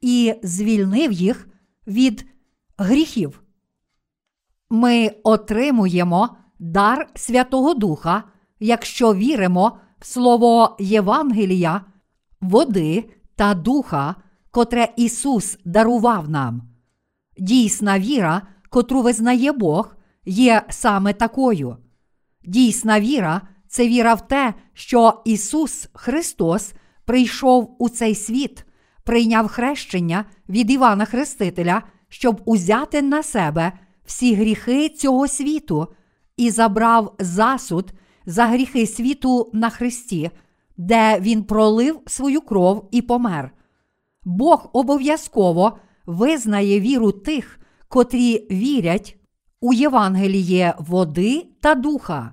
і 0.00 0.34
звільнив 0.42 1.12
їх 1.12 1.48
від 1.86 2.26
гріхів. 2.78 3.42
Ми 4.70 5.10
отримуємо 5.22 6.36
дар 6.58 7.08
Святого 7.14 7.74
Духа, 7.74 8.24
якщо 8.60 9.14
віримо 9.14 9.78
в 9.98 10.06
Слово 10.06 10.76
Євангелія, 10.78 11.84
води 12.40 13.10
та 13.36 13.54
духа, 13.54 14.14
котре 14.58 14.88
Ісус 14.96 15.58
дарував 15.64 16.30
нам. 16.30 16.62
Дійсна 17.38 17.98
віра, 17.98 18.42
котру 18.70 19.02
визнає 19.02 19.52
Бог, 19.52 19.96
є 20.24 20.62
саме 20.68 21.12
такою. 21.12 21.76
Дійсна 22.44 23.00
віра 23.00 23.42
це 23.68 23.88
віра 23.88 24.14
в 24.14 24.28
те, 24.28 24.54
що 24.72 25.22
Ісус 25.24 25.88
Христос 25.92 26.72
прийшов 27.04 27.76
у 27.78 27.88
цей 27.88 28.14
світ, 28.14 28.64
прийняв 29.04 29.48
хрещення 29.48 30.24
від 30.48 30.70
Івана 30.70 31.04
Хрестителя, 31.04 31.82
щоб 32.08 32.42
узяти 32.44 33.02
на 33.02 33.22
себе 33.22 33.72
всі 34.04 34.34
гріхи 34.34 34.88
цього 34.88 35.28
світу 35.28 35.88
і 36.36 36.50
забрав 36.50 37.14
засуд 37.18 37.92
за 38.26 38.46
гріхи 38.46 38.86
світу 38.86 39.50
на 39.54 39.70
Христі, 39.70 40.30
де 40.76 41.20
Він 41.20 41.44
пролив 41.44 42.00
свою 42.06 42.40
кров 42.40 42.88
і 42.90 43.02
помер. 43.02 43.52
Бог 44.28 44.70
обов'язково 44.72 45.78
визнає 46.06 46.80
віру 46.80 47.12
тих, 47.12 47.60
котрі 47.88 48.46
вірять 48.50 49.16
у 49.60 49.72
Євангеліє 49.72 50.74
води 50.78 51.46
та 51.60 51.74
духа. 51.74 52.32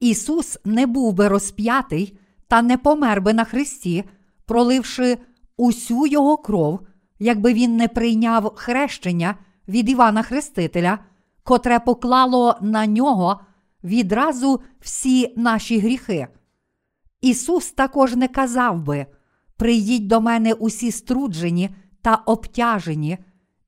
Ісус 0.00 0.58
не 0.64 0.86
був 0.86 1.12
би 1.14 1.28
розп'ятий 1.28 2.18
та 2.48 2.62
не 2.62 2.78
помер 2.78 3.22
би 3.22 3.32
на 3.32 3.44
Христі, 3.44 4.04
проливши 4.46 5.18
усю 5.56 6.06
Його 6.06 6.36
кров, 6.36 6.80
якби 7.18 7.52
Він 7.52 7.76
не 7.76 7.88
прийняв 7.88 8.52
хрещення 8.54 9.34
від 9.68 9.88
Івана 9.88 10.22
Хрестителя, 10.22 10.98
котре 11.42 11.80
поклало 11.80 12.58
на 12.60 12.86
нього 12.86 13.40
відразу 13.84 14.60
всі 14.80 15.34
наші 15.36 15.78
гріхи. 15.78 16.28
Ісус 17.20 17.72
також 17.72 18.16
не 18.16 18.28
казав 18.28 18.82
би: 18.82 19.06
Прийдіть 19.60 20.06
до 20.06 20.20
мене 20.20 20.52
усі 20.52 20.90
струджені 20.90 21.70
та 22.02 22.14
обтяжені, 22.14 23.18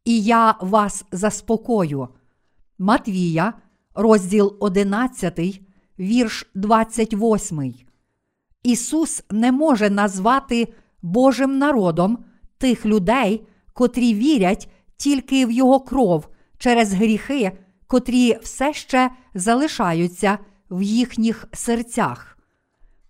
і 0.05 0.23
я 0.23 0.55
вас 0.61 1.05
заспокою. 1.13 2.09
Матвія, 2.79 3.53
розділ 3.95 4.57
11, 4.61 5.61
вірш 5.99 6.51
28. 6.55 7.75
Ісус 8.63 9.23
не 9.31 9.53
може 9.53 9.91
назвати 9.91 10.73
Божим 11.03 11.59
народом 11.59 12.25
тих 12.59 12.87
людей, 12.87 13.47
котрі 13.73 14.15
вірять 14.15 14.69
тільки 14.97 15.47
в 15.47 15.51
Його 15.51 15.81
кров 15.81 16.29
через 16.59 16.93
гріхи, 16.93 17.53
котрі 17.87 18.39
все 18.43 18.73
ще 18.73 19.11
залишаються 19.35 20.39
в 20.71 20.83
їхніх 20.83 21.49
серцях. 21.53 22.39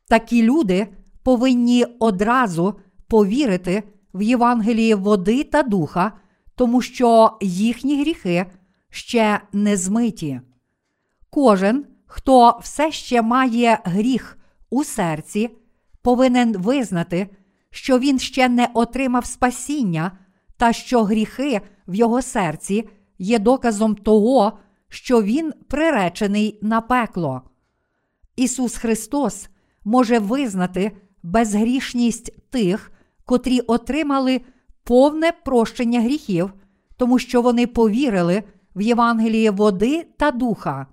Такі 0.08 0.42
люди 0.42 0.88
повинні 1.22 1.84
одразу 1.98 2.74
повірити 3.08 3.82
в 4.14 4.22
Євангелії 4.22 4.94
води 4.94 5.44
та 5.44 5.62
духа, 5.62 6.12
тому 6.54 6.80
що 6.80 7.38
їхні 7.40 8.00
гріхи 8.00 8.46
ще 8.90 9.40
не 9.52 9.76
змиті. 9.76 10.40
Кожен, 11.30 11.86
хто 12.06 12.58
все 12.62 12.92
ще 12.92 13.22
має 13.22 13.78
гріх 13.84 14.38
у 14.70 14.84
серці, 14.84 15.50
повинен 16.02 16.56
визнати, 16.56 17.28
що 17.70 17.98
він 17.98 18.18
ще 18.18 18.48
не 18.48 18.68
отримав 18.74 19.26
спасіння 19.26 20.12
та 20.56 20.72
що 20.72 21.02
гріхи 21.04 21.60
в 21.86 21.94
його 21.94 22.22
серці 22.22 22.88
є 23.18 23.38
доказом 23.38 23.94
того, 23.94 24.58
що 24.88 25.22
він 25.22 25.52
приречений 25.68 26.58
на 26.62 26.80
пекло. 26.80 27.42
Ісус 28.36 28.76
Христос 28.76 29.48
може 29.84 30.18
визнати 30.18 30.92
безгрішність 31.22 32.50
тих, 32.50 32.92
котрі 33.24 33.60
отримали 33.60 34.40
повне 34.84 35.32
прощення 35.44 36.00
гріхів, 36.00 36.52
тому 36.96 37.18
що 37.18 37.42
вони 37.42 37.66
повірили 37.66 38.42
в 38.76 38.80
Євангеліє 38.80 39.50
води 39.50 40.06
та 40.16 40.30
духа. 40.30 40.86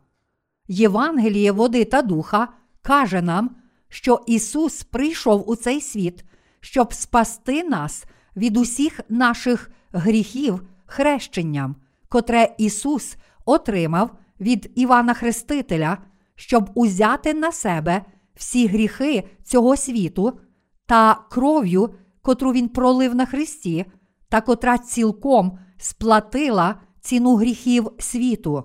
Євангеліє 0.67 1.51
води 1.51 1.85
та 1.85 2.01
духа 2.01 2.47
каже 2.81 3.21
нам, 3.21 3.55
що 3.89 4.23
Ісус 4.27 4.83
прийшов 4.83 5.49
у 5.49 5.55
цей 5.55 5.81
світ, 5.81 6.23
щоб 6.59 6.93
спасти 6.93 7.63
нас 7.63 8.05
від 8.35 8.57
усіх 8.57 8.99
наших 9.09 9.71
гріхів 9.91 10.61
хрещенням, 10.85 11.75
котре 12.09 12.55
Ісус 12.57 13.15
отримав 13.45 14.11
від 14.39 14.71
Івана 14.75 15.13
Хрестителя, 15.13 15.97
щоб 16.35 16.69
узяти 16.75 17.33
на 17.33 17.51
себе 17.51 18.01
всі 18.39 18.67
гріхи 18.67 19.23
цього 19.43 19.77
світу 19.77 20.39
та 20.85 21.25
кров'ю, 21.29 21.89
котру 22.21 22.51
Він 22.51 22.69
пролив 22.69 23.15
на 23.15 23.25
Христі, 23.25 23.85
та 24.29 24.41
котра 24.41 24.77
цілком 24.77 25.59
сплатила 25.77 26.81
ціну 27.01 27.35
гріхів 27.35 27.91
світу. 27.99 28.63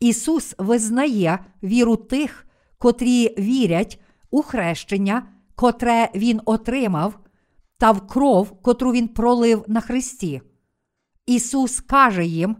Ісус 0.00 0.54
визнає 0.58 1.44
віру 1.62 1.96
тих, 1.96 2.46
котрі 2.78 3.34
вірять 3.38 4.00
у 4.30 4.42
хрещення, 4.42 5.28
котре 5.54 6.10
Він 6.14 6.40
отримав, 6.44 7.18
та 7.78 7.90
в 7.90 8.06
кров, 8.06 8.62
котру 8.62 8.92
Він 8.92 9.08
пролив 9.08 9.64
на 9.68 9.80
Христі. 9.80 10.40
Ісус 11.26 11.80
каже 11.80 12.24
їм: 12.24 12.56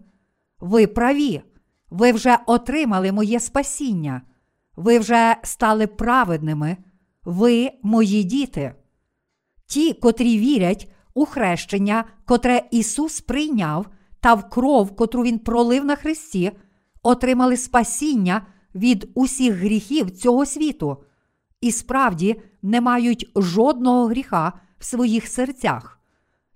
Ви 0.60 0.86
праві, 0.86 1.42
ви 1.90 2.12
вже 2.12 2.38
отримали 2.46 3.12
моє 3.12 3.40
спасіння, 3.40 4.22
ви 4.80 4.98
вже 4.98 5.36
стали 5.42 5.86
праведними, 5.86 6.76
ви 7.24 7.70
мої 7.82 8.24
діти. 8.24 8.74
Ті, 9.66 9.92
котрі 9.92 10.38
вірять 10.38 10.92
у 11.14 11.24
хрещення, 11.24 12.04
котре 12.24 12.62
Ісус 12.70 13.20
прийняв, 13.20 13.86
та 14.20 14.34
в 14.34 14.50
кров, 14.50 14.96
котру 14.96 15.22
Він 15.22 15.38
пролив 15.38 15.84
на 15.84 15.96
Христі, 15.96 16.52
отримали 17.02 17.56
спасіння 17.56 18.46
від 18.74 19.10
усіх 19.14 19.54
гріхів 19.54 20.10
цього 20.10 20.46
світу, 20.46 20.96
і 21.60 21.72
справді 21.72 22.40
не 22.62 22.80
мають 22.80 23.30
жодного 23.36 24.06
гріха 24.06 24.52
в 24.78 24.84
своїх 24.84 25.28
серцях. 25.28 26.00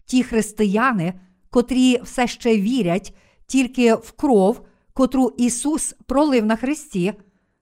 Ті 0.04 0.22
християни, 0.22 1.20
котрі 1.50 2.00
все 2.02 2.26
ще 2.26 2.56
вірять 2.56 3.16
тільки 3.46 3.94
в 3.94 4.12
кров, 4.12 4.66
котру 4.92 5.32
Ісус 5.36 5.94
пролив 6.06 6.46
на 6.46 6.56
Христі, 6.56 7.14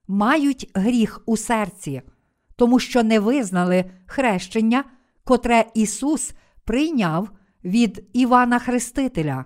мають 0.09 0.71
гріх 0.75 1.23
у 1.27 1.37
серці, 1.37 2.03
тому 2.57 2.79
що 2.79 3.03
не 3.03 3.21
визнали 3.21 3.85
хрещення, 4.07 4.85
котре 5.25 5.65
Ісус 5.75 6.33
прийняв 6.65 7.31
від 7.65 8.09
Івана 8.13 8.59
Хрестителя. 8.59 9.45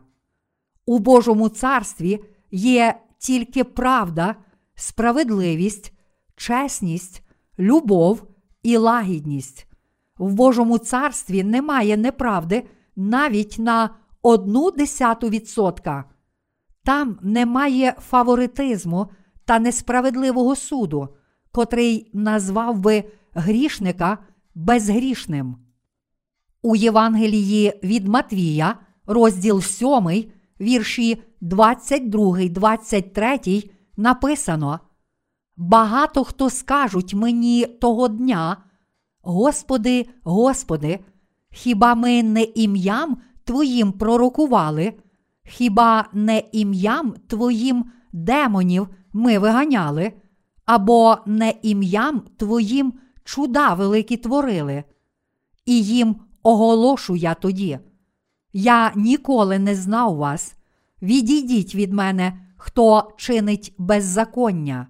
У 0.86 0.98
Божому 0.98 1.48
царстві 1.48 2.24
є 2.50 3.00
тільки 3.18 3.64
правда, 3.64 4.34
справедливість, 4.74 5.92
чесність, 6.36 7.22
любов 7.58 8.22
і 8.62 8.76
лагідність. 8.76 9.66
В 10.18 10.34
Божому 10.34 10.78
царстві 10.78 11.44
немає 11.44 11.96
неправди 11.96 12.62
навіть 12.96 13.56
на 13.58 13.90
одну 14.22 14.70
десяту 14.70 15.28
відсотка. 15.28 16.04
Там 16.84 17.18
немає 17.22 17.94
фаворитизму 18.00 19.10
та 19.46 19.58
несправедливого 19.58 20.56
суду, 20.56 21.08
котрий 21.52 22.10
назвав 22.12 22.78
би 22.78 23.04
грішника 23.34 24.18
безгрішним. 24.54 25.56
У 26.62 26.76
Євангелії 26.76 27.80
від 27.82 28.08
Матвія, 28.08 28.78
розділ 29.06 29.60
7, 29.60 30.24
вірші 30.60 31.22
22, 31.40 32.48
23, 32.48 33.62
написано: 33.96 34.80
Багато 35.56 36.24
хто 36.24 36.50
скажуть 36.50 37.14
мені 37.14 37.66
того 37.66 38.08
дня, 38.08 38.56
Господи, 39.22 40.06
Господи, 40.22 40.98
хіба 41.52 41.94
ми 41.94 42.22
не 42.22 42.42
ім'ям 42.42 43.16
Твоїм 43.44 43.92
пророкували, 43.92 44.92
хіба 45.44 46.08
не 46.12 46.42
ім'ям 46.52 47.14
Твоїм 47.28 47.84
демонів 48.12 48.88
ми 49.16 49.38
виганяли, 49.38 50.12
або 50.66 51.18
не 51.26 51.54
ім'ям 51.62 52.22
Твоїм 52.36 52.92
чуда 53.24 53.74
великі 53.74 54.16
творили? 54.16 54.84
І 55.66 55.84
їм 55.84 56.16
оголошу 56.42 57.16
я 57.16 57.34
тоді. 57.34 57.78
Я 58.52 58.92
ніколи 58.96 59.58
не 59.58 59.74
знав 59.74 60.16
вас. 60.16 60.54
Відійдіть 61.02 61.74
від 61.74 61.92
мене, 61.92 62.40
хто 62.56 63.12
чинить 63.16 63.74
беззаконня. 63.78 64.86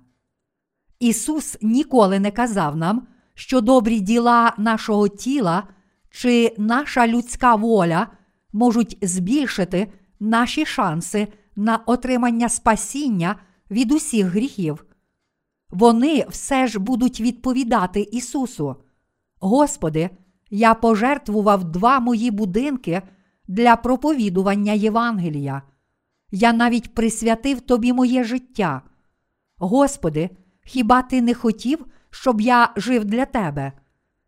Ісус 1.01 1.59
ніколи 1.63 2.21
не 2.21 2.31
казав 2.31 2.77
нам, 2.77 3.07
що 3.35 3.61
добрі 3.61 4.01
діла 4.01 4.55
нашого 4.59 5.09
тіла 5.09 5.63
чи 6.11 6.55
наша 6.59 7.07
людська 7.07 7.55
воля 7.55 8.07
можуть 8.53 8.99
збільшити 9.03 9.93
наші 10.21 10.67
шанси 10.67 11.29
на 11.57 11.77
отримання 11.77 12.49
спасіння 12.49 13.37
від 13.71 13.93
усіх 13.93 14.27
гріхів. 14.27 14.87
Вони 15.71 16.27
все 16.29 16.67
ж 16.67 16.79
будуть 16.79 17.21
відповідати 17.21 18.01
Ісусу. 18.01 18.77
Господи, 19.41 20.11
я 20.51 20.75
пожертвував 20.75 21.65
два 21.65 22.01
мої 22.01 22.31
будинки 22.31 23.03
для 23.49 23.77
проповідування 23.77 24.73
Євангелія. 24.73 25.63
Я 26.31 26.53
навіть 26.53 26.95
присвятив 26.95 27.61
Тобі 27.61 27.93
моє 27.93 28.25
життя. 28.25 28.83
Господи, 29.57 30.31
хіба 30.65 31.03
Ти 31.03 31.23
не 31.23 31.35
хотів, 31.35 31.87
щоб 32.11 32.41
я 32.41 32.73
жив 32.77 33.05
для 33.05 33.25
Тебе? 33.25 33.73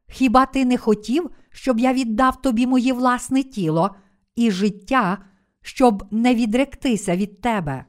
Хіба 0.09 0.47
Ти 0.47 0.65
не 0.65 0.77
хотів, 0.77 1.31
щоб 1.51 1.79
я 1.79 1.93
віддав 1.93 2.43
тобі 2.43 2.67
моє 2.67 2.93
власне 2.93 3.43
тіло 3.43 3.95
і 4.37 4.51
життя, 4.51 5.19
щоб 5.63 6.05
не 6.11 6.35
відректися 6.35 7.17
від 7.17 7.41
Тебе? 7.41 7.85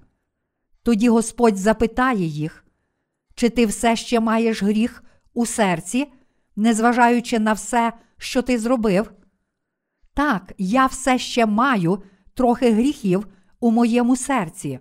Тоді 0.84 1.10
Господь 1.10 1.58
запитає 1.58 2.26
їх, 2.26 2.66
чи 3.36 3.50
ти 3.50 3.66
все 3.66 3.96
ще 3.96 4.20
маєш 4.20 4.64
гріх 4.64 5.04
у 5.34 5.46
серці, 5.46 6.12
незважаючи 6.56 7.40
на 7.40 7.54
все, 7.54 7.94
що 8.18 8.42
ти 8.42 8.60
зробив? 8.60 9.12
Так, 10.14 10.54
я 10.58 10.86
все 10.86 11.20
ще 11.20 11.46
маю 11.46 12.04
трохи 12.34 12.72
гріхів 12.72 13.28
у 13.60 13.72
моєму 13.72 14.16
серці. 14.16 14.80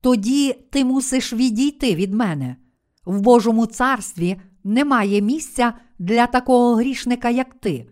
Тоді 0.00 0.52
ти 0.52 0.84
мусиш 0.84 1.32
відійти 1.32 1.94
від 1.94 2.14
мене. 2.14 2.56
В 3.04 3.20
Божому 3.20 3.66
царстві 3.66 4.40
немає 4.64 5.20
місця 5.20 5.74
для 5.98 6.26
такого 6.26 6.74
грішника, 6.74 7.30
як 7.30 7.54
ти. 7.54 7.90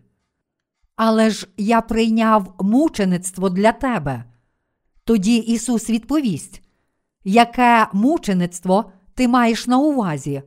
Але 0.97 1.31
ж 1.31 1.49
я 1.57 1.81
прийняв 1.81 2.55
мучеництво 2.61 3.51
для 3.51 3.73
тебе. 3.73 4.25
Тоді 5.05 5.37
Ісус 5.37 5.91
відповість, 5.91 6.63
яке 7.27 7.87
мучеництво 7.93 8.93
ти 9.15 9.29
маєш 9.29 9.67
на 9.67 9.79
увазі? 9.79 10.43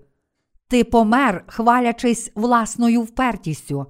Ти 0.67 0.84
помер, 0.84 1.43
хвалячись 1.47 2.32
власною 2.36 3.01
впертістю, 3.01 3.86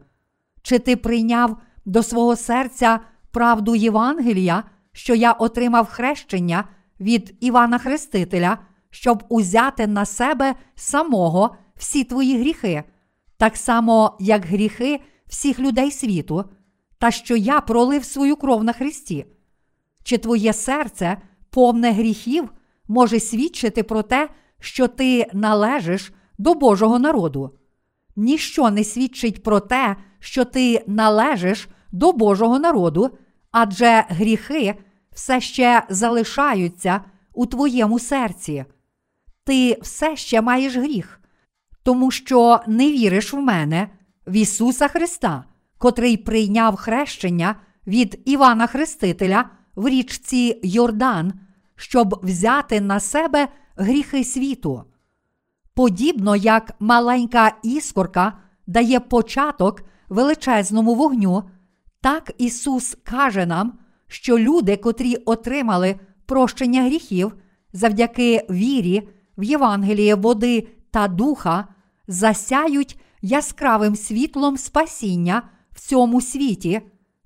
чи 0.61 0.79
ти 0.79 0.95
прийняв 0.95 1.57
до 1.85 2.03
свого 2.03 2.35
серця 2.35 2.99
правду 3.31 3.75
Євангелія, 3.75 4.63
що 4.91 5.15
я 5.15 5.31
отримав 5.31 5.87
хрещення 5.87 6.63
від 6.99 7.37
Івана 7.39 7.77
Хрестителя, 7.77 8.57
щоб 8.89 9.23
узяти 9.29 9.87
на 9.87 10.05
себе 10.05 10.55
самого 10.75 11.55
всі 11.75 12.03
твої 12.03 12.39
гріхи, 12.39 12.83
так 13.37 13.57
само, 13.57 14.17
як 14.19 14.45
гріхи 14.45 14.99
всіх 15.27 15.59
людей 15.59 15.91
світу, 15.91 16.45
та 16.97 17.11
що 17.11 17.35
я 17.35 17.61
пролив 17.61 18.05
свою 18.05 18.35
кров 18.35 18.63
на 18.63 18.73
Христі? 18.73 19.25
Чи 20.03 20.17
твоє 20.17 20.53
серце, 20.53 21.17
повне 21.49 21.91
гріхів, 21.91 22.49
може 22.89 23.19
свідчити 23.19 23.83
про 23.83 24.03
те, 24.03 24.29
що 24.59 24.87
ти 24.87 25.27
належиш 25.33 26.13
до 26.37 26.53
Божого 26.53 26.99
народу? 26.99 27.51
Ніщо 28.15 28.69
не 28.69 28.83
свідчить 28.83 29.43
про 29.43 29.59
те, 29.59 29.95
що 30.19 30.45
ти 30.45 30.83
належиш 30.87 31.69
до 31.91 32.13
Божого 32.13 32.59
народу, 32.59 33.09
адже 33.51 34.05
гріхи 34.09 34.75
все 35.11 35.41
ще 35.41 35.83
залишаються 35.89 37.01
у 37.33 37.45
твоєму 37.45 37.99
серці. 37.99 38.65
Ти 39.43 39.77
все 39.81 40.15
ще 40.15 40.41
маєш 40.41 40.75
гріх, 40.75 41.21
тому 41.83 42.11
що 42.11 42.59
не 42.67 42.91
віриш 42.91 43.33
в 43.33 43.37
мене, 43.37 43.89
в 44.27 44.35
Ісуса 44.35 44.87
Христа, 44.87 45.43
котрий 45.77 46.17
прийняв 46.17 46.75
хрещення 46.75 47.55
від 47.87 48.21
Івана 48.25 48.67
Хрестителя 48.67 49.49
в 49.75 49.87
річці 49.87 50.59
Йордан, 50.63 51.33
щоб 51.80 52.19
взяти 52.23 52.82
на 52.82 52.99
себе 52.99 53.47
гріхи 53.75 54.23
світу. 54.23 54.84
Подібно 55.73 56.36
як 56.36 56.75
маленька 56.80 57.51
іскорка 57.63 58.34
дає 58.67 58.99
початок 58.99 59.82
величезному 60.09 60.95
вогню, 60.95 61.43
так 62.01 62.32
Ісус 62.38 62.97
каже 63.03 63.45
нам, 63.45 63.80
що 64.07 64.39
люди, 64.39 64.77
котрі 64.77 65.15
отримали 65.15 65.99
прощення 66.25 66.84
гріхів 66.84 67.36
завдяки 67.73 68.45
вірі 68.49 69.09
в 69.38 69.43
Євангеліє 69.43 70.15
води 70.15 70.67
та 70.91 71.07
духа, 71.07 71.67
засяють 72.07 72.99
яскравим 73.21 73.95
світлом 73.95 74.57
спасіння 74.57 75.41
в 75.71 75.80
цьому 75.80 76.21
світі, 76.21 76.82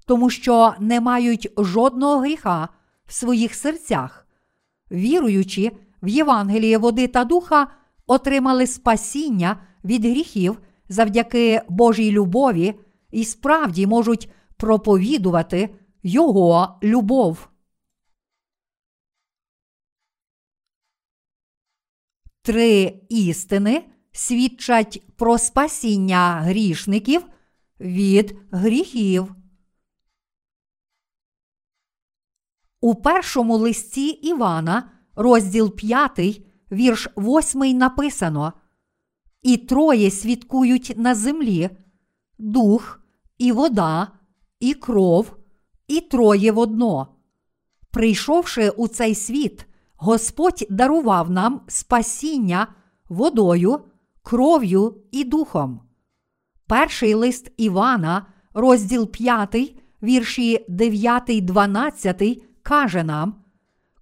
тому 0.06 0.30
що 0.30 0.74
не 0.80 1.02
мають 1.02 1.52
жодного 1.58 2.20
гріха 2.20 2.70
в 3.06 3.14
своїх 3.14 3.56
серцях. 3.56 4.23
Віруючи 4.94 5.72
в 6.02 6.08
Євангеліє 6.08 6.78
води 6.78 7.08
та 7.08 7.24
духа, 7.24 7.68
отримали 8.08 8.68
спасіння 8.68 9.58
від 9.84 10.06
гріхів 10.06 10.62
завдяки 10.90 11.62
Божій 11.70 12.12
любові 12.12 12.80
і 13.12 13.26
справді 13.26 13.88
можуть 13.88 14.30
проповідувати 14.58 15.76
Його 16.04 16.80
любов. 16.84 17.50
Три 22.42 23.02
істини, 23.10 23.86
свідчать 24.12 25.02
про 25.16 25.38
спасіння 25.38 26.42
грішників 26.42 27.26
від 27.80 28.38
гріхів. 28.52 29.36
У 32.84 32.96
першому 32.96 33.58
листі 33.58 34.08
Івана, 34.08 34.92
розділ 35.16 35.76
5, 35.76 36.42
вірш 36.72 37.08
8 37.18 37.78
написано: 37.78 38.54
І 39.42 39.58
троє 39.58 40.12
свідкують 40.12 40.94
на 40.98 41.16
землі 41.16 41.70
дух, 42.38 43.00
і 43.38 43.52
вода, 43.52 44.08
і 44.60 44.74
кров, 44.74 45.36
і 45.88 46.02
троє 46.02 46.52
в 46.52 46.58
одно. 46.60 47.08
Прийшовши 47.92 48.70
у 48.70 48.88
цей 48.88 49.16
світ, 49.16 49.66
Господь 49.96 50.68
дарував 50.70 51.32
нам 51.32 51.62
спасіння 51.68 52.68
водою, 53.10 53.80
кров'ю 54.22 55.02
і 55.12 55.24
духом. 55.24 55.82
Перший 56.68 57.14
лист 57.14 57.52
Івана, 57.58 58.26
розділ 58.54 59.12
5, 59.12 59.76
вірші 60.02 60.66
9, 60.70 61.46
12, 61.46 62.44
каже 62.64 63.04
нам: 63.04 63.36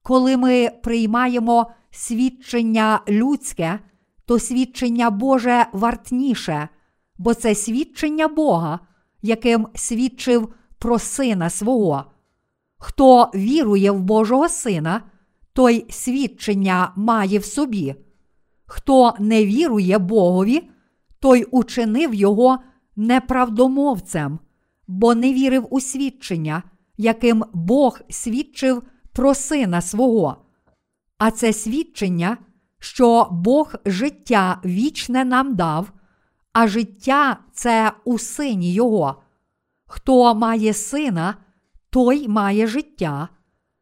коли 0.04 0.38
ми 0.38 0.70
приймаємо 0.84 1.72
свідчення 1.92 3.02
людське, 3.10 3.80
то 4.26 4.40
свідчення 4.40 5.10
Боже 5.10 5.66
вартніше, 5.74 6.70
бо 7.18 7.34
це 7.34 7.56
свідчення 7.56 8.28
Бога, 8.28 8.80
яким 9.22 9.68
свідчив 9.76 10.54
про 10.80 11.00
Сина 11.00 11.50
свого. 11.50 12.06
Хто 12.78 13.32
вірує 13.36 13.92
в 13.92 14.02
Божого 14.02 14.50
Сина, 14.50 15.02
той 15.54 15.86
свідчення 15.90 16.94
має 16.96 17.40
в 17.40 17.46
собі. 17.46 17.96
Хто 18.66 19.14
не 19.20 19.46
вірує 19.46 19.98
Богові, 19.98 20.70
той 21.20 21.44
учинив 21.44 22.14
його 22.14 22.60
неправдомовцем, 22.96 24.40
бо 24.88 25.16
не 25.16 25.34
вірив 25.34 25.68
у 25.70 25.80
свідчення, 25.80 26.64
яким 27.02 27.46
Бог 27.54 28.00
свідчив 28.10 28.84
про 29.14 29.36
сина 29.36 29.82
свого. 29.82 30.46
А 31.18 31.32
це 31.32 31.54
свідчення, 31.54 32.38
що 32.80 33.28
Бог 33.32 33.76
життя 33.86 34.62
вічне 34.66 35.26
нам 35.26 35.56
дав, 35.56 35.92
а 36.54 36.68
життя 36.68 37.38
це 37.54 37.92
у 38.06 38.20
сині 38.20 38.74
Його. 38.74 39.24
Хто 39.86 40.36
має 40.36 40.74
сина, 40.74 41.38
той 41.90 42.28
має 42.28 42.68
життя. 42.68 43.30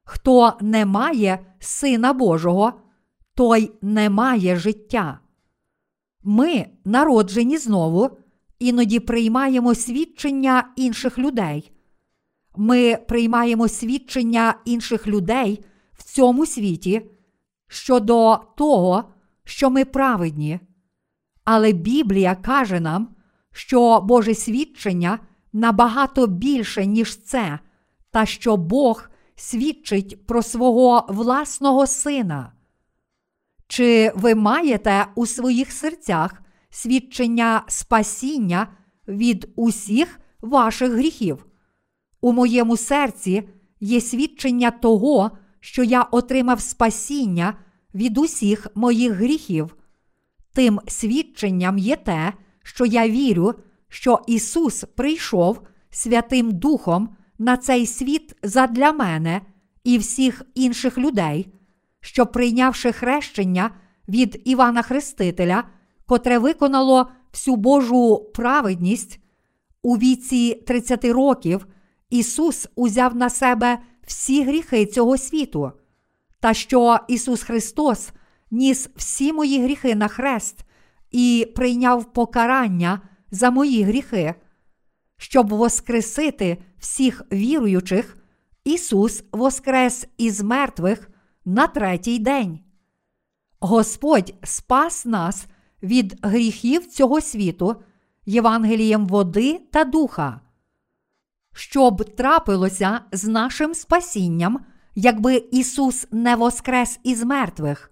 Хто 0.04 0.54
не 0.62 0.86
має 0.86 1.40
Сина 1.60 2.14
Божого, 2.14 2.74
той 3.36 3.72
не 3.82 4.10
має 4.10 4.56
життя. 4.56 5.20
Ми, 6.24 6.66
народжені 6.86 7.58
знову, 7.58 8.10
іноді 8.60 9.00
приймаємо 9.00 9.76
свідчення 9.76 10.70
інших 10.76 11.20
людей. 11.20 11.72
Ми 12.62 12.98
приймаємо 13.08 13.68
свідчення 13.68 14.56
інших 14.66 15.08
людей 15.08 15.66
в 15.94 16.04
цьому 16.04 16.46
світі 16.46 17.02
щодо 17.68 18.40
того, 18.58 19.04
що 19.44 19.70
ми 19.70 19.86
праведні. 19.86 20.60
Але 21.44 21.72
Біблія 21.72 22.36
каже 22.36 22.80
нам, 22.80 23.16
що 23.52 24.02
Боже 24.02 24.36
свідчення 24.36 25.20
набагато 25.54 26.28
більше, 26.28 26.86
ніж 26.86 27.18
це, 27.18 27.60
та 28.12 28.26
що 28.26 28.58
Бог 28.58 29.10
свідчить 29.36 30.28
про 30.28 30.44
свого 30.44 31.06
власного 31.10 31.88
сина. 31.88 32.54
Чи 33.68 34.12
ви 34.16 34.36
маєте 34.36 35.06
у 35.16 35.26
своїх 35.26 35.72
серцях 35.72 36.42
свідчення 36.70 37.64
спасіння 37.68 38.68
від 39.08 39.50
усіх 39.56 40.20
ваших 40.42 40.92
гріхів? 40.92 41.49
У 42.22 42.34
моєму 42.34 42.78
серці 42.78 43.44
є 43.80 44.02
свідчення 44.02 44.72
того, 44.72 45.32
що 45.60 45.84
я 45.84 46.04
отримав 46.04 46.62
спасіння 46.62 47.54
від 47.94 48.18
усіх 48.18 48.68
моїх 48.76 49.12
гріхів. 49.14 49.76
Тим 50.54 50.80
свідченням 50.88 51.78
є 51.78 51.96
те, 51.96 52.34
що 52.64 52.86
я 52.86 53.10
вірю, 53.10 53.54
що 53.88 54.20
Ісус 54.28 54.86
прийшов 54.96 55.62
Святим 55.90 56.52
Духом 56.52 57.10
на 57.40 57.58
цей 57.58 57.86
світ 57.86 58.36
задля 58.44 58.92
мене 58.92 59.42
і 59.84 59.98
всіх 59.98 60.42
інших 60.56 60.98
людей, 60.98 61.54
що, 62.02 62.26
прийнявши 62.26 62.92
хрещення 62.92 63.72
від 64.10 64.42
Івана 64.46 64.82
Хрестителя, 64.82 65.64
котре 66.06 66.40
виконало 66.40 67.10
всю 67.34 67.56
Божу 67.56 68.32
праведність, 68.34 69.20
у 69.82 69.98
віці 69.98 70.54
30 70.68 71.06
років 71.06 71.68
Ісус 72.10 72.68
узяв 72.76 73.16
на 73.16 73.30
себе 73.30 73.80
всі 74.08 74.44
гріхи 74.44 74.86
цього 74.86 75.18
світу, 75.18 75.72
та 76.40 76.54
що 76.54 77.00
Ісус 77.08 77.44
Христос 77.44 78.10
ніс 78.52 78.90
всі 78.96 79.34
мої 79.34 79.64
гріхи 79.64 79.96
на 79.96 80.08
хрест 80.08 80.66
і 81.12 81.52
прийняв 81.56 82.14
покарання 82.14 83.02
за 83.32 83.52
мої 83.52 83.84
гріхи. 83.84 84.36
Щоб 85.18 85.50
воскресити 85.50 86.58
всіх 86.78 87.22
віруючих, 87.32 88.18
Ісус 88.64 89.24
воскрес 89.32 90.08
із 90.18 90.42
мертвих 90.42 91.10
на 91.46 91.68
третій 91.68 92.20
день. 92.20 92.60
Господь 93.60 94.34
спас 94.44 95.06
нас 95.06 95.48
від 95.84 96.20
гріхів 96.22 96.88
цього 96.88 97.22
світу, 97.22 97.76
Євангелієм 98.26 99.08
води 99.08 99.62
та 99.72 99.84
духа. 99.84 100.42
Щоб 101.60 102.16
трапилося 102.16 103.02
з 103.12 103.28
нашим 103.28 103.74
спасінням, 103.74 104.60
якби 104.96 105.36
Ісус 105.36 106.08
не 106.12 106.36
воскрес 106.36 107.00
із 107.04 107.24
мертвих, 107.24 107.92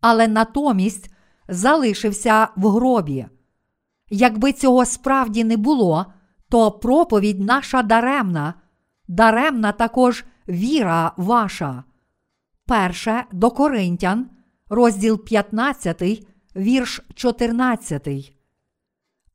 але 0.00 0.28
натомість 0.28 1.10
залишився 1.48 2.48
в 2.56 2.68
гробі. 2.68 3.26
Якби 4.10 4.52
цього 4.52 4.84
справді 4.84 5.44
не 5.44 5.56
було, 5.56 6.06
то 6.48 6.70
проповідь 6.70 7.40
наша 7.40 7.82
даремна, 7.82 8.54
даремна 9.08 9.72
також 9.72 10.24
віра 10.48 11.12
ваша. 11.16 11.84
Перше 12.66 13.24
до 13.32 13.50
Коринтян, 13.50 14.30
розділ 14.68 15.24
15, 15.24 16.26
вірш 16.56 17.00
14. 17.14 18.08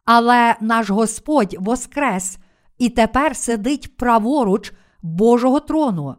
Але 0.05 0.55
наш 0.61 0.89
Господь 0.89 1.55
воскрес 1.59 2.37
і 2.81 2.89
тепер 2.89 3.35
сидить 3.35 3.97
праворуч 3.97 4.73
Божого 5.01 5.59
трону. 5.59 6.15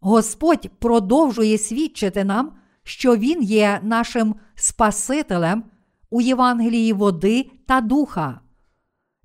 Господь 0.00 0.70
продовжує 0.78 1.58
свідчити 1.58 2.24
нам, 2.24 2.52
що 2.82 3.16
Він 3.16 3.42
є 3.42 3.80
нашим 3.82 4.34
Спасителем 4.54 5.64
у 6.10 6.20
Євангелії 6.20 6.92
води 6.92 7.50
та 7.66 7.80
духа. 7.80 8.40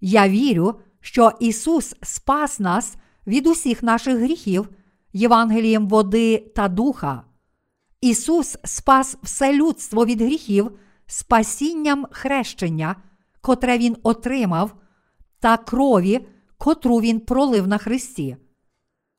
Я 0.02 0.30
вірю, 0.30 0.80
що 1.02 1.32
Ісус 1.40 1.96
спас 2.04 2.60
нас 2.60 2.96
від 3.28 3.48
усіх 3.48 3.84
наших 3.84 4.18
гріхів 4.18 4.70
Євангелієм 5.14 5.88
води 5.88 6.52
та 6.56 6.68
духа. 6.68 7.24
Ісус 8.02 8.58
спас 8.64 9.18
все 9.24 9.54
людство 9.54 10.06
від 10.06 10.22
гріхів 10.22 10.72
спасінням 11.08 12.08
хрещення, 12.12 12.96
котре 13.42 13.78
Він 13.78 13.96
отримав, 14.04 14.76
та 15.40 15.58
крові, 15.58 16.28
котру 16.58 16.98
Він 16.98 17.20
пролив 17.20 17.68
на 17.68 17.78
Христі. 17.78 18.38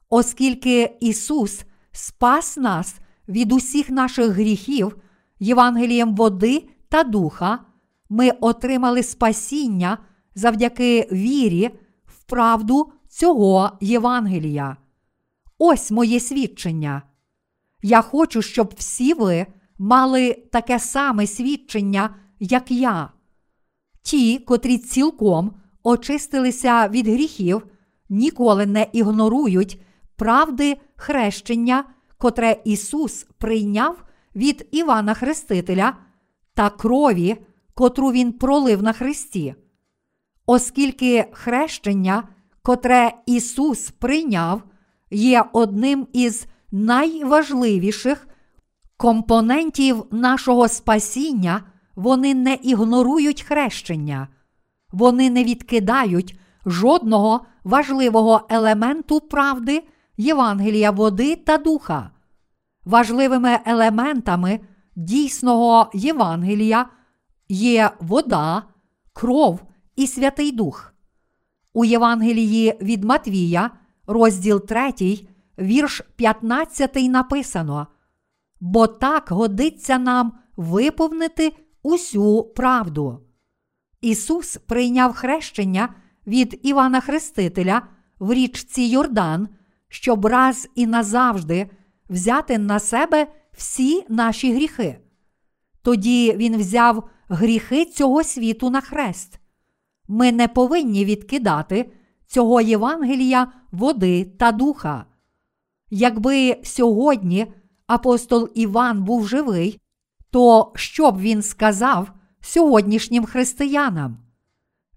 Оскільки 0.08 0.96
Ісус 1.00 1.64
спас 1.92 2.56
нас 2.56 2.96
від 3.28 3.52
усіх 3.52 3.90
наших 3.90 4.30
гріхів 4.30 4.96
Євангелієм 5.40 6.14
води 6.14 6.68
та 6.88 7.04
духа, 7.04 7.58
ми 8.08 8.30
отримали 8.30 9.02
спасіння 9.02 9.98
завдяки 10.34 11.08
вірі 11.12 11.70
в 12.06 12.22
правду 12.24 12.92
цього 13.08 13.70
Євангелія. 13.80 14.76
Ось 15.58 15.90
моє 15.90 16.20
свідчення. 16.20 17.02
Я 17.82 18.02
хочу, 18.02 18.42
щоб 18.42 18.74
всі 18.76 19.14
ви 19.14 19.46
мали 19.78 20.34
таке 20.52 20.78
саме 20.78 21.26
свідчення, 21.26 22.14
як 22.40 22.70
я. 22.70 23.12
Ті, 24.02 24.38
котрі 24.38 24.78
цілком 24.78 25.57
очистилися 25.82 26.88
від 26.88 27.08
гріхів, 27.08 27.66
ніколи 28.08 28.66
не 28.66 28.86
ігнорують 28.92 29.80
правди 30.16 30.76
хрещення, 30.96 31.84
котре 32.18 32.56
Ісус 32.64 33.26
прийняв 33.38 34.04
від 34.36 34.68
Івана 34.70 35.14
Хрестителя 35.14 35.96
та 36.54 36.70
крові, 36.70 37.36
котру 37.74 38.12
Він 38.12 38.32
пролив 38.32 38.82
на 38.82 38.92
Христі. 38.92 39.54
Оскільки 40.46 41.26
хрещення, 41.32 42.28
котре 42.62 43.12
Ісус 43.26 43.90
прийняв, 43.90 44.62
є 45.10 45.44
одним 45.52 46.06
із 46.12 46.46
найважливіших 46.72 48.28
компонентів 48.96 50.04
нашого 50.10 50.68
спасіння 50.68 51.64
вони 51.96 52.34
не 52.34 52.54
ігнорують 52.54 53.42
хрещення, 53.42 54.28
вони 54.92 55.30
не 55.30 55.44
відкидають 55.44 56.38
жодного 56.66 57.46
важливого 57.64 58.46
елементу 58.50 59.20
правди 59.20 59.82
Євангелія 60.16 60.90
води 60.90 61.36
та 61.36 61.58
духа. 61.58 62.10
Важливими 62.84 63.58
елементами 63.64 64.60
дійсного 64.96 65.90
Євангелія 65.94 66.86
є 67.48 67.90
вода, 68.00 68.62
кров 69.12 69.60
і 69.96 70.06
Святий 70.06 70.52
Дух. 70.52 70.94
У 71.74 71.84
Євангелії 71.84 72.78
від 72.80 73.04
Матвія, 73.04 73.70
розділ 74.06 74.66
3, 74.66 74.92
вірш 75.58 76.02
15 76.16 76.94
написано: 76.94 77.86
Бо 78.60 78.86
так 78.86 79.28
годиться 79.30 79.98
нам 79.98 80.32
виповнити 80.56 81.52
усю 81.82 82.42
правду. 82.42 83.27
Ісус 84.00 84.56
прийняв 84.56 85.14
хрещення 85.14 85.94
від 86.26 86.60
Івана 86.62 87.00
Хрестителя 87.00 87.82
в 88.18 88.32
річці 88.32 88.82
Йордан, 88.82 89.48
щоб 89.88 90.26
раз 90.26 90.68
і 90.74 90.86
назавжди 90.86 91.70
взяти 92.10 92.58
на 92.58 92.78
себе 92.78 93.26
всі 93.52 94.04
наші 94.08 94.54
гріхи. 94.54 94.98
Тоді 95.82 96.32
Він 96.36 96.56
взяв 96.56 97.08
гріхи 97.28 97.84
цього 97.84 98.24
світу 98.24 98.70
на 98.70 98.80
хрест. 98.80 99.40
Ми 100.08 100.32
не 100.32 100.48
повинні 100.48 101.04
відкидати 101.04 101.92
цього 102.26 102.60
Євангелія 102.60 103.52
води 103.72 104.24
та 104.24 104.52
духа. 104.52 105.04
Якби 105.90 106.60
сьогодні 106.64 107.46
апостол 107.86 108.48
Іван 108.54 109.04
був 109.04 109.28
живий, 109.28 109.80
то 110.30 110.72
що 110.74 111.10
б 111.10 111.20
він 111.20 111.42
сказав 111.42 112.10
сьогоднішнім 112.40 113.24
християнам? 113.24 114.18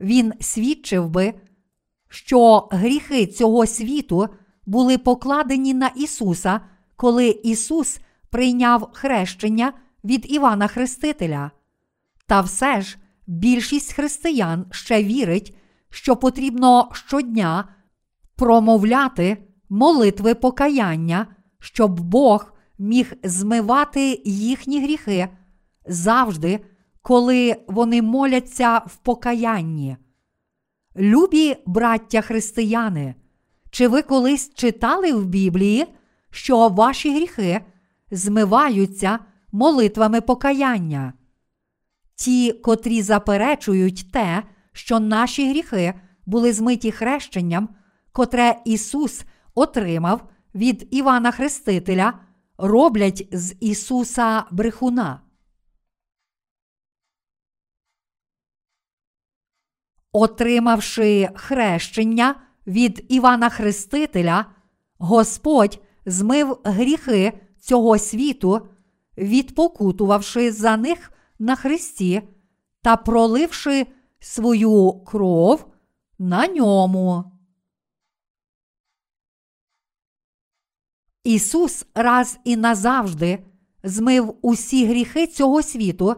Він 0.02 0.34
свідчив 0.40 1.10
би, 1.10 1.34
що 2.10 2.68
гріхи 2.72 3.28
цього 3.28 3.66
світу 3.66 4.28
були 4.66 4.98
покладені 4.98 5.74
на 5.74 5.88
Ісуса, 5.88 6.62
коли 6.96 7.28
Ісус 7.28 8.00
прийняв 8.30 8.90
хрещення 8.94 9.74
від 10.04 10.32
Івана 10.34 10.68
Хрестителя. 10.68 11.52
Та 12.28 12.42
все 12.42 12.82
ж 12.82 12.98
більшість 13.28 13.94
християн 13.94 14.66
ще 14.72 15.04
вірить, 15.04 15.56
що 15.90 16.16
потрібно 16.16 16.90
щодня 16.94 17.76
промовляти 18.36 19.38
молитви 19.70 20.36
покаяння, 20.36 21.28
щоб 21.60 22.00
Бог 22.00 22.54
міг 22.78 23.14
змивати 23.24 24.22
їхні 24.26 24.84
гріхи 24.84 25.30
завжди, 25.86 26.60
коли 27.02 27.56
вони 27.68 28.02
моляться 28.02 28.78
в 28.78 28.96
покаянні. 28.96 29.98
Любі 30.96 31.56
браття 31.66 32.22
християни, 32.22 33.16
чи 33.72 33.88
ви 33.88 34.02
колись 34.02 34.54
читали 34.54 35.14
в 35.14 35.26
Біблії, 35.26 35.86
що 36.32 36.68
ваші 36.68 37.16
гріхи 37.16 37.62
змиваються 38.12 39.20
молитвами 39.52 40.22
покаяння? 40.22 41.14
Ті, 42.16 42.52
котрі 42.52 43.02
заперечують 43.02 44.12
те, 44.12 44.44
що 44.74 45.00
наші 45.00 45.50
гріхи 45.50 45.94
були 46.26 46.54
змиті 46.54 46.92
хрещенням, 46.92 47.70
котре 48.12 48.56
Ісус 48.66 49.24
отримав 49.56 50.30
від 50.56 50.88
Івана 50.92 51.32
Хрестителя, 51.32 52.14
роблять 52.58 53.28
з 53.32 53.56
Ісуса 53.60 54.44
брехуна. 54.52 55.22
Отримавши 60.12 61.30
хрещення 61.36 62.36
від 62.68 63.06
Івана 63.10 63.50
Хрестителя, 63.50 64.46
Господь 64.98 65.80
змив 66.06 66.60
гріхи 66.64 67.34
цього 67.60 67.98
світу, 67.98 68.68
відпокутувавши 69.18 70.52
за 70.52 70.78
них 70.78 71.12
на 71.40 71.56
Христі 71.56 72.22
та 72.82 72.96
проливши 72.98 73.88
свою 74.20 74.92
кров 74.92 75.66
на 76.20 76.48
ньому. 76.48 77.24
Ісус 81.24 81.86
раз 81.96 82.40
і 82.44 82.58
назавжди 82.58 83.46
змив 83.84 84.38
усі 84.42 84.86
гріхи 84.86 85.28
цього 85.28 85.62
світу, 85.62 86.16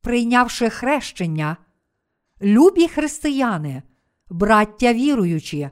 прийнявши 0.00 0.70
хрещення. 0.70 1.56
Любі 2.44 2.88
християни, 2.88 3.82
браття 4.30 4.92
віруючі, 4.92 5.70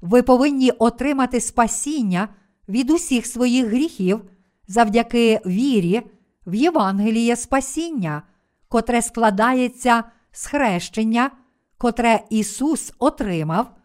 ви 0.00 0.22
повинні 0.22 0.70
отримати 0.70 1.40
спасіння 1.40 2.28
від 2.68 2.90
усіх 2.90 3.26
своїх 3.26 3.66
гріхів 3.66 4.20
завдяки 4.68 5.40
вірі 5.46 6.02
в 6.46 6.54
Євангеліє 6.54 7.36
спасіння, 7.36 8.22
котре 8.68 9.02
складається 9.02 10.04
з 10.32 10.46
хрещення, 10.46 11.30
котре 11.78 12.24
Ісус 12.30 12.92
отримав, 12.98 13.76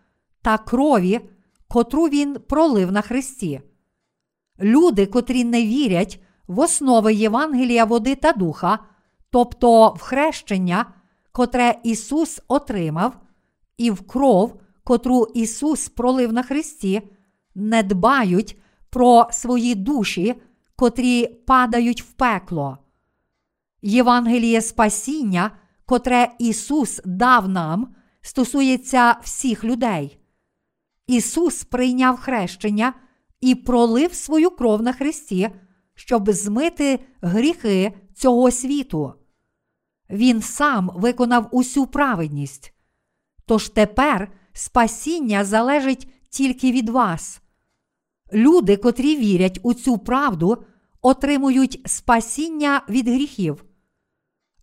та 0.41 0.57
крові, 0.57 1.21
котру 1.67 2.03
Він 2.03 2.37
пролив 2.49 2.91
на 2.91 3.01
Христі. 3.01 3.61
Люди, 4.59 5.05
котрі 5.05 5.43
не 5.43 5.63
вірять 5.63 6.19
в 6.47 6.59
основи 6.59 7.13
Євангелія 7.13 7.85
води 7.85 8.15
та 8.15 8.31
духа, 8.31 8.79
тобто 9.29 9.89
в 9.89 10.01
хрещення, 10.01 10.85
котре 11.35 11.79
Ісус 11.83 12.41
отримав, 12.47 13.17
і 13.77 13.91
в 13.91 14.07
кров, 14.07 14.61
котру 14.83 15.27
Ісус 15.33 15.89
пролив 15.89 16.33
на 16.33 16.43
Христі, 16.43 17.01
не 17.55 17.83
дбають 17.83 18.57
про 18.89 19.27
свої 19.31 19.75
душі, 19.75 20.35
котрі 20.75 21.27
падають 21.27 22.03
в 22.03 22.11
пекло. 22.11 22.77
Євангеліє 23.81 24.61
спасіння, 24.61 25.51
котре 25.85 26.31
Ісус 26.39 27.01
дав 27.05 27.49
нам, 27.49 27.95
стосується 28.21 29.15
всіх 29.23 29.63
людей. 29.63 30.19
Ісус 31.07 31.63
прийняв 31.63 32.17
хрещення 32.17 32.93
і 33.41 33.55
пролив 33.55 34.13
свою 34.13 34.49
кров 34.49 34.81
на 34.81 34.93
Христі, 34.93 35.49
щоб 35.95 36.31
змити 36.31 36.99
гріхи 37.21 37.93
цього 38.13 38.51
світу. 38.51 39.13
Він 40.09 40.41
сам 40.41 40.91
виконав 40.95 41.47
усю 41.51 41.87
праведність. 41.87 42.73
Тож 43.45 43.69
тепер 43.69 44.31
спасіння 44.53 45.43
залежить 45.45 46.07
тільки 46.29 46.71
від 46.71 46.89
вас. 46.89 47.41
Люди, 48.33 48.77
котрі 48.77 49.15
вірять 49.15 49.59
у 49.63 49.73
цю 49.73 49.97
правду, 49.97 50.63
отримують 51.01 51.81
спасіння 51.85 52.81
від 52.89 53.07
гріхів. 53.07 53.65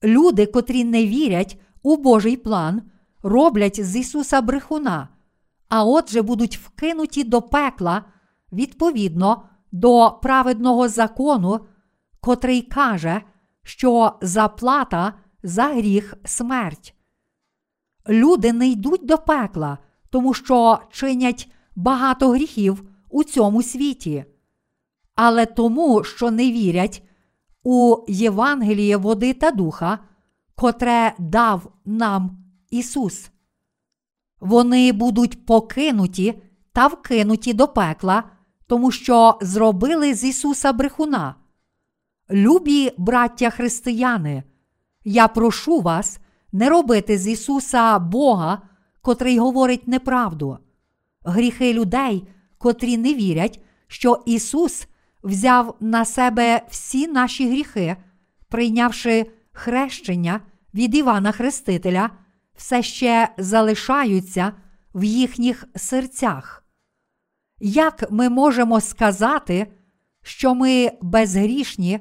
Люди, 0.04 0.46
котрі 0.46 0.84
не 0.84 1.06
вірять 1.06 1.60
у 1.82 1.96
Божий 1.96 2.36
план, 2.36 2.82
роблять 3.22 3.84
з 3.84 3.96
Ісуса 3.96 4.40
брехуна, 4.40 5.08
а 5.68 5.84
отже 5.84 6.22
будуть 6.22 6.58
вкинуті 6.58 7.24
до 7.24 7.42
пекла 7.42 8.04
відповідно 8.52 9.42
до 9.72 10.18
праведного 10.22 10.88
закону, 10.88 11.60
котрий 12.20 12.62
каже, 12.62 13.22
що 13.62 14.12
заплата 14.22 15.14
за 15.42 15.64
гріх 15.64 16.14
смерть. 16.24 16.94
Люди 18.08 18.52
не 18.52 18.68
йдуть 18.68 19.06
до 19.06 19.18
пекла, 19.18 19.78
тому 20.10 20.34
що 20.34 20.78
чинять 20.90 21.50
багато 21.76 22.28
гріхів 22.28 22.88
у 23.10 23.24
цьому 23.24 23.62
світі, 23.62 24.24
але 25.14 25.46
тому, 25.46 26.04
що 26.04 26.30
не 26.30 26.52
вірять 26.52 27.02
у 27.62 27.96
Євангеліє 28.08 28.96
води 28.96 29.34
та 29.34 29.50
духа, 29.50 29.98
котре 30.54 31.14
дав 31.18 31.72
нам 31.84 32.44
Ісус. 32.70 33.30
Вони 34.40 34.92
будуть 34.92 35.46
покинуті 35.46 36.42
та 36.72 36.86
вкинуті 36.86 37.52
до 37.52 37.68
пекла, 37.68 38.24
тому 38.66 38.90
що 38.90 39.38
зробили 39.40 40.14
з 40.14 40.24
Ісуса 40.24 40.72
брехуна. 40.72 41.34
Любі 42.30 42.92
браття 42.98 43.50
християни, 43.50 44.42
я 45.04 45.28
прошу 45.28 45.80
вас 45.80 46.18
не 46.52 46.68
робити 46.68 47.18
з 47.18 47.28
Ісуса 47.28 47.98
Бога, 47.98 48.62
котрий 49.00 49.38
говорить 49.38 49.88
неправду. 49.88 50.58
Гріхи 51.24 51.72
людей, 51.72 52.28
котрі 52.58 52.96
не 52.96 53.14
вірять, 53.14 53.60
що 53.86 54.22
Ісус 54.26 54.86
взяв 55.22 55.76
на 55.80 56.04
себе 56.04 56.62
всі 56.70 57.08
наші 57.08 57.48
гріхи, 57.48 57.96
прийнявши 58.48 59.26
хрещення 59.52 60.40
від 60.74 60.94
Івана 60.94 61.32
Хрестителя, 61.32 62.10
все 62.54 62.82
ще 62.82 63.28
залишаються 63.38 64.52
в 64.94 65.04
їхніх 65.04 65.64
серцях. 65.76 66.64
Як 67.60 68.10
ми 68.10 68.28
можемо 68.28 68.80
сказати, 68.80 69.66
що 70.22 70.54
ми 70.54 70.92
безгрішні, 71.02 72.00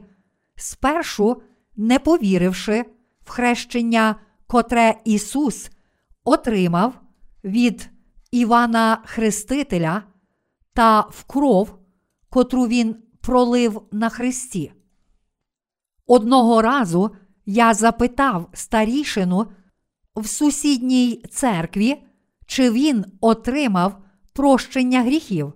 спершу 0.55 1.41
не 1.81 1.99
повіривши 1.99 2.85
в 3.23 3.29
хрещення, 3.29 4.15
котре 4.47 4.95
Ісус 5.05 5.69
отримав 6.23 7.01
від 7.43 7.89
Івана 8.31 9.01
Хрестителя 9.05 10.03
та 10.73 11.01
в 11.01 11.23
кров, 11.23 11.79
котру 12.29 12.67
Він 12.67 12.95
пролив 13.21 13.81
на 13.91 14.09
Христі. 14.09 14.73
Одного 16.07 16.61
разу 16.61 17.15
я 17.45 17.73
запитав 17.73 18.49
старішину 18.53 19.47
в 20.15 20.27
сусідній 20.27 21.23
церкві, 21.31 22.03
чи 22.45 22.71
він 22.71 23.05
отримав 23.21 24.03
прощення 24.33 25.01
гріхів. 25.01 25.53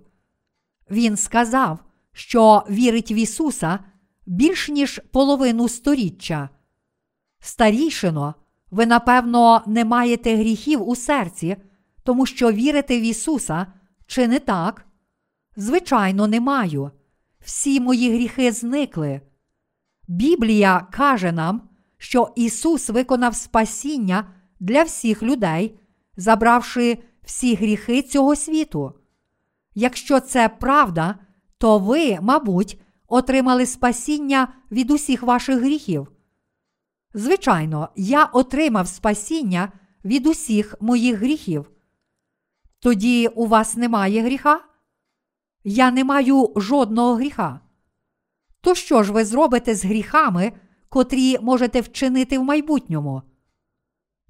Він 0.90 1.16
сказав, 1.16 1.78
що 2.12 2.64
вірить 2.70 3.10
в 3.10 3.12
Ісуса 3.12 3.78
більш 4.26 4.68
ніж 4.68 5.00
половину 5.12 5.68
сторіччя. 5.68 6.48
Старішино, 7.40 8.34
ви, 8.70 8.86
напевно, 8.86 9.62
не 9.66 9.84
маєте 9.84 10.36
гріхів 10.36 10.88
у 10.88 10.96
серці, 10.96 11.56
тому 12.02 12.26
що 12.26 12.52
вірите 12.52 13.00
в 13.00 13.02
Ісуса, 13.02 13.66
чи 14.06 14.28
не 14.28 14.38
так? 14.38 14.86
Звичайно, 15.56 16.26
не 16.26 16.40
маю. 16.40 16.90
Всі 17.40 17.80
мої 17.80 18.12
гріхи 18.12 18.52
зникли. 18.52 19.20
Біблія 20.08 20.86
каже 20.90 21.32
нам, 21.32 21.68
що 21.98 22.32
Ісус 22.36 22.90
виконав 22.90 23.34
спасіння 23.34 24.24
для 24.60 24.82
всіх 24.82 25.22
людей, 25.22 25.78
забравши 26.16 26.98
всі 27.24 27.54
гріхи 27.54 28.02
цього 28.02 28.36
світу. 28.36 28.92
Якщо 29.74 30.20
це 30.20 30.48
правда, 30.48 31.14
то 31.58 31.78
ви, 31.78 32.18
мабуть, 32.20 32.80
отримали 33.08 33.66
спасіння 33.66 34.48
від 34.70 34.90
усіх 34.90 35.22
ваших 35.22 35.58
гріхів. 35.58 36.12
Звичайно, 37.14 37.88
я 37.96 38.24
отримав 38.24 38.88
спасіння 38.88 39.72
від 40.04 40.26
усіх 40.26 40.74
моїх 40.80 41.18
гріхів. 41.18 41.70
Тоді 42.80 43.28
у 43.28 43.46
вас 43.46 43.76
немає 43.76 44.22
гріха? 44.22 44.60
Я 45.64 45.90
не 45.90 46.04
маю 46.04 46.52
жодного 46.56 47.14
гріха. 47.14 47.60
То 48.60 48.74
що 48.74 49.02
ж 49.02 49.12
ви 49.12 49.24
зробите 49.24 49.74
з 49.74 49.84
гріхами, 49.84 50.52
котрі 50.88 51.38
можете 51.38 51.80
вчинити 51.80 52.38
в 52.38 52.44
майбутньому? 52.44 53.22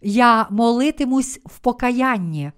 Я 0.03 0.47
молитимусь 0.51 1.41
в 1.45 1.59
покаянні. 1.59 2.53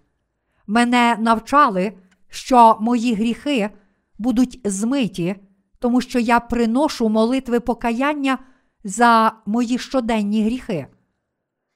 Мене 0.66 1.16
навчали, 1.20 1.92
що 2.28 2.78
мої 2.80 3.14
гріхи 3.14 3.70
будуть 4.18 4.60
змиті, 4.64 5.36
тому 5.78 6.00
що 6.00 6.18
я 6.18 6.40
приношу 6.40 7.08
молитви 7.08 7.60
покаяння 7.60 8.38
за 8.84 9.32
мої 9.46 9.78
щоденні 9.78 10.44
гріхи. 10.44 10.86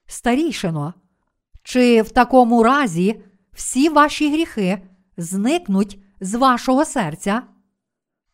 Старішино, 0.07 0.95
чи 1.63 2.03
в 2.03 2.11
такому 2.11 2.63
разі 2.63 3.23
всі 3.53 3.89
ваші 3.89 4.33
гріхи 4.33 4.83
зникнуть 5.17 5.99
з 6.21 6.35
вашого 6.35 6.85
серця? 6.85 7.43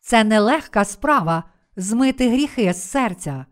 Це 0.01 0.23
нелегка 0.23 0.85
справа 0.85 1.43
змити 1.75 2.29
гріхи 2.29 2.73
з 2.73 2.89
серця. 2.89 3.45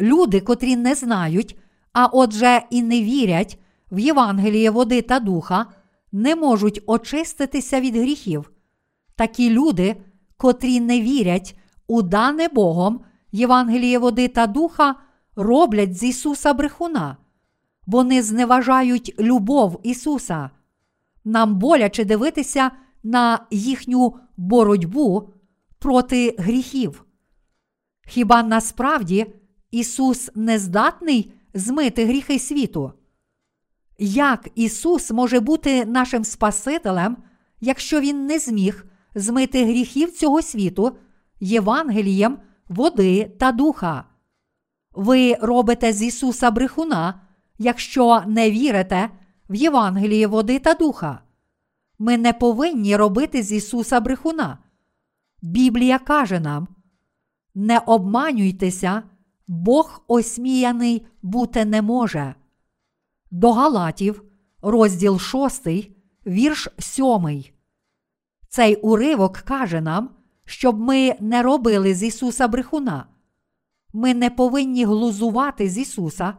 Люди, 0.00 0.40
котрі 0.40 0.76
не 0.76 0.94
знають, 0.94 1.58
а 1.92 2.06
отже 2.06 2.62
і 2.70 2.82
не 2.82 3.02
вірять 3.02 3.58
в 3.90 3.98
Євангеліє 3.98 4.70
води 4.70 5.02
та 5.02 5.20
духа, 5.20 5.66
не 6.12 6.36
можуть 6.36 6.82
очиститися 6.86 7.80
від 7.80 7.96
гріхів. 7.96 8.52
Такі 9.16 9.50
люди, 9.50 9.96
котрі 10.36 10.80
не 10.80 11.00
вірять 11.00 11.58
у 11.86 12.02
дане 12.02 12.48
Богом 12.48 13.00
Євангеліє 13.32 13.98
води 13.98 14.28
та 14.28 14.46
духа, 14.46 14.94
роблять 15.36 15.98
з 15.98 16.02
Ісуса 16.02 16.54
брехуна. 16.54 17.16
Вони 17.86 18.22
зневажають 18.22 19.14
любов 19.18 19.80
Ісуса. 19.82 20.50
Нам 21.24 21.58
боляче 21.58 22.04
дивитися 22.04 22.70
на 23.02 23.46
їхню 23.50 24.16
боротьбу 24.36 25.28
проти 25.78 26.34
гріхів. 26.38 27.04
Хіба 28.06 28.42
насправді 28.42 29.26
Ісус 29.70 30.30
не 30.34 30.58
здатний 30.58 31.32
змити 31.54 32.06
гріхи 32.06 32.38
світу? 32.38 32.92
Як 33.98 34.48
Ісус 34.54 35.10
може 35.10 35.40
бути 35.40 35.84
нашим 35.84 36.24
Спасителем, 36.24 37.16
якщо 37.60 38.00
Він 38.00 38.26
не 38.26 38.38
зміг 38.38 38.86
змити 39.16 39.64
гріхів 39.64 40.12
цього 40.12 40.42
світу 40.42 40.96
Євангелієм 41.40 42.38
води 42.68 43.32
та 43.38 43.52
духа? 43.52 44.04
Ви 44.92 45.34
робите 45.34 45.92
з 45.92 46.02
Ісуса 46.02 46.50
брехуна, 46.50 47.20
якщо 47.58 48.22
не 48.26 48.50
вірите 48.50 49.10
в 49.48 49.54
Євангеліє 49.54 50.26
води 50.26 50.58
та 50.58 50.74
духа. 50.74 51.20
Ми 51.98 52.18
не 52.18 52.32
повинні 52.32 52.96
робити 52.96 53.42
з 53.42 53.52
Ісуса 53.52 54.00
брехуна. 54.00 54.58
Біблія 55.42 55.98
каже 55.98 56.40
нам: 56.40 56.68
не 57.54 57.78
обманюйтеся, 57.78 59.02
Бог 59.48 60.04
осміяний 60.06 61.06
бути 61.22 61.64
не 61.64 61.82
може. 61.82 62.34
До 63.30 63.52
Галатів, 63.52 64.22
розділ 64.62 65.18
6, 65.18 65.66
вірш 66.26 66.68
7. 66.78 67.55
Цей 68.56 68.76
уривок 68.76 69.36
каже 69.36 69.80
нам, 69.80 70.10
щоб 70.44 70.80
ми 70.80 71.14
не 71.20 71.42
робили 71.42 71.94
з 71.94 72.02
Ісуса 72.02 72.48
брехуна. 72.48 73.06
Ми 73.92 74.14
не 74.14 74.30
повинні 74.30 74.84
глузувати 74.84 75.68
з 75.68 75.78
Ісуса, 75.78 76.34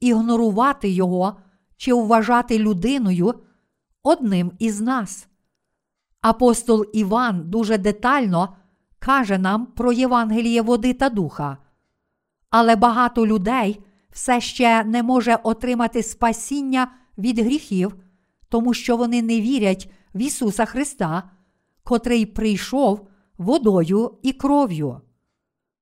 ігнорувати 0.00 0.88
Його 0.88 1.36
чи 1.76 1.94
вважати 1.94 2.58
людиною 2.58 3.34
одним 4.02 4.52
із 4.58 4.80
нас. 4.80 5.28
Апостол 6.20 6.86
Іван 6.94 7.50
дуже 7.50 7.78
детально 7.78 8.56
каже 8.98 9.38
нам 9.38 9.66
про 9.66 9.92
Євангеліє 9.92 10.62
води 10.62 10.92
та 10.92 11.08
духа. 11.08 11.58
Але 12.50 12.76
багато 12.76 13.26
людей 13.26 13.80
все 14.10 14.40
ще 14.40 14.84
не 14.84 15.02
може 15.02 15.38
отримати 15.42 16.02
спасіння 16.02 16.92
від 17.18 17.38
гріхів, 17.38 17.96
тому 18.48 18.74
що 18.74 18.96
вони 18.96 19.22
не 19.22 19.40
вірять 19.40 19.90
в 20.14 20.22
Ісуса 20.22 20.64
Христа, 20.64 21.22
котрий 21.86 22.26
прийшов 22.26 23.08
водою 23.38 24.18
і 24.22 24.32
кров'ю. 24.32 25.00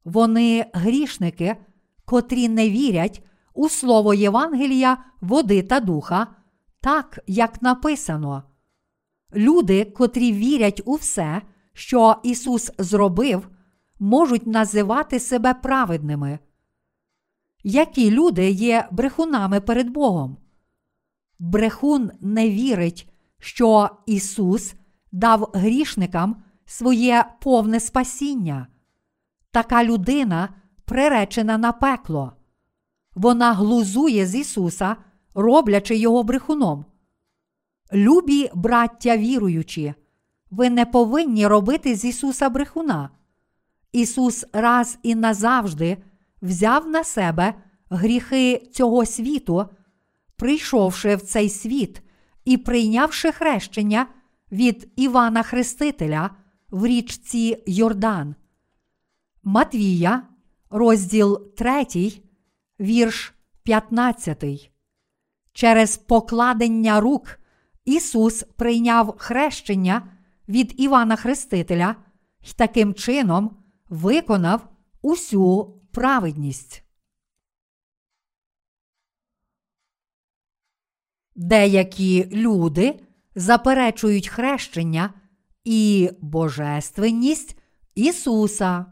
Вони 0.05 0.67
грішники, 0.73 1.57
котрі 2.05 2.49
не 2.49 2.71
вірять 2.71 3.25
у 3.55 3.69
слово 3.69 4.15
Євангелія, 4.15 5.05
води 5.21 5.63
та 5.63 5.81
духа, 5.81 6.27
так 6.81 7.19
як 7.27 7.63
написано. 7.63 8.43
Люди, 9.35 9.85
котрі 9.85 10.33
вірять 10.33 10.83
у 10.85 10.95
все, 10.95 11.43
що 11.73 12.17
Ісус 12.23 12.73
зробив, 12.79 13.49
можуть 13.99 14.47
називати 14.47 15.21
себе 15.21 15.55
праведними. 15.55 16.39
Які 17.63 18.11
люди 18.11 18.51
є 18.51 18.89
брехунами 18.91 19.61
перед 19.61 19.91
Богом? 19.91 20.37
Брехун 21.39 22.11
не 22.21 22.51
вірить, 22.51 23.13
що 23.39 23.91
Ісус 24.07 24.75
дав 25.15 25.51
грішникам 25.55 26.43
своє 26.67 27.25
повне 27.41 27.81
спасіння. 27.81 28.67
Така 29.51 29.85
людина 29.85 30.49
приречена 30.85 31.59
на 31.59 31.73
пекло. 31.73 32.33
Вона 33.15 33.53
глузує 33.53 34.27
з 34.27 34.35
Ісуса, 34.35 34.97
роблячи 35.35 35.97
його 35.97 36.23
брехуном. 36.23 36.85
Любі 37.93 38.51
браття 38.55 39.17
віруючі, 39.17 39.95
ви 40.51 40.71
не 40.71 40.87
повинні 40.87 41.47
робити 41.47 41.95
з 41.95 42.05
Ісуса 42.05 42.49
брехуна. 42.49 43.11
Ісус 43.93 44.45
раз 44.53 44.99
і 45.03 45.15
назавжди 45.15 45.97
взяв 46.43 46.89
на 46.89 47.05
себе 47.05 47.55
гріхи 47.91 48.71
цього 48.73 49.07
світу, 49.07 49.67
прийшовши 50.37 51.17
в 51.17 51.23
цей 51.23 51.49
світ 51.49 52.03
і 52.45 52.57
прийнявши 52.57 53.33
хрещення 53.33 54.07
від 54.55 54.93
Івана 54.97 55.43
Хрестителя 55.43 56.31
в 56.71 56.87
річці 56.87 57.63
Йордан. 57.67 58.35
Матвія, 59.43 60.29
розділ 60.71 61.55
3, 61.55 61.87
вірш 62.81 63.35
15. 63.63 64.71
Через 65.53 65.97
покладення 65.97 67.01
рук 67.01 67.39
Ісус 67.85 68.43
прийняв 68.43 69.15
хрещення 69.19 70.09
від 70.49 70.81
Івана 70.81 71.17
Хрестителя 71.17 71.97
і 72.41 72.53
таким 72.57 72.95
чином 72.95 73.57
виконав 73.89 74.69
усю 75.03 75.81
праведність. 75.93 76.85
Деякі 81.35 82.29
люди 82.33 83.01
заперечують 83.35 84.29
хрещення 84.29 85.15
і 85.65 86.11
божественність 86.21 87.59
Ісуса. 87.95 88.87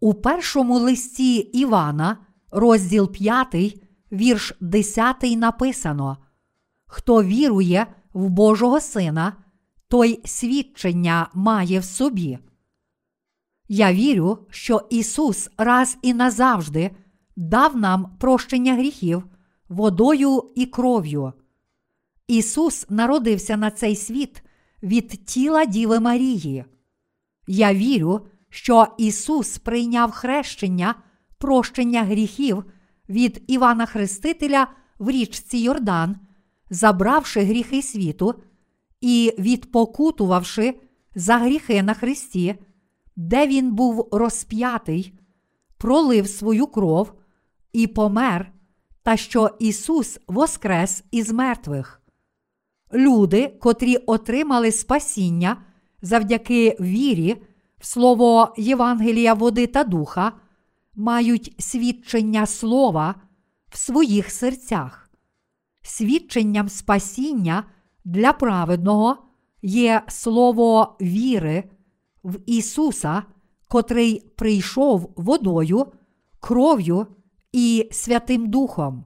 У 0.00 0.14
першому 0.14 0.78
листі 0.78 1.36
Івана, 1.36 2.26
розділ 2.50 3.12
5, 3.12 3.80
вірш 4.12 4.52
10 4.60 5.22
написано: 5.22 6.18
Хто 6.86 7.22
вірує 7.22 7.86
в 8.12 8.28
Божого 8.28 8.80
Сина, 8.80 9.36
той 9.88 10.20
свідчення 10.24 11.30
має 11.34 11.80
в 11.80 11.84
собі. 11.84 12.38
Я 13.68 13.92
вірю, 13.92 14.46
що 14.50 14.86
Ісус 14.90 15.50
раз 15.58 15.98
і 16.02 16.14
назавжди 16.14 16.90
дав 17.36 17.76
нам 17.76 18.16
прощення 18.20 18.74
гріхів 18.74 19.24
водою 19.68 20.50
і 20.54 20.66
кров'ю. 20.66 21.32
Ісус 22.28 22.86
народився 22.88 23.56
на 23.56 23.70
цей 23.70 23.96
світ 23.96 24.42
від 24.82 25.08
тіла 25.08 25.64
Діви 25.64 26.00
Марії. 26.00 26.64
Я 27.46 27.74
вірю, 27.74 28.26
що 28.48 28.86
Ісус 28.98 29.58
прийняв 29.58 30.10
хрещення, 30.10 30.94
прощення 31.38 32.04
гріхів 32.04 32.64
від 33.08 33.44
Івана 33.46 33.86
Хрестителя 33.86 34.66
в 34.98 35.10
річці 35.10 35.58
Йордан, 35.58 36.16
забравши 36.70 37.40
гріхи 37.40 37.82
світу 37.82 38.34
і 39.00 39.34
відпокутувавши 39.38 40.80
за 41.14 41.38
гріхи 41.38 41.82
на 41.82 41.94
Христі, 41.94 42.54
де 43.16 43.46
Він 43.46 43.74
був 43.74 44.08
розп'ятий, 44.12 45.18
пролив 45.78 46.28
свою 46.28 46.66
кров 46.66 47.12
і 47.72 47.86
помер, 47.86 48.52
та 49.08 49.16
що 49.16 49.50
Ісус 49.58 50.18
воскрес 50.26 51.04
із 51.10 51.32
мертвих. 51.32 52.02
Люди, 52.92 53.48
котрі 53.48 53.96
отримали 53.96 54.72
спасіння 54.72 55.56
завдяки 56.02 56.76
вірі 56.80 57.42
в 57.78 57.86
слово 57.86 58.54
Євангелія 58.56 59.34
води 59.34 59.66
та 59.66 59.84
духа, 59.84 60.32
мають 60.94 61.54
свідчення 61.58 62.46
слова 62.46 63.14
в 63.68 63.78
своїх 63.78 64.30
серцях. 64.30 65.10
Свідченням 65.82 66.68
спасіння 66.68 67.64
для 68.04 68.32
праведного 68.32 69.16
є 69.62 70.02
слово 70.08 70.96
віри 71.00 71.64
в 72.24 72.38
Ісуса, 72.46 73.22
котрий 73.68 74.20
прийшов 74.36 75.12
водою, 75.16 75.86
кров'ю 76.40 77.06
і 77.52 77.88
Святим 77.92 78.50
Духом. 78.50 79.04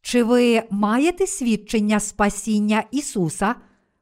Чи 0.00 0.22
ви 0.22 0.62
маєте 0.70 1.26
свідчення 1.26 2.00
спасіння 2.00 2.84
Ісуса, 2.90 3.54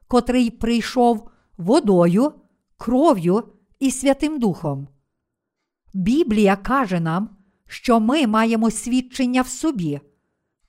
котрий 0.07 0.49
прийшов 0.49 1.29
водою, 1.57 2.33
кров'ю 2.77 3.43
і 3.79 3.91
Святим 3.91 4.39
Духом? 4.39 4.87
Біблія 5.93 6.55
каже 6.55 6.99
нам, 6.99 7.29
що 7.67 7.99
ми 7.99 8.27
маємо 8.27 8.71
свідчення 8.71 9.41
в 9.41 9.47
собі. 9.47 9.99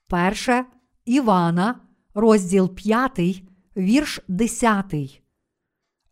Перше 0.07 0.65
Івана, 1.05 1.81
розділ 2.13 2.75
5, 2.75 3.43
вірш 3.77 4.19
10. 4.27 5.21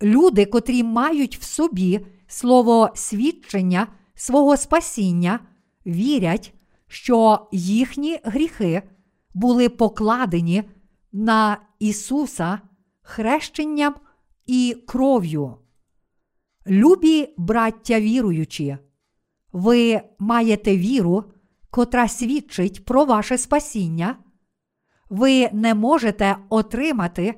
Люди, 0.01 0.45
котрі 0.45 0.83
мають 0.83 1.37
в 1.37 1.43
собі 1.43 2.05
слово 2.27 2.89
свідчення 2.95 3.87
свого 4.15 4.57
спасіння, 4.57 5.39
вірять, 5.85 6.53
що 6.87 7.47
їхні 7.51 8.19
гріхи 8.23 8.81
були 9.33 9.69
покладені 9.69 10.63
на 11.11 11.57
Ісуса 11.79 12.59
хрещенням 13.01 13.95
і 14.45 14.77
кров'ю. 14.87 15.57
Любі 16.67 17.33
браття 17.37 17.99
віруючі, 17.99 18.77
ви 19.51 20.01
маєте 20.19 20.77
віру, 20.77 21.23
котра 21.69 22.07
свідчить 22.07 22.85
про 22.85 23.05
ваше 23.05 23.37
спасіння. 23.37 24.17
Ви 25.09 25.49
не 25.53 25.75
можете 25.75 26.37
отримати 26.49 27.35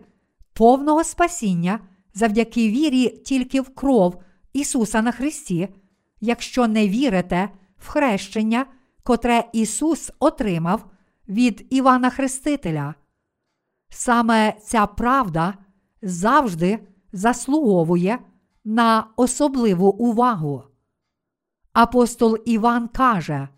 повного 0.53 1.03
спасіння 1.03 1.79
завдяки 2.13 2.69
вірі 2.69 3.09
тільки 3.09 3.61
в 3.61 3.75
кров 3.75 4.21
Ісуса 4.53 5.01
на 5.01 5.11
Христі, 5.11 5.67
якщо 6.21 6.67
не 6.67 6.87
вірите 6.87 7.49
в 7.79 7.87
хрещення, 7.87 8.65
котре 9.03 9.49
Ісус 9.53 10.11
отримав 10.19 10.85
від 11.27 11.67
Івана 11.69 12.09
Хрестителя. 12.09 12.95
Саме 13.89 14.53
ця 14.63 14.85
правда 14.85 15.53
завжди 16.01 16.87
заслуговує 17.11 18.19
на 18.65 19.07
особливу 19.15 19.89
увагу. 19.89 20.63
Апостол 21.73 22.37
Іван 22.45 22.87
каже: 22.87 23.49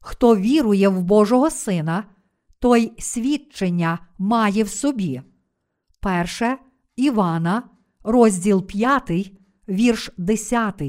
Хто 0.00 0.36
вірує 0.36 0.88
в 0.88 1.02
Божого 1.02 1.50
Сина, 1.50 2.04
той 2.58 2.92
свідчення 2.98 3.98
має 4.18 4.64
в 4.64 4.68
собі. 4.68 5.22
Перше 6.00 6.58
Івана, 6.96 7.62
розділ 8.04 8.66
5, 8.66 9.32
вірш 9.68 10.10
10. 10.16 10.82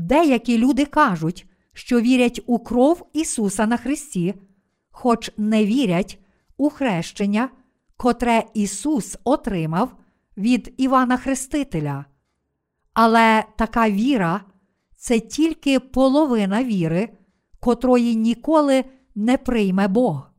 Деякі 0.00 0.58
люди 0.58 0.84
кажуть, 0.84 1.46
що 1.72 2.00
вірять 2.00 2.40
у 2.46 2.58
кров 2.58 3.06
Ісуса 3.12 3.66
на 3.66 3.76
Христі, 3.76 4.34
хоч 4.90 5.30
не 5.36 5.66
вірять 5.66 6.18
у 6.56 6.70
хрещення, 6.70 7.50
котре 7.96 8.44
Ісус 8.54 9.18
отримав 9.24 9.96
від 10.36 10.74
Івана 10.76 11.16
Хрестителя. 11.16 12.04
Але 12.92 13.44
така 13.56 13.90
віра 13.90 14.40
це 14.96 15.20
тільки 15.20 15.80
половина 15.80 16.64
віри, 16.64 17.08
котрої 17.60 18.16
ніколи 18.16 18.84
не 19.14 19.38
прийме 19.38 19.88
Бог. 19.88 20.30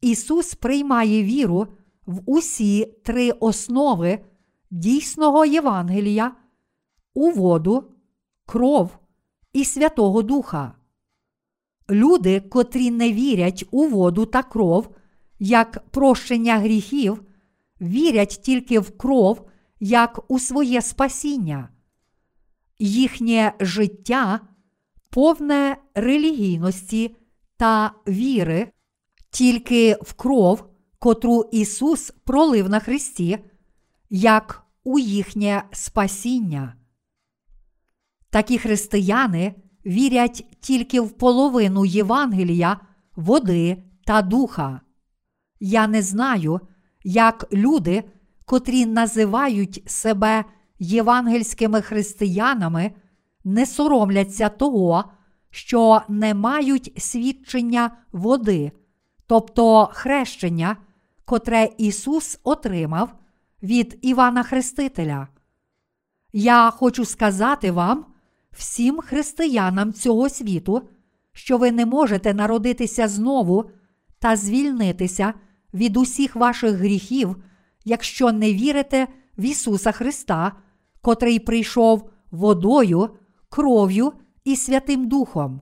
Ісус 0.00 0.54
приймає 0.54 1.22
віру 1.22 1.66
в 2.06 2.20
усі 2.26 2.84
три 3.04 3.30
основи 3.30 4.18
дійсного 4.70 5.44
Євангелія, 5.44 6.32
у 7.14 7.30
воду, 7.30 7.95
кров 8.46 8.98
і 9.52 9.64
Святого 9.64 10.22
Духа. 10.22 10.72
Люди, 11.90 12.40
котрі 12.40 12.90
не 12.90 13.12
вірять 13.12 13.64
у 13.70 13.86
воду 13.86 14.26
та 14.26 14.42
кров, 14.42 14.88
як 15.38 15.84
прощення 15.90 16.58
гріхів, 16.58 17.22
вірять 17.80 18.40
тільки 18.42 18.78
в 18.78 18.98
кров, 18.98 19.48
як 19.80 20.30
у 20.30 20.38
своє 20.38 20.82
спасіння. 20.82 21.68
Їхнє 22.78 23.52
життя 23.60 24.40
повне 25.10 25.76
релігійності 25.94 27.16
та 27.56 27.92
віри, 28.08 28.72
тільки 29.30 29.96
в 30.02 30.12
кров, 30.12 30.64
котру 30.98 31.48
Ісус 31.52 32.12
пролив 32.24 32.68
на 32.68 32.80
Христі, 32.80 33.38
як 34.10 34.66
у 34.84 34.98
їхнє 34.98 35.62
спасіння. 35.72 36.74
Такі 38.36 38.58
християни 38.58 39.54
вірять 39.86 40.46
тільки 40.60 41.00
в 41.00 41.10
половину 41.10 41.84
Євангелія, 41.84 42.80
води 43.14 43.82
та 44.04 44.22
духа. 44.22 44.80
Я 45.60 45.86
не 45.86 46.02
знаю, 46.02 46.60
як 47.04 47.46
люди, 47.52 48.04
котрі 48.44 48.86
називають 48.86 49.82
себе 49.86 50.44
євангельськими 50.78 51.80
християнами, 51.82 52.92
не 53.44 53.66
соромляться 53.66 54.48
того, 54.48 55.04
що 55.50 56.02
не 56.08 56.34
мають 56.34 56.92
свідчення 56.96 57.90
води, 58.12 58.72
тобто 59.26 59.90
хрещення, 59.92 60.76
котре 61.24 61.68
Ісус 61.78 62.40
отримав 62.44 63.14
від 63.62 63.98
Івана 64.02 64.42
Хрестителя. 64.42 65.28
Я 66.32 66.70
хочу 66.70 67.04
сказати 67.04 67.70
вам, 67.70 68.06
всім 68.56 69.00
християнам 69.00 69.92
цього 69.92 70.28
світу, 70.28 70.88
що 71.32 71.58
ви 71.58 71.72
не 71.72 71.86
можете 71.86 72.34
народитися 72.34 73.08
знову 73.08 73.70
та 74.18 74.36
звільнитися 74.36 75.34
від 75.74 75.96
усіх 75.96 76.36
ваших 76.36 76.72
гріхів, 76.72 77.36
якщо 77.84 78.32
не 78.32 78.52
вірите 78.52 79.06
в 79.38 79.42
Ісуса 79.44 79.92
Христа, 79.92 80.52
котрий 81.02 81.38
прийшов 81.38 82.10
водою, 82.30 83.10
кров'ю 83.48 84.12
і 84.44 84.56
Святим 84.56 85.08
Духом. 85.08 85.60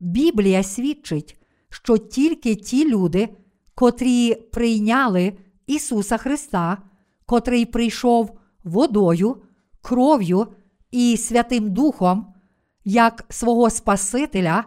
Біблія 0.00 0.62
свідчить, 0.62 1.38
що 1.70 1.96
тільки 1.96 2.54
ті 2.54 2.90
люди, 2.90 3.28
котрі 3.74 4.34
прийняли 4.34 5.38
Ісуса 5.66 6.16
Христа, 6.16 6.78
котрий 7.26 7.66
прийшов 7.66 8.38
водою, 8.64 9.42
кров'ю 9.82 10.46
і 10.90 11.16
Святим 11.16 11.72
Духом, 11.72 12.34
як 12.84 13.24
свого 13.28 13.70
Спасителя, 13.70 14.64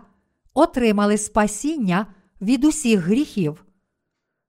отримали 0.53 1.17
спасіння 1.17 2.07
від 2.41 2.63
усіх 2.63 2.99
гріхів. 2.99 3.65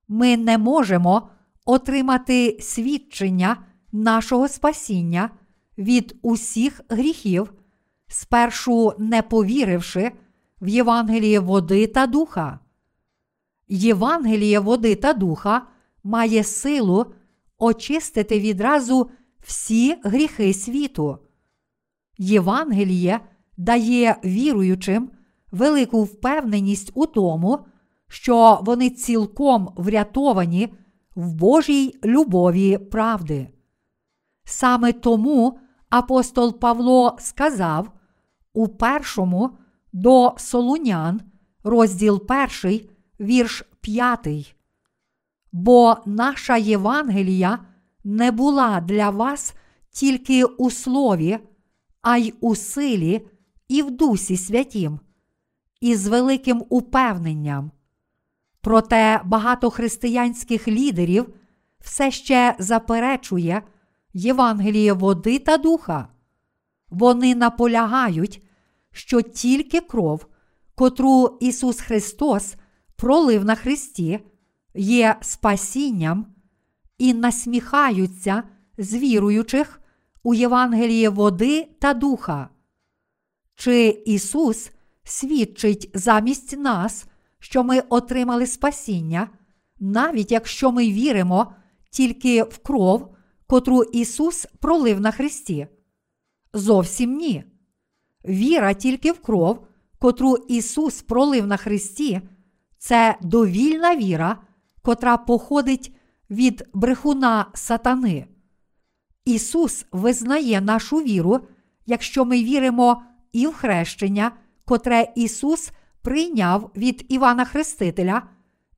Ми 0.09 0.37
не 0.37 0.59
можемо 0.59 1.29
отримати 1.65 2.59
свідчення 2.61 3.57
нашого 3.93 4.49
спасіння 4.49 5.31
від 5.79 6.19
усіх 6.23 6.81
гріхів 6.89 7.53
спершу 8.11 8.93
не 8.99 9.23
повіривши 9.23 10.13
в 10.61 10.69
Євангеліє 10.69 11.41
води 11.41 11.87
та 11.87 12.07
духа. 12.07 12.59
Євангеліє 13.69 14.59
води 14.59 14.95
та 14.95 15.13
духа 15.13 15.67
має 16.05 16.45
силу 16.45 17.07
очистити 17.59 18.41
відразу 18.41 19.11
всі 19.41 19.97
гріхи 20.05 20.55
світу. 20.55 21.19
Євангеліє 22.21 23.21
дає 23.57 24.17
віруючим 24.25 25.11
велику 25.53 26.03
впевненість 26.05 26.91
у 26.95 27.07
тому, 27.07 27.59
що 28.09 28.61
вони 28.63 28.91
цілком 28.91 29.73
врятовані 29.77 30.75
в 31.17 31.33
Божій 31.33 31.95
любові 32.05 32.79
правди. 32.79 33.49
Саме 34.45 34.93
тому 34.93 35.59
апостол 35.91 36.59
Павло 36.59 37.17
сказав 37.21 37.93
у 38.53 38.69
першому 38.69 39.51
до 39.93 40.35
Солунян, 40.37 41.21
розділ 41.65 42.27
перший, 42.27 42.91
вірш 43.21 43.65
п'ятий. 43.81 44.55
Бо 45.53 45.97
наша 46.07 46.57
Євангелія 46.57 47.59
не 48.05 48.31
була 48.31 48.81
для 48.81 49.11
вас 49.11 49.55
тільки 49.91 50.45
у 50.45 50.71
слові, 50.71 51.39
а 52.03 52.17
й 52.17 52.35
у 52.41 52.57
силі 52.57 53.27
і 53.69 53.83
в 53.83 53.91
Дусі 53.91 54.37
Святім, 54.37 55.01
і 55.81 55.97
з 55.97 56.07
великим 56.07 56.65
упевненням. 56.69 57.71
Проте 58.61 59.21
багато 59.25 59.71
християнських 59.71 60.69
лідерів 60.69 61.35
все 61.81 62.11
ще 62.11 62.57
заперечує 62.59 63.63
Євангеліє 64.15 64.93
води 64.93 65.39
та 65.39 65.57
духа. 65.57 66.09
Вони 66.89 67.35
наполягають, 67.35 68.43
що 68.93 69.21
тільки 69.23 69.81
кров, 69.81 70.27
котру 70.75 71.39
Ісус 71.41 71.81
Христос 71.81 72.55
пролив 72.97 73.45
на 73.45 73.55
Христі, 73.55 74.21
є 74.75 75.17
спасінням 75.21 76.27
і 76.99 77.15
насміхаються 77.15 78.43
з 78.79 78.95
віруючих 78.95 79.80
у 80.23 80.35
Євангеліє 80.35 81.09
води 81.09 81.69
та 81.79 81.95
духа. 81.95 82.49
Чи 83.55 84.03
Ісус 84.07 84.71
свідчить 85.05 85.91
замість 85.95 86.59
нас, 86.59 87.07
що 87.39 87.65
ми 87.65 87.81
отримали 87.89 88.47
спасіння, 88.47 89.31
навіть 89.81 90.33
якщо 90.33 90.73
ми 90.73 90.93
віримо 90.93 91.53
тільки 91.91 92.43
в 92.43 92.59
кров, 92.59 93.15
котру 93.47 93.83
Ісус 93.83 94.47
пролив 94.61 95.01
на 95.01 95.11
Христі? 95.11 95.67
Зовсім 96.53 97.17
ні. 97.17 97.45
Віра 98.25 98.75
тільки 98.75 99.13
в 99.13 99.21
кров, 99.21 99.67
котру 99.99 100.37
Ісус 100.37 101.03
пролив 101.03 101.47
на 101.47 101.57
Христі, 101.57 102.21
це 102.79 103.17
довільна 103.23 103.97
віра, 103.97 104.39
котра 104.83 105.17
походить 105.17 105.95
від 106.31 106.69
брехуна 106.75 107.47
сатани. 107.55 108.27
Ісус 109.25 109.87
визнає 109.93 110.61
нашу 110.61 110.97
віру, 110.97 111.41
якщо 111.87 112.25
ми 112.25 112.45
віримо 112.45 113.03
і 113.33 113.47
в 113.47 113.53
хрещення, 113.53 114.33
котре 114.65 115.13
Ісус 115.17 115.71
прийняв 116.03 116.71
від 116.77 117.07
Івана 117.09 117.45
Хрестителя, 117.45 118.23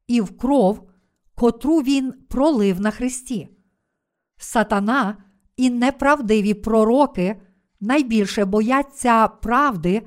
і 0.06 0.20
в 0.20 0.38
кров, 0.38 0.88
котру 1.34 1.76
Він 1.76 2.12
пролив 2.28 2.80
на 2.80 2.90
Христі. 2.90 3.48
Сатана 4.36 5.16
і 5.56 5.70
неправдиві 5.70 6.54
пророки 6.54 7.40
найбільше 7.80 8.44
бояться 8.44 9.28
правди 9.28 10.02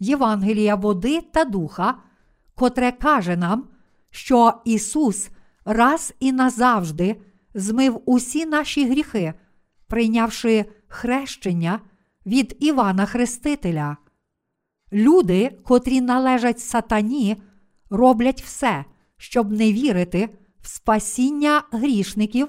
Євангелія 0.00 0.74
води 0.74 1.20
та 1.20 1.44
духа, 1.44 1.94
котре 2.54 2.92
каже 2.92 3.36
нам, 3.36 3.68
що 4.10 4.52
Ісус 4.64 5.28
раз 5.64 6.14
і 6.20 6.32
назавжди 6.32 7.20
змив 7.54 8.02
усі 8.06 8.46
наші 8.46 8.88
гріхи, 8.88 9.34
прийнявши 9.88 10.64
хрещення 10.88 11.80
від 12.26 12.56
Івана 12.60 13.06
Хрестителя. 13.06 13.96
Люди, 14.92 15.58
котрі 15.64 16.00
належать 16.00 16.60
сатані, 16.60 17.42
роблять 17.90 18.42
все, 18.42 18.84
щоб 19.16 19.52
не 19.52 19.72
вірити 19.72 20.28
в 20.60 20.68
спасіння 20.68 21.62
грішників 21.72 22.48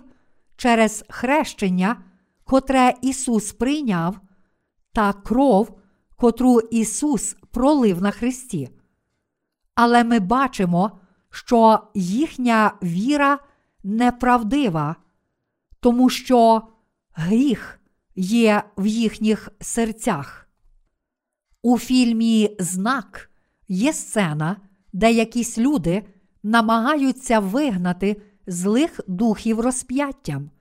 через 0.55 1.05
хрещення, 1.09 2.03
котре 2.43 2.93
Ісус 3.01 3.51
прийняв, 3.53 4.19
та 4.93 5.13
кров, 5.13 5.79
котру 6.15 6.59
Ісус 6.59 7.35
пролив 7.51 8.01
на 8.01 8.11
Христі. 8.11 8.69
Але 9.75 10.03
ми 10.03 10.19
бачимо, 10.19 10.99
що 11.29 11.79
їхня 11.93 12.71
віра 12.83 13.39
неправдива, 13.83 14.95
тому 15.79 16.09
що 16.09 16.61
гріх 17.13 17.79
є 18.15 18.63
в 18.77 18.85
їхніх 18.85 19.49
серцях. 19.59 20.49
У 21.61 21.77
фільмі 21.77 22.55
Знак 22.59 23.29
є 23.67 23.93
сцена, 23.93 24.57
де 24.93 25.11
якісь 25.11 25.57
люди 25.57 26.03
намагаються 26.43 27.39
вигнати 27.39 28.21
злих 28.47 28.99
духів 29.07 29.59
розп'яттям. 29.59 30.51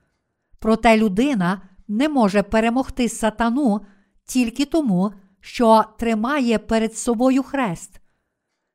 Проте 0.59 0.97
людина 0.97 1.61
не 1.87 2.09
може 2.09 2.43
перемогти 2.43 3.09
сатану 3.09 3.81
тільки 4.25 4.65
тому, 4.65 5.13
що 5.39 5.83
тримає 5.97 6.59
перед 6.59 6.97
собою 6.97 7.43
хрест. 7.43 8.01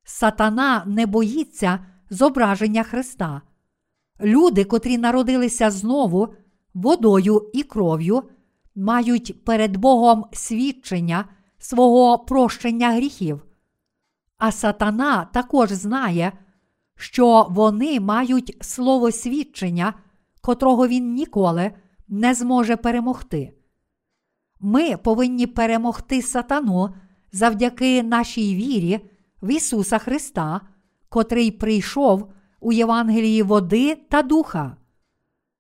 Сатана 0.04 0.84
не 0.86 1.06
боїться 1.06 1.86
зображення 2.10 2.82
Христа. 2.82 3.42
Люди, 4.20 4.64
котрі 4.64 4.98
народилися 4.98 5.70
знову 5.70 6.34
водою 6.74 7.50
і 7.52 7.62
кров'ю, 7.62 8.22
мають 8.74 9.44
перед 9.44 9.76
Богом 9.76 10.26
свідчення 10.32 11.24
свого 11.58 12.18
прощення 12.18 12.92
гріхів. 12.92 13.42
А 14.38 14.52
сатана 14.52 15.24
також 15.24 15.72
знає, 15.72 16.32
що 16.96 17.46
вони 17.50 18.00
мають 18.00 18.56
слово 18.60 19.12
свідчення, 19.12 19.94
котрого 20.40 20.88
він 20.88 21.14
ніколи 21.14 21.72
не 22.08 22.34
зможе 22.34 22.76
перемогти. 22.76 23.52
Ми 24.60 24.96
повинні 24.96 25.46
перемогти 25.46 26.22
сатану 26.22 26.94
завдяки 27.32 28.02
нашій 28.02 28.54
вірі 28.54 29.00
в 29.42 29.50
Ісуса 29.50 29.98
Христа, 29.98 30.60
котрий 31.08 31.50
прийшов 31.50 32.32
у 32.60 32.72
Євангелії 32.72 33.42
води 33.42 33.94
та 33.94 34.22
духа. 34.22 34.76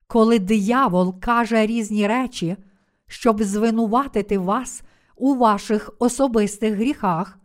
Коли 0.06 0.38
диявол 0.38 1.20
каже 1.20 1.66
різні 1.66 2.06
речі, 2.06 2.56
щоб 3.06 3.42
звинуватити 3.42 4.38
вас 4.38 4.82
у 5.16 5.34
ваших 5.34 5.90
особистих 5.98 6.74
гріхах, 6.74 7.38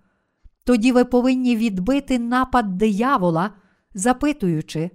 тоді 0.64 0.92
ви 0.92 1.06
повинні 1.06 1.56
відбити 1.56 2.20
напад 2.20 2.78
диявола, 2.78 3.52
запитуючи, 3.94 4.90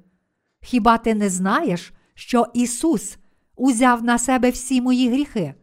хіба 0.61 0.99
ти 0.99 1.15
не 1.15 1.31
знаєш, 1.31 1.93
що 2.15 2.47
Ісус 2.55 3.19
узяв 3.57 4.05
на 4.05 4.19
себе 4.19 4.51
всі 4.51 4.81
мої 4.81 5.11
гріхи? 5.11 5.55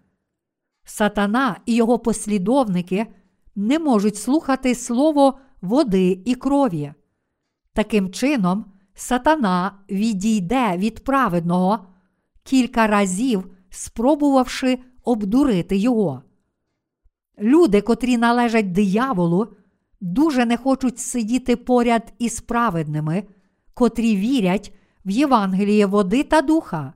Сатана 0.83 1.57
і 1.65 1.75
його 1.75 1.99
послідовники 1.99 3.07
не 3.55 3.79
можуть 3.79 4.17
слухати 4.17 4.75
слово 4.75 5.39
води 5.61 6.21
і 6.25 6.35
крові. 6.35 6.93
Таким 7.73 8.11
чином, 8.11 8.65
сатана 8.93 9.79
відійде 9.89 10.77
від 10.77 11.03
праведного, 11.03 11.87
кілька 12.43 12.87
разів 12.87 13.51
спробувавши 13.69 14.79
обдурити 15.03 15.77
його. 15.77 16.23
Люди, 17.39 17.81
котрі 17.81 18.17
належать 18.17 18.71
дияволу, 18.71 19.47
дуже 20.01 20.45
не 20.45 20.57
хочуть 20.57 20.99
сидіти 20.99 21.55
поряд 21.55 22.13
із 22.19 22.41
праведними, 22.41 23.23
котрі 23.73 24.15
вірять 24.15 24.73
в 25.05 25.09
Євангеліє 25.09 25.85
води 25.85 26.23
та 26.23 26.41
духа. 26.41 26.93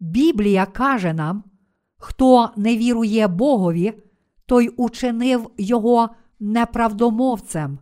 Біблія 0.00 0.66
каже 0.66 1.12
нам, 1.12 1.44
хто 1.96 2.50
не 2.56 2.76
вірує 2.76 3.28
Богові, 3.28 3.92
той 4.46 4.68
учинив 4.68 5.50
його 5.58 6.08
неправдомовцем. 6.40 7.78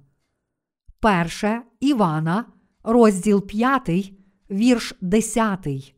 Перше 1.00 1.62
Івана, 1.80 2.44
розділ 2.82 3.46
5, 3.46 4.12
вірш 4.50 4.94
10. 5.00 5.94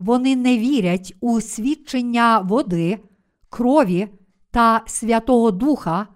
Вони 0.00 0.36
не 0.36 0.58
вірять 0.58 1.16
у 1.20 1.40
свідчення 1.40 2.38
води, 2.38 2.98
крові 3.48 4.08
та 4.50 4.82
Святого 4.86 5.50
Духа 5.50 6.06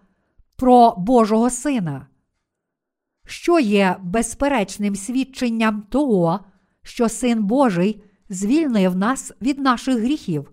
про 0.56 0.94
Божого 0.98 1.51
Сина. 1.51 2.06
Що 3.27 3.59
є 3.59 3.97
безперечним 4.02 4.97
свідченням 4.97 5.82
того, 5.82 6.40
що 6.82 7.09
Син 7.09 7.43
Божий 7.44 8.02
звільнив 8.28 8.97
нас 8.97 9.32
від 9.43 9.59
наших 9.59 9.98
гріхів? 9.98 10.52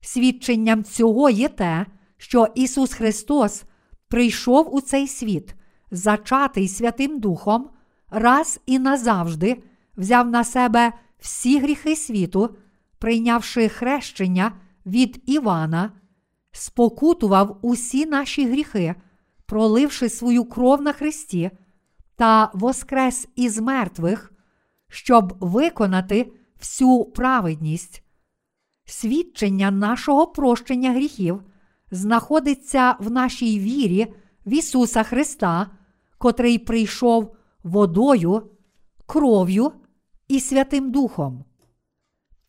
Свідченням 0.00 0.84
цього 0.84 1.30
є 1.30 1.48
те, 1.48 1.86
що 2.16 2.46
Ісус 2.54 2.92
Христос 2.92 3.64
прийшов 4.08 4.74
у 4.74 4.80
цей 4.80 5.08
світ, 5.08 5.54
зачатий 5.90 6.68
Святим 6.68 7.20
Духом, 7.20 7.70
раз 8.10 8.60
і 8.66 8.78
назавжди 8.78 9.62
взяв 9.96 10.30
на 10.30 10.44
себе 10.44 10.92
всі 11.18 11.60
гріхи 11.60 11.96
світу, 11.96 12.56
прийнявши 12.98 13.68
хрещення 13.68 14.52
від 14.86 15.22
Івана, 15.26 15.92
спокутував 16.52 17.58
усі 17.62 18.06
наші 18.06 18.46
гріхи, 18.46 18.94
проливши 19.46 20.08
свою 20.08 20.44
кров 20.44 20.82
на 20.82 20.92
Христі 20.92 21.50
та 22.16 22.50
воскрес 22.54 23.28
із 23.36 23.58
мертвих, 23.58 24.32
щоб 24.88 25.36
виконати 25.40 26.32
всю 26.60 27.04
праведність. 27.04 28.02
Свідчення 28.84 29.70
нашого 29.70 30.26
прощення 30.26 30.92
гріхів 30.92 31.42
знаходиться 31.90 32.96
в 33.00 33.10
нашій 33.10 33.58
вірі 33.58 34.14
в 34.46 34.54
Ісуса 34.54 35.02
Христа, 35.02 35.70
котрий 36.18 36.58
прийшов 36.58 37.36
водою, 37.62 38.50
кров'ю 39.06 39.72
і 40.28 40.40
Святим 40.40 40.90
Духом. 40.90 41.44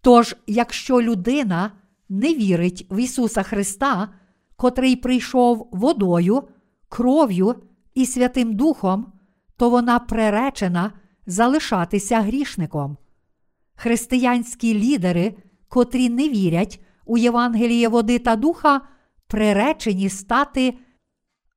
Тож, 0.01 0.35
якщо 0.47 1.01
людина 1.01 1.71
не 2.09 2.33
вірить 2.33 2.87
в 2.89 2.99
Ісуса 2.99 3.43
Христа, 3.43 4.09
котрий 4.55 4.95
прийшов 4.95 5.69
водою, 5.71 6.43
кров'ю 6.89 7.55
і 7.93 8.05
Святим 8.05 8.55
Духом, 8.55 9.13
то 9.57 9.69
вона 9.69 9.99
приречена 9.99 10.91
залишатися 11.25 12.21
грішником. 12.21 12.97
Християнські 13.75 14.73
лідери, 14.73 15.35
котрі 15.67 16.09
не 16.09 16.29
вірять 16.29 16.81
у 17.05 17.17
Євангеліє 17.17 17.87
води 17.87 18.19
та 18.19 18.35
духа, 18.35 18.81
приречені 19.27 20.09
стати 20.09 20.73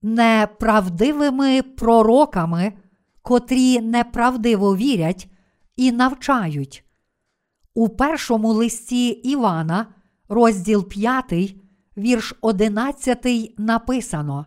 неправдивими 0.03 1.63
пророками, 1.63 2.73
котрі 3.23 3.81
неправдиво 3.81 4.77
вірять 4.77 5.32
і 5.77 5.93
навчають. 5.93 6.85
У 7.75 7.89
першому 7.89 8.53
листі 8.53 9.09
Івана, 9.09 9.87
розділ 10.29 10.89
5, 10.89 11.57
вірш 11.97 12.35
11, 12.41 13.55
написано. 13.59 14.47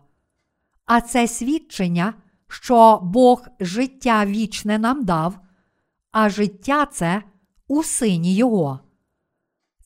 А 0.86 1.00
це 1.00 1.28
свідчення, 1.28 2.14
що 2.48 3.00
Бог 3.02 3.46
життя 3.60 4.26
вічне 4.26 4.78
нам 4.78 5.04
дав, 5.04 5.38
а 6.12 6.28
життя 6.28 6.86
це 6.86 7.22
у 7.68 7.82
сині 7.82 8.34
Його. 8.34 8.80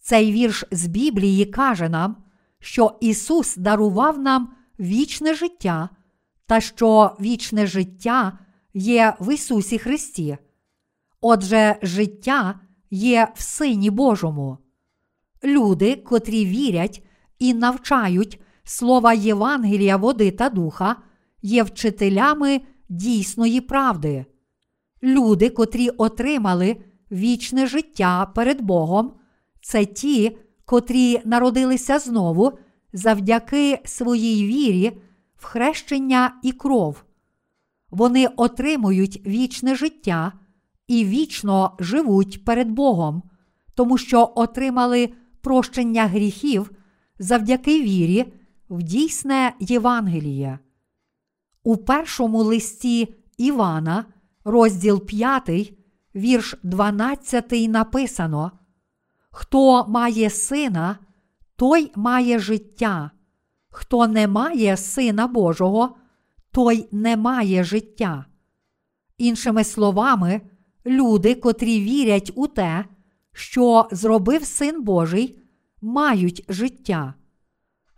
Цей 0.01 0.33
вірш 0.33 0.65
з 0.71 0.87
Біблії 0.87 1.47
каже 1.47 1.89
нам, 1.89 2.17
що 2.61 2.99
Ісус 3.01 3.57
дарував 3.57 4.19
нам 4.19 4.55
вічне 4.81 5.35
життя, 5.35 5.89
та 6.47 6.61
що 6.61 7.17
вічне 7.21 7.67
життя 7.67 8.39
є 8.75 9.15
в 9.21 9.35
Ісусі 9.35 9.79
Христі. 9.79 10.39
Отже, 11.21 11.77
життя 11.83 12.61
є 12.91 13.29
в 13.35 13.43
Сині 13.43 13.91
Божому. 13.91 14.59
Люди, 15.45 15.97
котрі 15.97 16.47
вірять 16.47 17.03
і 17.39 17.55
навчають 17.55 18.41
слова 18.65 19.13
Євангелія, 19.13 19.97
води 19.97 20.31
та 20.31 20.49
духа, 20.49 20.97
є 21.43 21.63
вчителями 21.63 22.61
дійсної 22.89 23.61
правди. 23.61 24.25
Люди, 25.03 25.51
котрі 25.51 25.89
отримали 25.89 26.77
вічне 27.13 27.67
життя 27.67 28.27
перед 28.35 28.61
Богом, 28.61 29.13
це 29.61 29.85
ті, 29.85 30.39
котрі 30.65 31.21
народилися 31.25 31.99
знову 31.99 32.59
завдяки 32.93 33.79
своїй 33.85 34.47
вірі 34.47 35.01
в 35.37 35.45
хрещення 35.45 36.35
і 36.43 36.53
кров. 36.53 37.05
Вони 37.91 38.27
отримують 38.27 39.27
вічне 39.27 39.75
життя 39.75 40.33
і 40.91 41.05
вічно 41.05 41.77
живуть 41.81 42.45
перед 42.45 42.71
Богом, 42.71 43.23
тому 43.75 43.99
що 43.99 44.33
отримали 44.37 45.13
прощення 45.41 46.07
гріхів 46.07 46.71
завдяки 47.19 47.83
вірі 47.83 48.33
в 48.69 48.83
дійсне 48.83 49.53
Євангеліє. 49.61 50.59
У 51.63 51.77
першому 51.77 52.43
листі 52.43 53.15
Івана, 53.39 54.05
розділ 54.45 55.07
5, 55.07 55.75
вірш 56.15 56.57
12 56.63 57.53
написано: 57.53 58.53
Хто 59.31 59.87
має 59.89 60.31
сина, 60.31 60.99
той 61.57 61.93
має 61.97 62.39
життя, 62.39 63.11
хто 63.69 64.07
не 64.07 64.29
має 64.29 64.77
Сина 64.77 65.27
Божого, 65.27 65.97
той 66.51 66.89
не 66.93 67.17
має 67.17 67.65
життя. 67.65 68.25
Іншими 69.19 69.65
словами, 69.65 70.41
люди, 70.87 71.35
котрі 71.35 71.81
вірять 71.81 72.33
у 72.35 72.47
те, 72.47 72.85
що 73.33 73.89
зробив 73.93 74.45
Син 74.45 74.83
Божий, 74.83 75.39
мають 75.81 76.45
життя. 76.49 77.15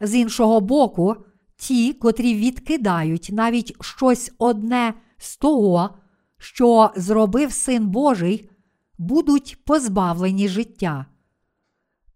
З 0.01 0.15
іншого 0.15 0.61
боку, 0.61 1.17
ті, 1.57 1.93
котрі 1.93 2.35
відкидають 2.35 3.29
навіть 3.33 3.85
щось 3.85 4.33
одне 4.39 4.95
з 5.19 5.37
того, 5.37 5.91
що 6.39 6.91
зробив 6.97 7.53
Син 7.53 7.89
Божий, 7.89 8.51
будуть 8.99 9.65
позбавлені 9.65 10.49
життя. 10.49 11.07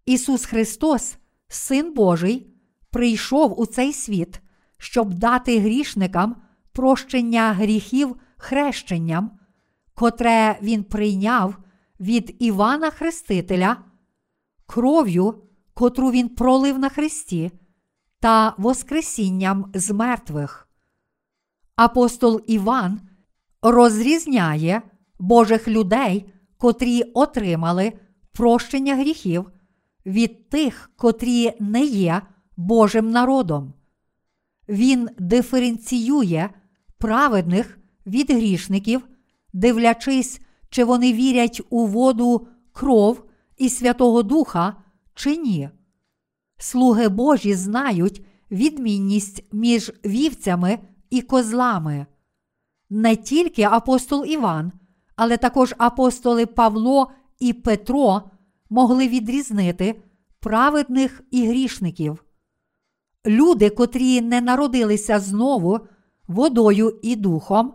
Ісус 0.05 0.45
Христос, 0.45 1.17
Син 1.47 1.93
Божий, 1.93 2.53
прийшов 2.91 3.59
у 3.59 3.65
цей 3.65 3.93
світ, 3.93 4.41
щоб 4.77 5.13
дати 5.13 5.59
грішникам 5.59 6.35
прощення 6.71 7.53
гріхів 7.53 8.15
хрещенням, 8.37 9.36
котре 9.97 10.59
Він 10.61 10.83
прийняв 10.83 11.57
від 11.99 12.35
Івана 12.39 12.89
Хрестителя, 12.89 13.77
кров'ю, 14.65 15.43
котру 15.73 16.11
Він 16.11 16.29
пролив 16.29 16.79
на 16.79 16.89
Христі, 16.89 17.51
та 18.19 18.53
Воскресінням 18.57 19.71
з 19.73 19.91
мертвих. 19.91 20.69
Апостол 21.75 22.41
Іван 22.47 23.01
розрізняє 23.61 24.81
Божих 25.19 25.67
людей, 25.67 26.25
котрі 26.57 27.03
отримали 27.03 27.93
прощення 28.31 28.95
гріхів 28.95 29.51
від 30.05 30.49
тих, 30.49 30.91
котрі 30.95 31.53
не 31.59 31.83
є 31.83 32.21
Божим 32.57 33.11
народом. 33.11 33.73
Він 34.69 35.09
диференціює 35.19 36.49
праведних 36.97 37.79
від 38.05 38.31
грішників, 38.31 39.07
дивлячись, 39.57 40.41
чи 40.69 40.83
вони 40.83 41.13
вірять 41.13 41.61
у 41.69 41.85
воду, 41.85 42.47
кров 42.73 43.23
і 43.57 43.69
Святого 43.69 44.23
Духа, 44.23 44.75
чи 45.13 45.37
ні. 45.37 45.69
Слуги 46.57 47.09
Божі 47.09 47.53
знають 47.53 48.25
відмінність 48.51 49.43
між 49.51 49.91
вівцями 50.05 50.79
і 51.09 51.21
козлами. 51.21 52.05
Не 52.89 53.15
тільки 53.15 53.63
апостол 53.63 54.25
Іван, 54.25 54.71
але 55.15 55.37
також 55.37 55.75
апостоли 55.77 56.45
Павло 56.45 57.11
і 57.39 57.53
Петро 57.53 58.21
могли 58.69 59.07
відрізнити 59.07 60.01
праведних 60.39 61.21
і 61.31 61.47
грішників. 61.47 62.23
Люди, 63.25 63.69
котрі 63.69 64.21
не 64.21 64.41
народилися 64.41 65.19
знову 65.19 65.79
водою 66.27 66.99
і 67.01 67.15
духом, 67.15 67.73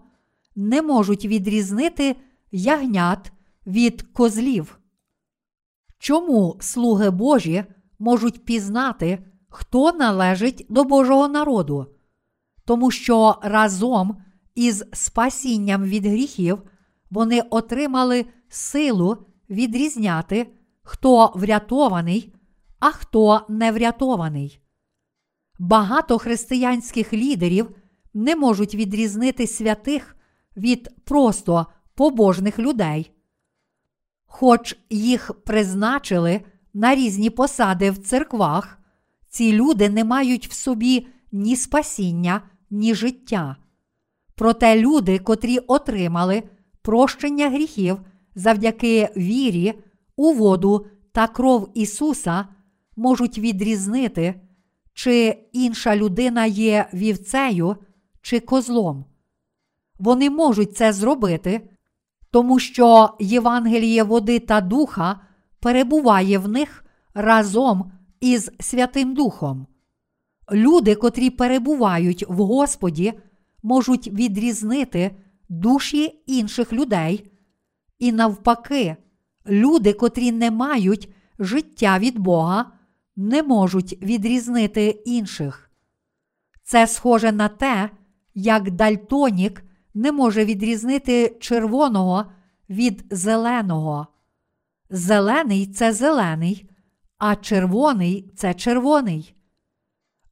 не 0.56 0.82
можуть 0.82 1.24
відрізнити 1.24 2.16
ягнят 2.52 3.32
від 3.66 4.02
козлів. 4.02 4.78
Чому 5.98 6.56
слуги 6.60 7.10
Божі 7.10 7.64
можуть 7.98 8.44
пізнати, 8.44 9.18
хто 9.48 9.92
належить 9.92 10.66
до 10.68 10.84
Божого 10.84 11.28
народу? 11.28 11.86
Тому 12.64 12.90
що 12.90 13.38
разом 13.42 14.16
із 14.54 14.84
спасінням 14.92 15.84
від 15.84 16.06
гріхів 16.06 16.62
вони 17.10 17.40
отримали 17.50 18.26
силу 18.48 19.16
відрізняти, 19.50 20.46
хто 20.82 21.32
врятований, 21.34 22.34
а 22.78 22.90
хто 22.90 23.46
не 23.48 23.72
врятований. 23.72 24.60
Багато 25.58 26.18
християнських 26.18 27.12
лідерів 27.12 27.70
не 28.14 28.36
можуть 28.36 28.74
відрізнити 28.74 29.46
святих 29.46 30.16
від 30.56 30.90
просто 31.04 31.66
побожних 31.94 32.58
людей. 32.58 33.10
Хоч 34.26 34.76
їх 34.90 35.32
призначили 35.44 36.40
на 36.74 36.94
різні 36.94 37.30
посади 37.30 37.90
в 37.90 37.98
церквах, 37.98 38.78
ці 39.28 39.52
люди 39.52 39.88
не 39.90 40.04
мають 40.04 40.48
в 40.48 40.52
собі 40.52 41.06
ні 41.32 41.56
спасіння, 41.56 42.42
ні 42.70 42.94
життя. 42.94 43.56
Проте 44.34 44.80
люди, 44.80 45.18
котрі 45.18 45.58
отримали 45.58 46.42
прощення 46.82 47.50
гріхів 47.50 47.98
завдяки 48.34 49.08
вірі 49.16 49.74
у 50.16 50.32
воду 50.32 50.86
та 51.12 51.26
кров 51.26 51.70
Ісуса, 51.74 52.48
можуть 52.96 53.38
відрізнити 53.38 54.40
чи 54.94 55.38
інша 55.52 55.96
людина 55.96 56.46
є 56.46 56.88
вівцею 56.94 57.76
чи 58.22 58.40
козлом. 58.40 59.04
Вони 59.98 60.30
можуть 60.30 60.76
це 60.76 60.92
зробити, 60.92 61.68
тому 62.30 62.58
що 62.58 63.16
Євангеліє 63.20 64.02
води 64.02 64.38
та 64.38 64.60
духа 64.60 65.20
перебуває 65.60 66.38
в 66.38 66.48
них 66.48 66.84
разом 67.14 67.92
із 68.20 68.50
Святим 68.60 69.14
Духом. 69.14 69.66
Люди, 70.52 70.94
котрі 70.94 71.30
перебувають 71.30 72.24
в 72.28 72.36
Господі, 72.36 73.12
можуть 73.62 74.08
відрізнити 74.08 75.16
душі 75.48 76.22
інших 76.26 76.72
людей, 76.72 77.32
і 77.98 78.12
навпаки, 78.12 78.96
люди, 79.46 79.92
котрі 79.92 80.32
не 80.32 80.50
мають 80.50 81.14
життя 81.38 81.98
від 81.98 82.18
Бога, 82.18 82.72
не 83.16 83.42
можуть 83.42 84.02
відрізнити 84.02 84.88
інших. 84.88 85.70
Це 86.62 86.86
схоже 86.86 87.32
на 87.32 87.48
те, 87.48 87.90
як 88.34 88.70
Дальтонік 88.70 89.64
не 89.94 90.12
може 90.12 90.44
відрізнити 90.44 91.36
червоного 91.40 92.24
від 92.70 93.04
зеленого. 93.10 94.06
Зелений 94.90 95.66
це 95.66 95.92
зелений, 95.92 96.70
а 97.18 97.36
червоний 97.36 98.32
це 98.36 98.54
червоний. 98.54 99.34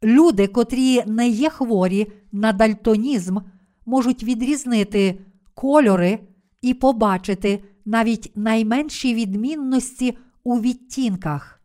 Люди, 0.03 0.47
котрі 0.47 1.03
не 1.07 1.28
є 1.28 1.51
хворі 1.51 2.12
на 2.32 2.53
дальтонізм, 2.53 3.39
можуть 3.87 4.24
відрізнити 4.24 5.20
кольори 5.55 6.19
і 6.61 6.74
побачити 6.74 7.65
навіть 7.85 8.32
найменші 8.35 9.15
відмінності 9.15 10.19
у 10.45 10.61
відтінках. 10.61 11.61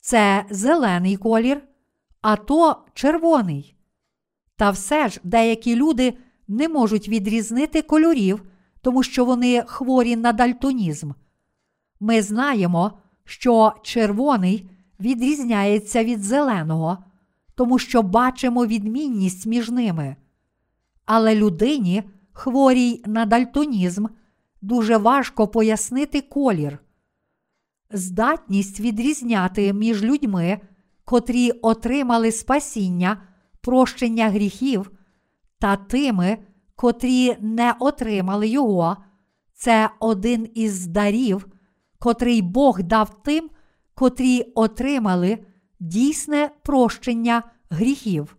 Це 0.00 0.44
зелений 0.50 1.16
колір, 1.16 1.62
а 2.20 2.36
то 2.36 2.84
червоний. 2.94 3.76
Та 4.56 4.70
все 4.70 5.08
ж 5.08 5.20
деякі 5.24 5.76
люди 5.76 6.14
не 6.48 6.68
можуть 6.68 7.08
відрізнити 7.08 7.82
кольорів, 7.82 8.42
тому 8.80 9.02
що 9.02 9.24
вони 9.24 9.62
хворі 9.66 10.16
на 10.16 10.32
дальтонізм. 10.32 11.10
Ми 12.00 12.22
знаємо, 12.22 12.98
що 13.24 13.72
червоний 13.82 14.70
відрізняється 15.00 16.04
від 16.04 16.22
зеленого, 16.22 16.98
тому 17.54 17.78
що 17.78 18.02
бачимо 18.02 18.66
відмінність 18.66 19.46
між 19.46 19.70
ними. 19.70 20.16
Але 21.04 21.34
людині, 21.34 22.02
хворій 22.32 23.02
на 23.06 23.26
дальтонізм, 23.26 24.06
дуже 24.62 24.96
важко 24.96 25.48
пояснити 25.48 26.20
колір. 26.20 26.78
Здатність 27.90 28.80
відрізняти 28.80 29.72
між 29.72 30.02
людьми, 30.02 30.60
котрі 31.04 31.50
отримали 31.50 32.32
спасіння, 32.32 33.22
прощення 33.60 34.30
гріхів, 34.30 34.90
та 35.62 35.76
тими, 35.76 36.38
котрі 36.76 37.36
не 37.40 37.74
отримали 37.80 38.48
його, 38.48 38.96
це 39.54 39.90
один 40.00 40.48
із 40.54 40.86
дарів, 40.86 41.48
котрий 41.98 42.42
Бог 42.42 42.82
дав 42.82 43.22
тим, 43.22 43.50
котрі 43.94 44.42
отримали 44.54 45.38
дійсне 45.80 46.50
прощення 46.62 47.42
гріхів. 47.70 48.36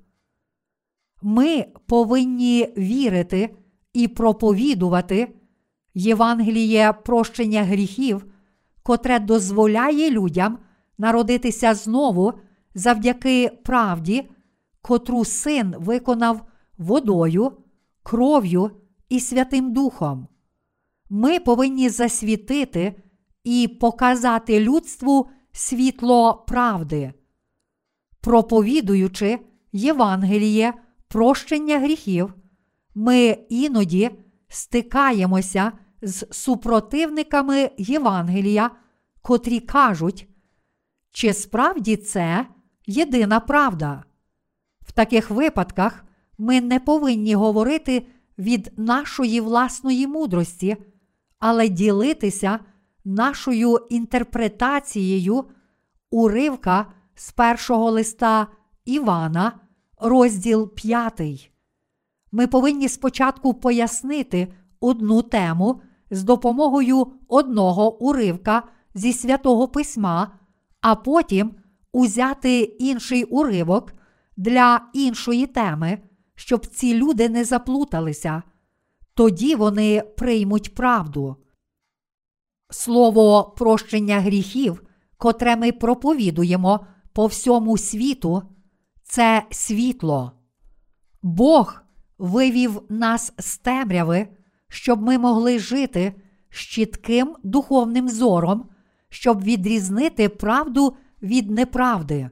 Ми 1.21 1.65
повинні 1.85 2.73
вірити 2.77 3.55
і 3.93 4.07
проповідувати 4.07 5.35
Євангеліє 5.93 6.93
прощення 6.93 7.63
гріхів, 7.63 8.25
котре 8.83 9.19
дозволяє 9.19 10.11
людям 10.11 10.57
народитися 10.97 11.73
знову 11.73 12.33
завдяки 12.75 13.49
правді, 13.63 14.29
котру 14.81 15.25
син 15.25 15.75
виконав 15.77 16.41
водою, 16.77 17.51
кров'ю 18.03 18.71
і 19.09 19.19
Святим 19.19 19.73
Духом. 19.73 20.27
Ми 21.09 21.39
повинні 21.39 21.89
засвітити 21.89 23.01
і 23.43 23.67
показати 23.67 24.59
людству 24.59 25.29
світло 25.51 26.45
правди. 26.47 27.13
Проповідуючи 28.21 29.39
Євангеліє, 29.71 30.73
прощення 31.07 31.79
гріхів, 31.79 32.33
ми 32.95 33.37
іноді 33.49 34.11
стикаємося 34.47 35.71
з 36.01 36.27
супротивниками 36.31 37.71
Євангелія, 37.77 38.71
котрі 39.21 39.59
кажуть, 39.59 40.27
чи 41.11 41.33
справді 41.33 41.95
це 41.95 42.47
єдина 42.85 43.39
правда. 43.39 44.03
В 44.81 44.91
таких 44.91 45.29
випадках 45.29 46.05
ми 46.37 46.61
не 46.61 46.79
повинні 46.79 47.35
говорити 47.35 48.07
від 48.37 48.71
нашої 48.77 49.41
власної 49.41 50.07
мудрості, 50.07 50.77
але 51.39 51.69
ділитися 51.69 52.59
нашою 53.05 53.79
інтерпретацією 53.89 55.45
уривка 56.11 56.85
з 57.15 57.31
першого 57.31 57.91
листа 57.91 58.47
Івана, 58.85 59.59
розділ 59.99 60.73
5. 60.75 61.51
Ми 62.31 62.47
повинні 62.47 62.89
спочатку 62.89 63.53
пояснити 63.53 64.53
одну 64.79 65.21
тему 65.21 65.81
з 66.11 66.23
допомогою 66.23 67.07
одного 67.27 68.03
уривка 68.03 68.63
зі 68.95 69.13
святого 69.13 69.67
письма, 69.67 70.31
а 70.81 70.95
потім 70.95 71.55
узяти 71.91 72.59
інший 72.59 73.23
уривок 73.23 73.93
для 74.37 74.81
іншої 74.93 75.47
теми, 75.47 75.97
щоб 76.35 76.65
ці 76.65 76.93
люди 76.95 77.29
не 77.29 77.45
заплуталися. 77.45 78.43
Тоді 79.13 79.55
вони 79.55 80.01
приймуть 80.01 80.75
правду. 80.75 81.35
Слово 82.69 83.43
прощення 83.57 84.19
гріхів, 84.19 84.83
котре 85.17 85.55
ми 85.55 85.71
проповідуємо 85.71 86.85
по 87.13 87.25
всьому 87.25 87.77
світу, 87.77 88.41
це 89.03 89.43
світло. 89.51 90.31
Бог 91.21 91.81
вивів 92.17 92.81
нас 92.89 93.33
з 93.37 93.57
темряви, 93.57 94.27
щоб 94.69 95.01
ми 95.01 95.17
могли 95.17 95.59
жити 95.59 96.13
з 96.49 96.57
чітким 96.57 97.35
духовним 97.43 98.09
зором, 98.09 98.69
щоб 99.09 99.43
відрізнити 99.43 100.29
правду 100.29 100.95
від 101.21 101.51
неправди. 101.51 102.29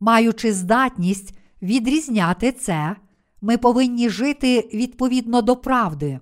Маючи 0.00 0.52
здатність 0.52 1.38
відрізняти 1.62 2.52
це, 2.52 2.96
ми 3.40 3.58
повинні 3.58 4.08
жити 4.08 4.68
відповідно 4.74 5.42
до 5.42 5.56
правди. 5.56 6.20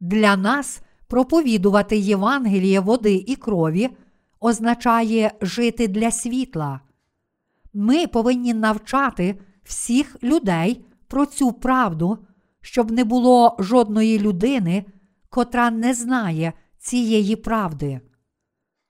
Для 0.00 0.36
нас 0.36 0.80
проповідувати 1.06 1.96
Євангеліє 1.96 2.80
води 2.80 3.24
і 3.26 3.36
крові 3.36 3.90
означає 4.40 5.32
жити 5.40 5.88
для 5.88 6.10
світла. 6.10 6.80
Ми 7.74 8.06
повинні 8.06 8.54
навчати 8.54 9.40
всіх 9.64 10.22
людей 10.22 10.84
про 11.08 11.26
цю 11.26 11.52
правду, 11.52 12.18
щоб 12.60 12.90
не 12.90 13.04
було 13.04 13.56
жодної 13.58 14.18
людини, 14.18 14.84
котра 15.30 15.70
не 15.70 15.94
знає 15.94 16.52
цієї 16.78 17.36
правди. 17.36 18.00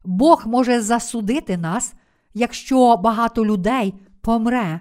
Бог 0.05 0.47
може 0.47 0.81
засудити 0.81 1.57
нас, 1.57 1.95
якщо 2.35 2.97
багато 2.97 3.47
людей 3.47 3.95
помре, 4.21 4.81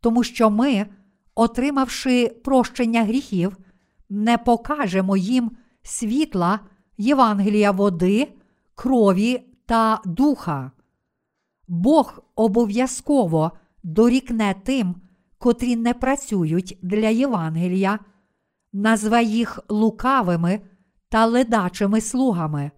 тому 0.00 0.24
що 0.24 0.50
ми, 0.50 0.86
отримавши 1.34 2.28
прощення 2.44 3.04
гріхів, 3.04 3.56
не 4.10 4.38
покажемо 4.38 5.16
їм 5.16 5.50
світла 5.82 6.60
Євангелія 6.98 7.70
води, 7.70 8.28
крові 8.74 9.42
та 9.66 10.00
духа. 10.04 10.70
Бог 11.68 12.22
обов'язково 12.34 13.52
дорікне 13.82 14.54
тим, 14.64 14.94
котрі 15.38 15.76
не 15.76 15.94
працюють 15.94 16.78
для 16.82 17.08
Євангелія, 17.08 17.98
назве 18.72 19.22
їх 19.22 19.60
лукавими 19.68 20.60
та 21.08 21.26
ледачими 21.26 22.00
слугами, 22.00 22.70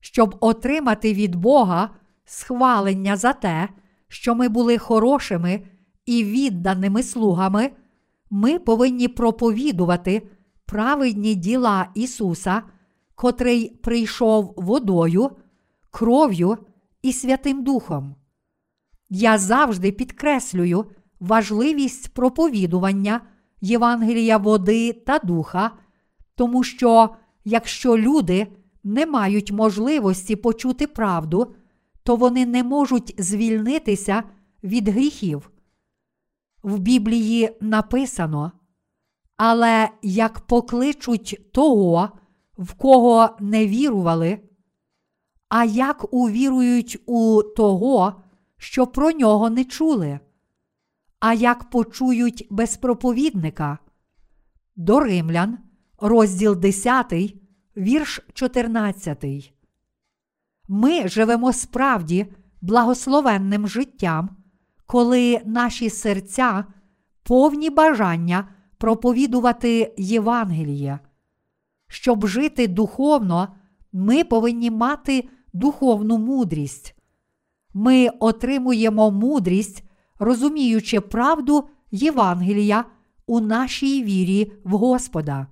щоб 0.00 0.36
отримати 0.40 1.14
від 1.14 1.36
Бога 1.36 1.90
схвалення 2.24 3.16
за 3.16 3.32
те, 3.32 3.68
що 4.08 4.34
ми 4.34 4.48
були 4.48 4.78
хорошими 4.78 5.62
і 6.08 6.24
відданими 6.24 7.02
слугами, 7.02 7.70
ми 8.30 8.58
повинні 8.58 9.08
проповідувати 9.08 10.28
праведні 10.66 11.34
діла 11.34 11.90
Ісуса, 11.94 12.62
котрий 13.14 13.68
прийшов 13.68 14.54
водою, 14.56 15.30
кров'ю 15.90 16.58
і 17.02 17.12
Святим 17.12 17.64
Духом. 17.64 18.14
Я 19.10 19.38
завжди 19.38 19.92
підкреслюю 19.92 20.84
важливість 21.20 22.14
проповідування 22.14 23.20
Євангелія 23.60 24.36
води 24.36 24.92
та 24.92 25.18
духа, 25.18 25.70
тому 26.34 26.64
що 26.64 27.08
якщо 27.44 27.98
люди 27.98 28.46
не 28.84 29.06
мають 29.06 29.52
можливості 29.52 30.36
почути 30.36 30.86
правду, 30.86 31.54
то 32.02 32.16
вони 32.16 32.46
не 32.46 32.62
можуть 32.62 33.14
звільнитися 33.18 34.22
від 34.62 34.88
гріхів. 34.88 35.50
В 36.62 36.78
Біблії 36.78 37.56
написано, 37.60 38.52
але 39.36 39.88
як 40.02 40.40
покличуть 40.40 41.52
того, 41.52 42.10
в 42.58 42.74
кого 42.74 43.36
не 43.40 43.66
вірували, 43.66 44.38
а 45.48 45.64
як 45.64 46.14
увірують 46.14 47.02
у 47.06 47.42
того, 47.42 48.22
що 48.56 48.86
про 48.86 49.10
нього 49.10 49.50
не 49.50 49.64
чули, 49.64 50.20
а 51.20 51.34
як 51.34 51.70
почують 51.70 52.46
без 52.50 52.76
проповідника. 52.76 53.78
До 54.76 55.00
Римлян, 55.00 55.58
розділ 55.98 56.56
10, 56.56 57.12
вірш 57.76 58.20
14. 58.34 59.52
Ми 60.68 61.08
живемо 61.08 61.52
справді 61.52 62.26
благословенним 62.60 63.68
життям, 63.68 64.36
коли 64.88 65.40
наші 65.44 65.90
серця 65.90 66.64
повні 67.22 67.70
бажання 67.70 68.48
проповідувати 68.78 69.94
Євангеліє. 69.98 70.98
Щоб 71.88 72.26
жити 72.26 72.66
духовно, 72.66 73.48
ми 73.92 74.24
повинні 74.24 74.70
мати 74.70 75.28
духовну 75.52 76.18
мудрість. 76.18 76.94
Ми 77.74 78.08
отримуємо 78.20 79.10
мудрість, 79.10 79.84
розуміючи 80.18 81.00
правду 81.00 81.68
Євангелія 81.90 82.84
у 83.26 83.40
нашій 83.40 84.02
вірі 84.02 84.52
в 84.64 84.70
Господа. 84.70 85.46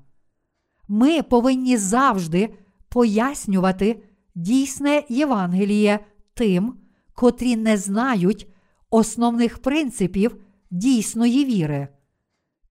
Ми 0.89 1.23
повинні 1.23 1.77
завжди 1.77 2.55
пояснювати 2.89 4.03
дійсне 4.35 5.03
Євангеліє 5.09 6.01
тим, 6.35 6.75
котрі 7.15 7.57
не 7.57 7.77
знають 7.77 8.49
основних 8.97 9.59
принципів 9.59 10.37
дійсної 10.71 11.45
віри. 11.45 11.89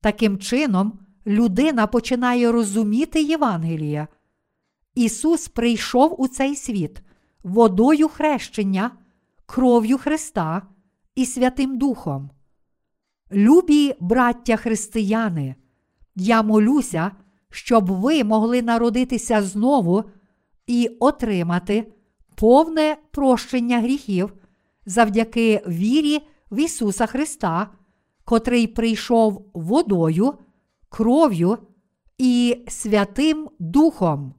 Таким 0.01 0.37
чином, 0.37 0.99
людина 1.27 1.87
починає 1.87 2.51
розуміти 2.51 3.21
Євангеліє. 3.21 4.07
Ісус 4.95 5.47
прийшов 5.47 6.21
у 6.21 6.27
цей 6.27 6.55
світ 6.55 7.01
водою 7.43 8.07
хрещення, 8.07 8.91
кров'ю 9.45 9.97
Христа 9.97 10.61
і 11.15 11.25
Святим 11.25 11.77
Духом. 11.77 12.29
Любі 13.31 13.95
браття 13.99 14.55
християни, 14.55 15.55
я 16.15 16.43
молюся, 16.43 17.11
щоб 17.49 17.91
ви 17.91 18.23
могли 18.23 18.61
народитися 18.61 19.41
знову 19.41 20.03
і 20.67 20.97
отримати 20.99 21.91
повне 22.35 22.97
прощення 23.11 23.79
гріхів 23.79 24.33
завдяки 24.85 25.63
вірі 25.67 26.27
в 26.51 26.59
Ісуса 26.59 27.05
Христа, 27.05 27.71
котрий 28.25 28.67
прийшов 28.67 29.51
водою, 29.53 30.33
кров'ю 30.89 31.57
і 32.17 32.57
Святим 32.67 33.49
Духом. 33.59 34.33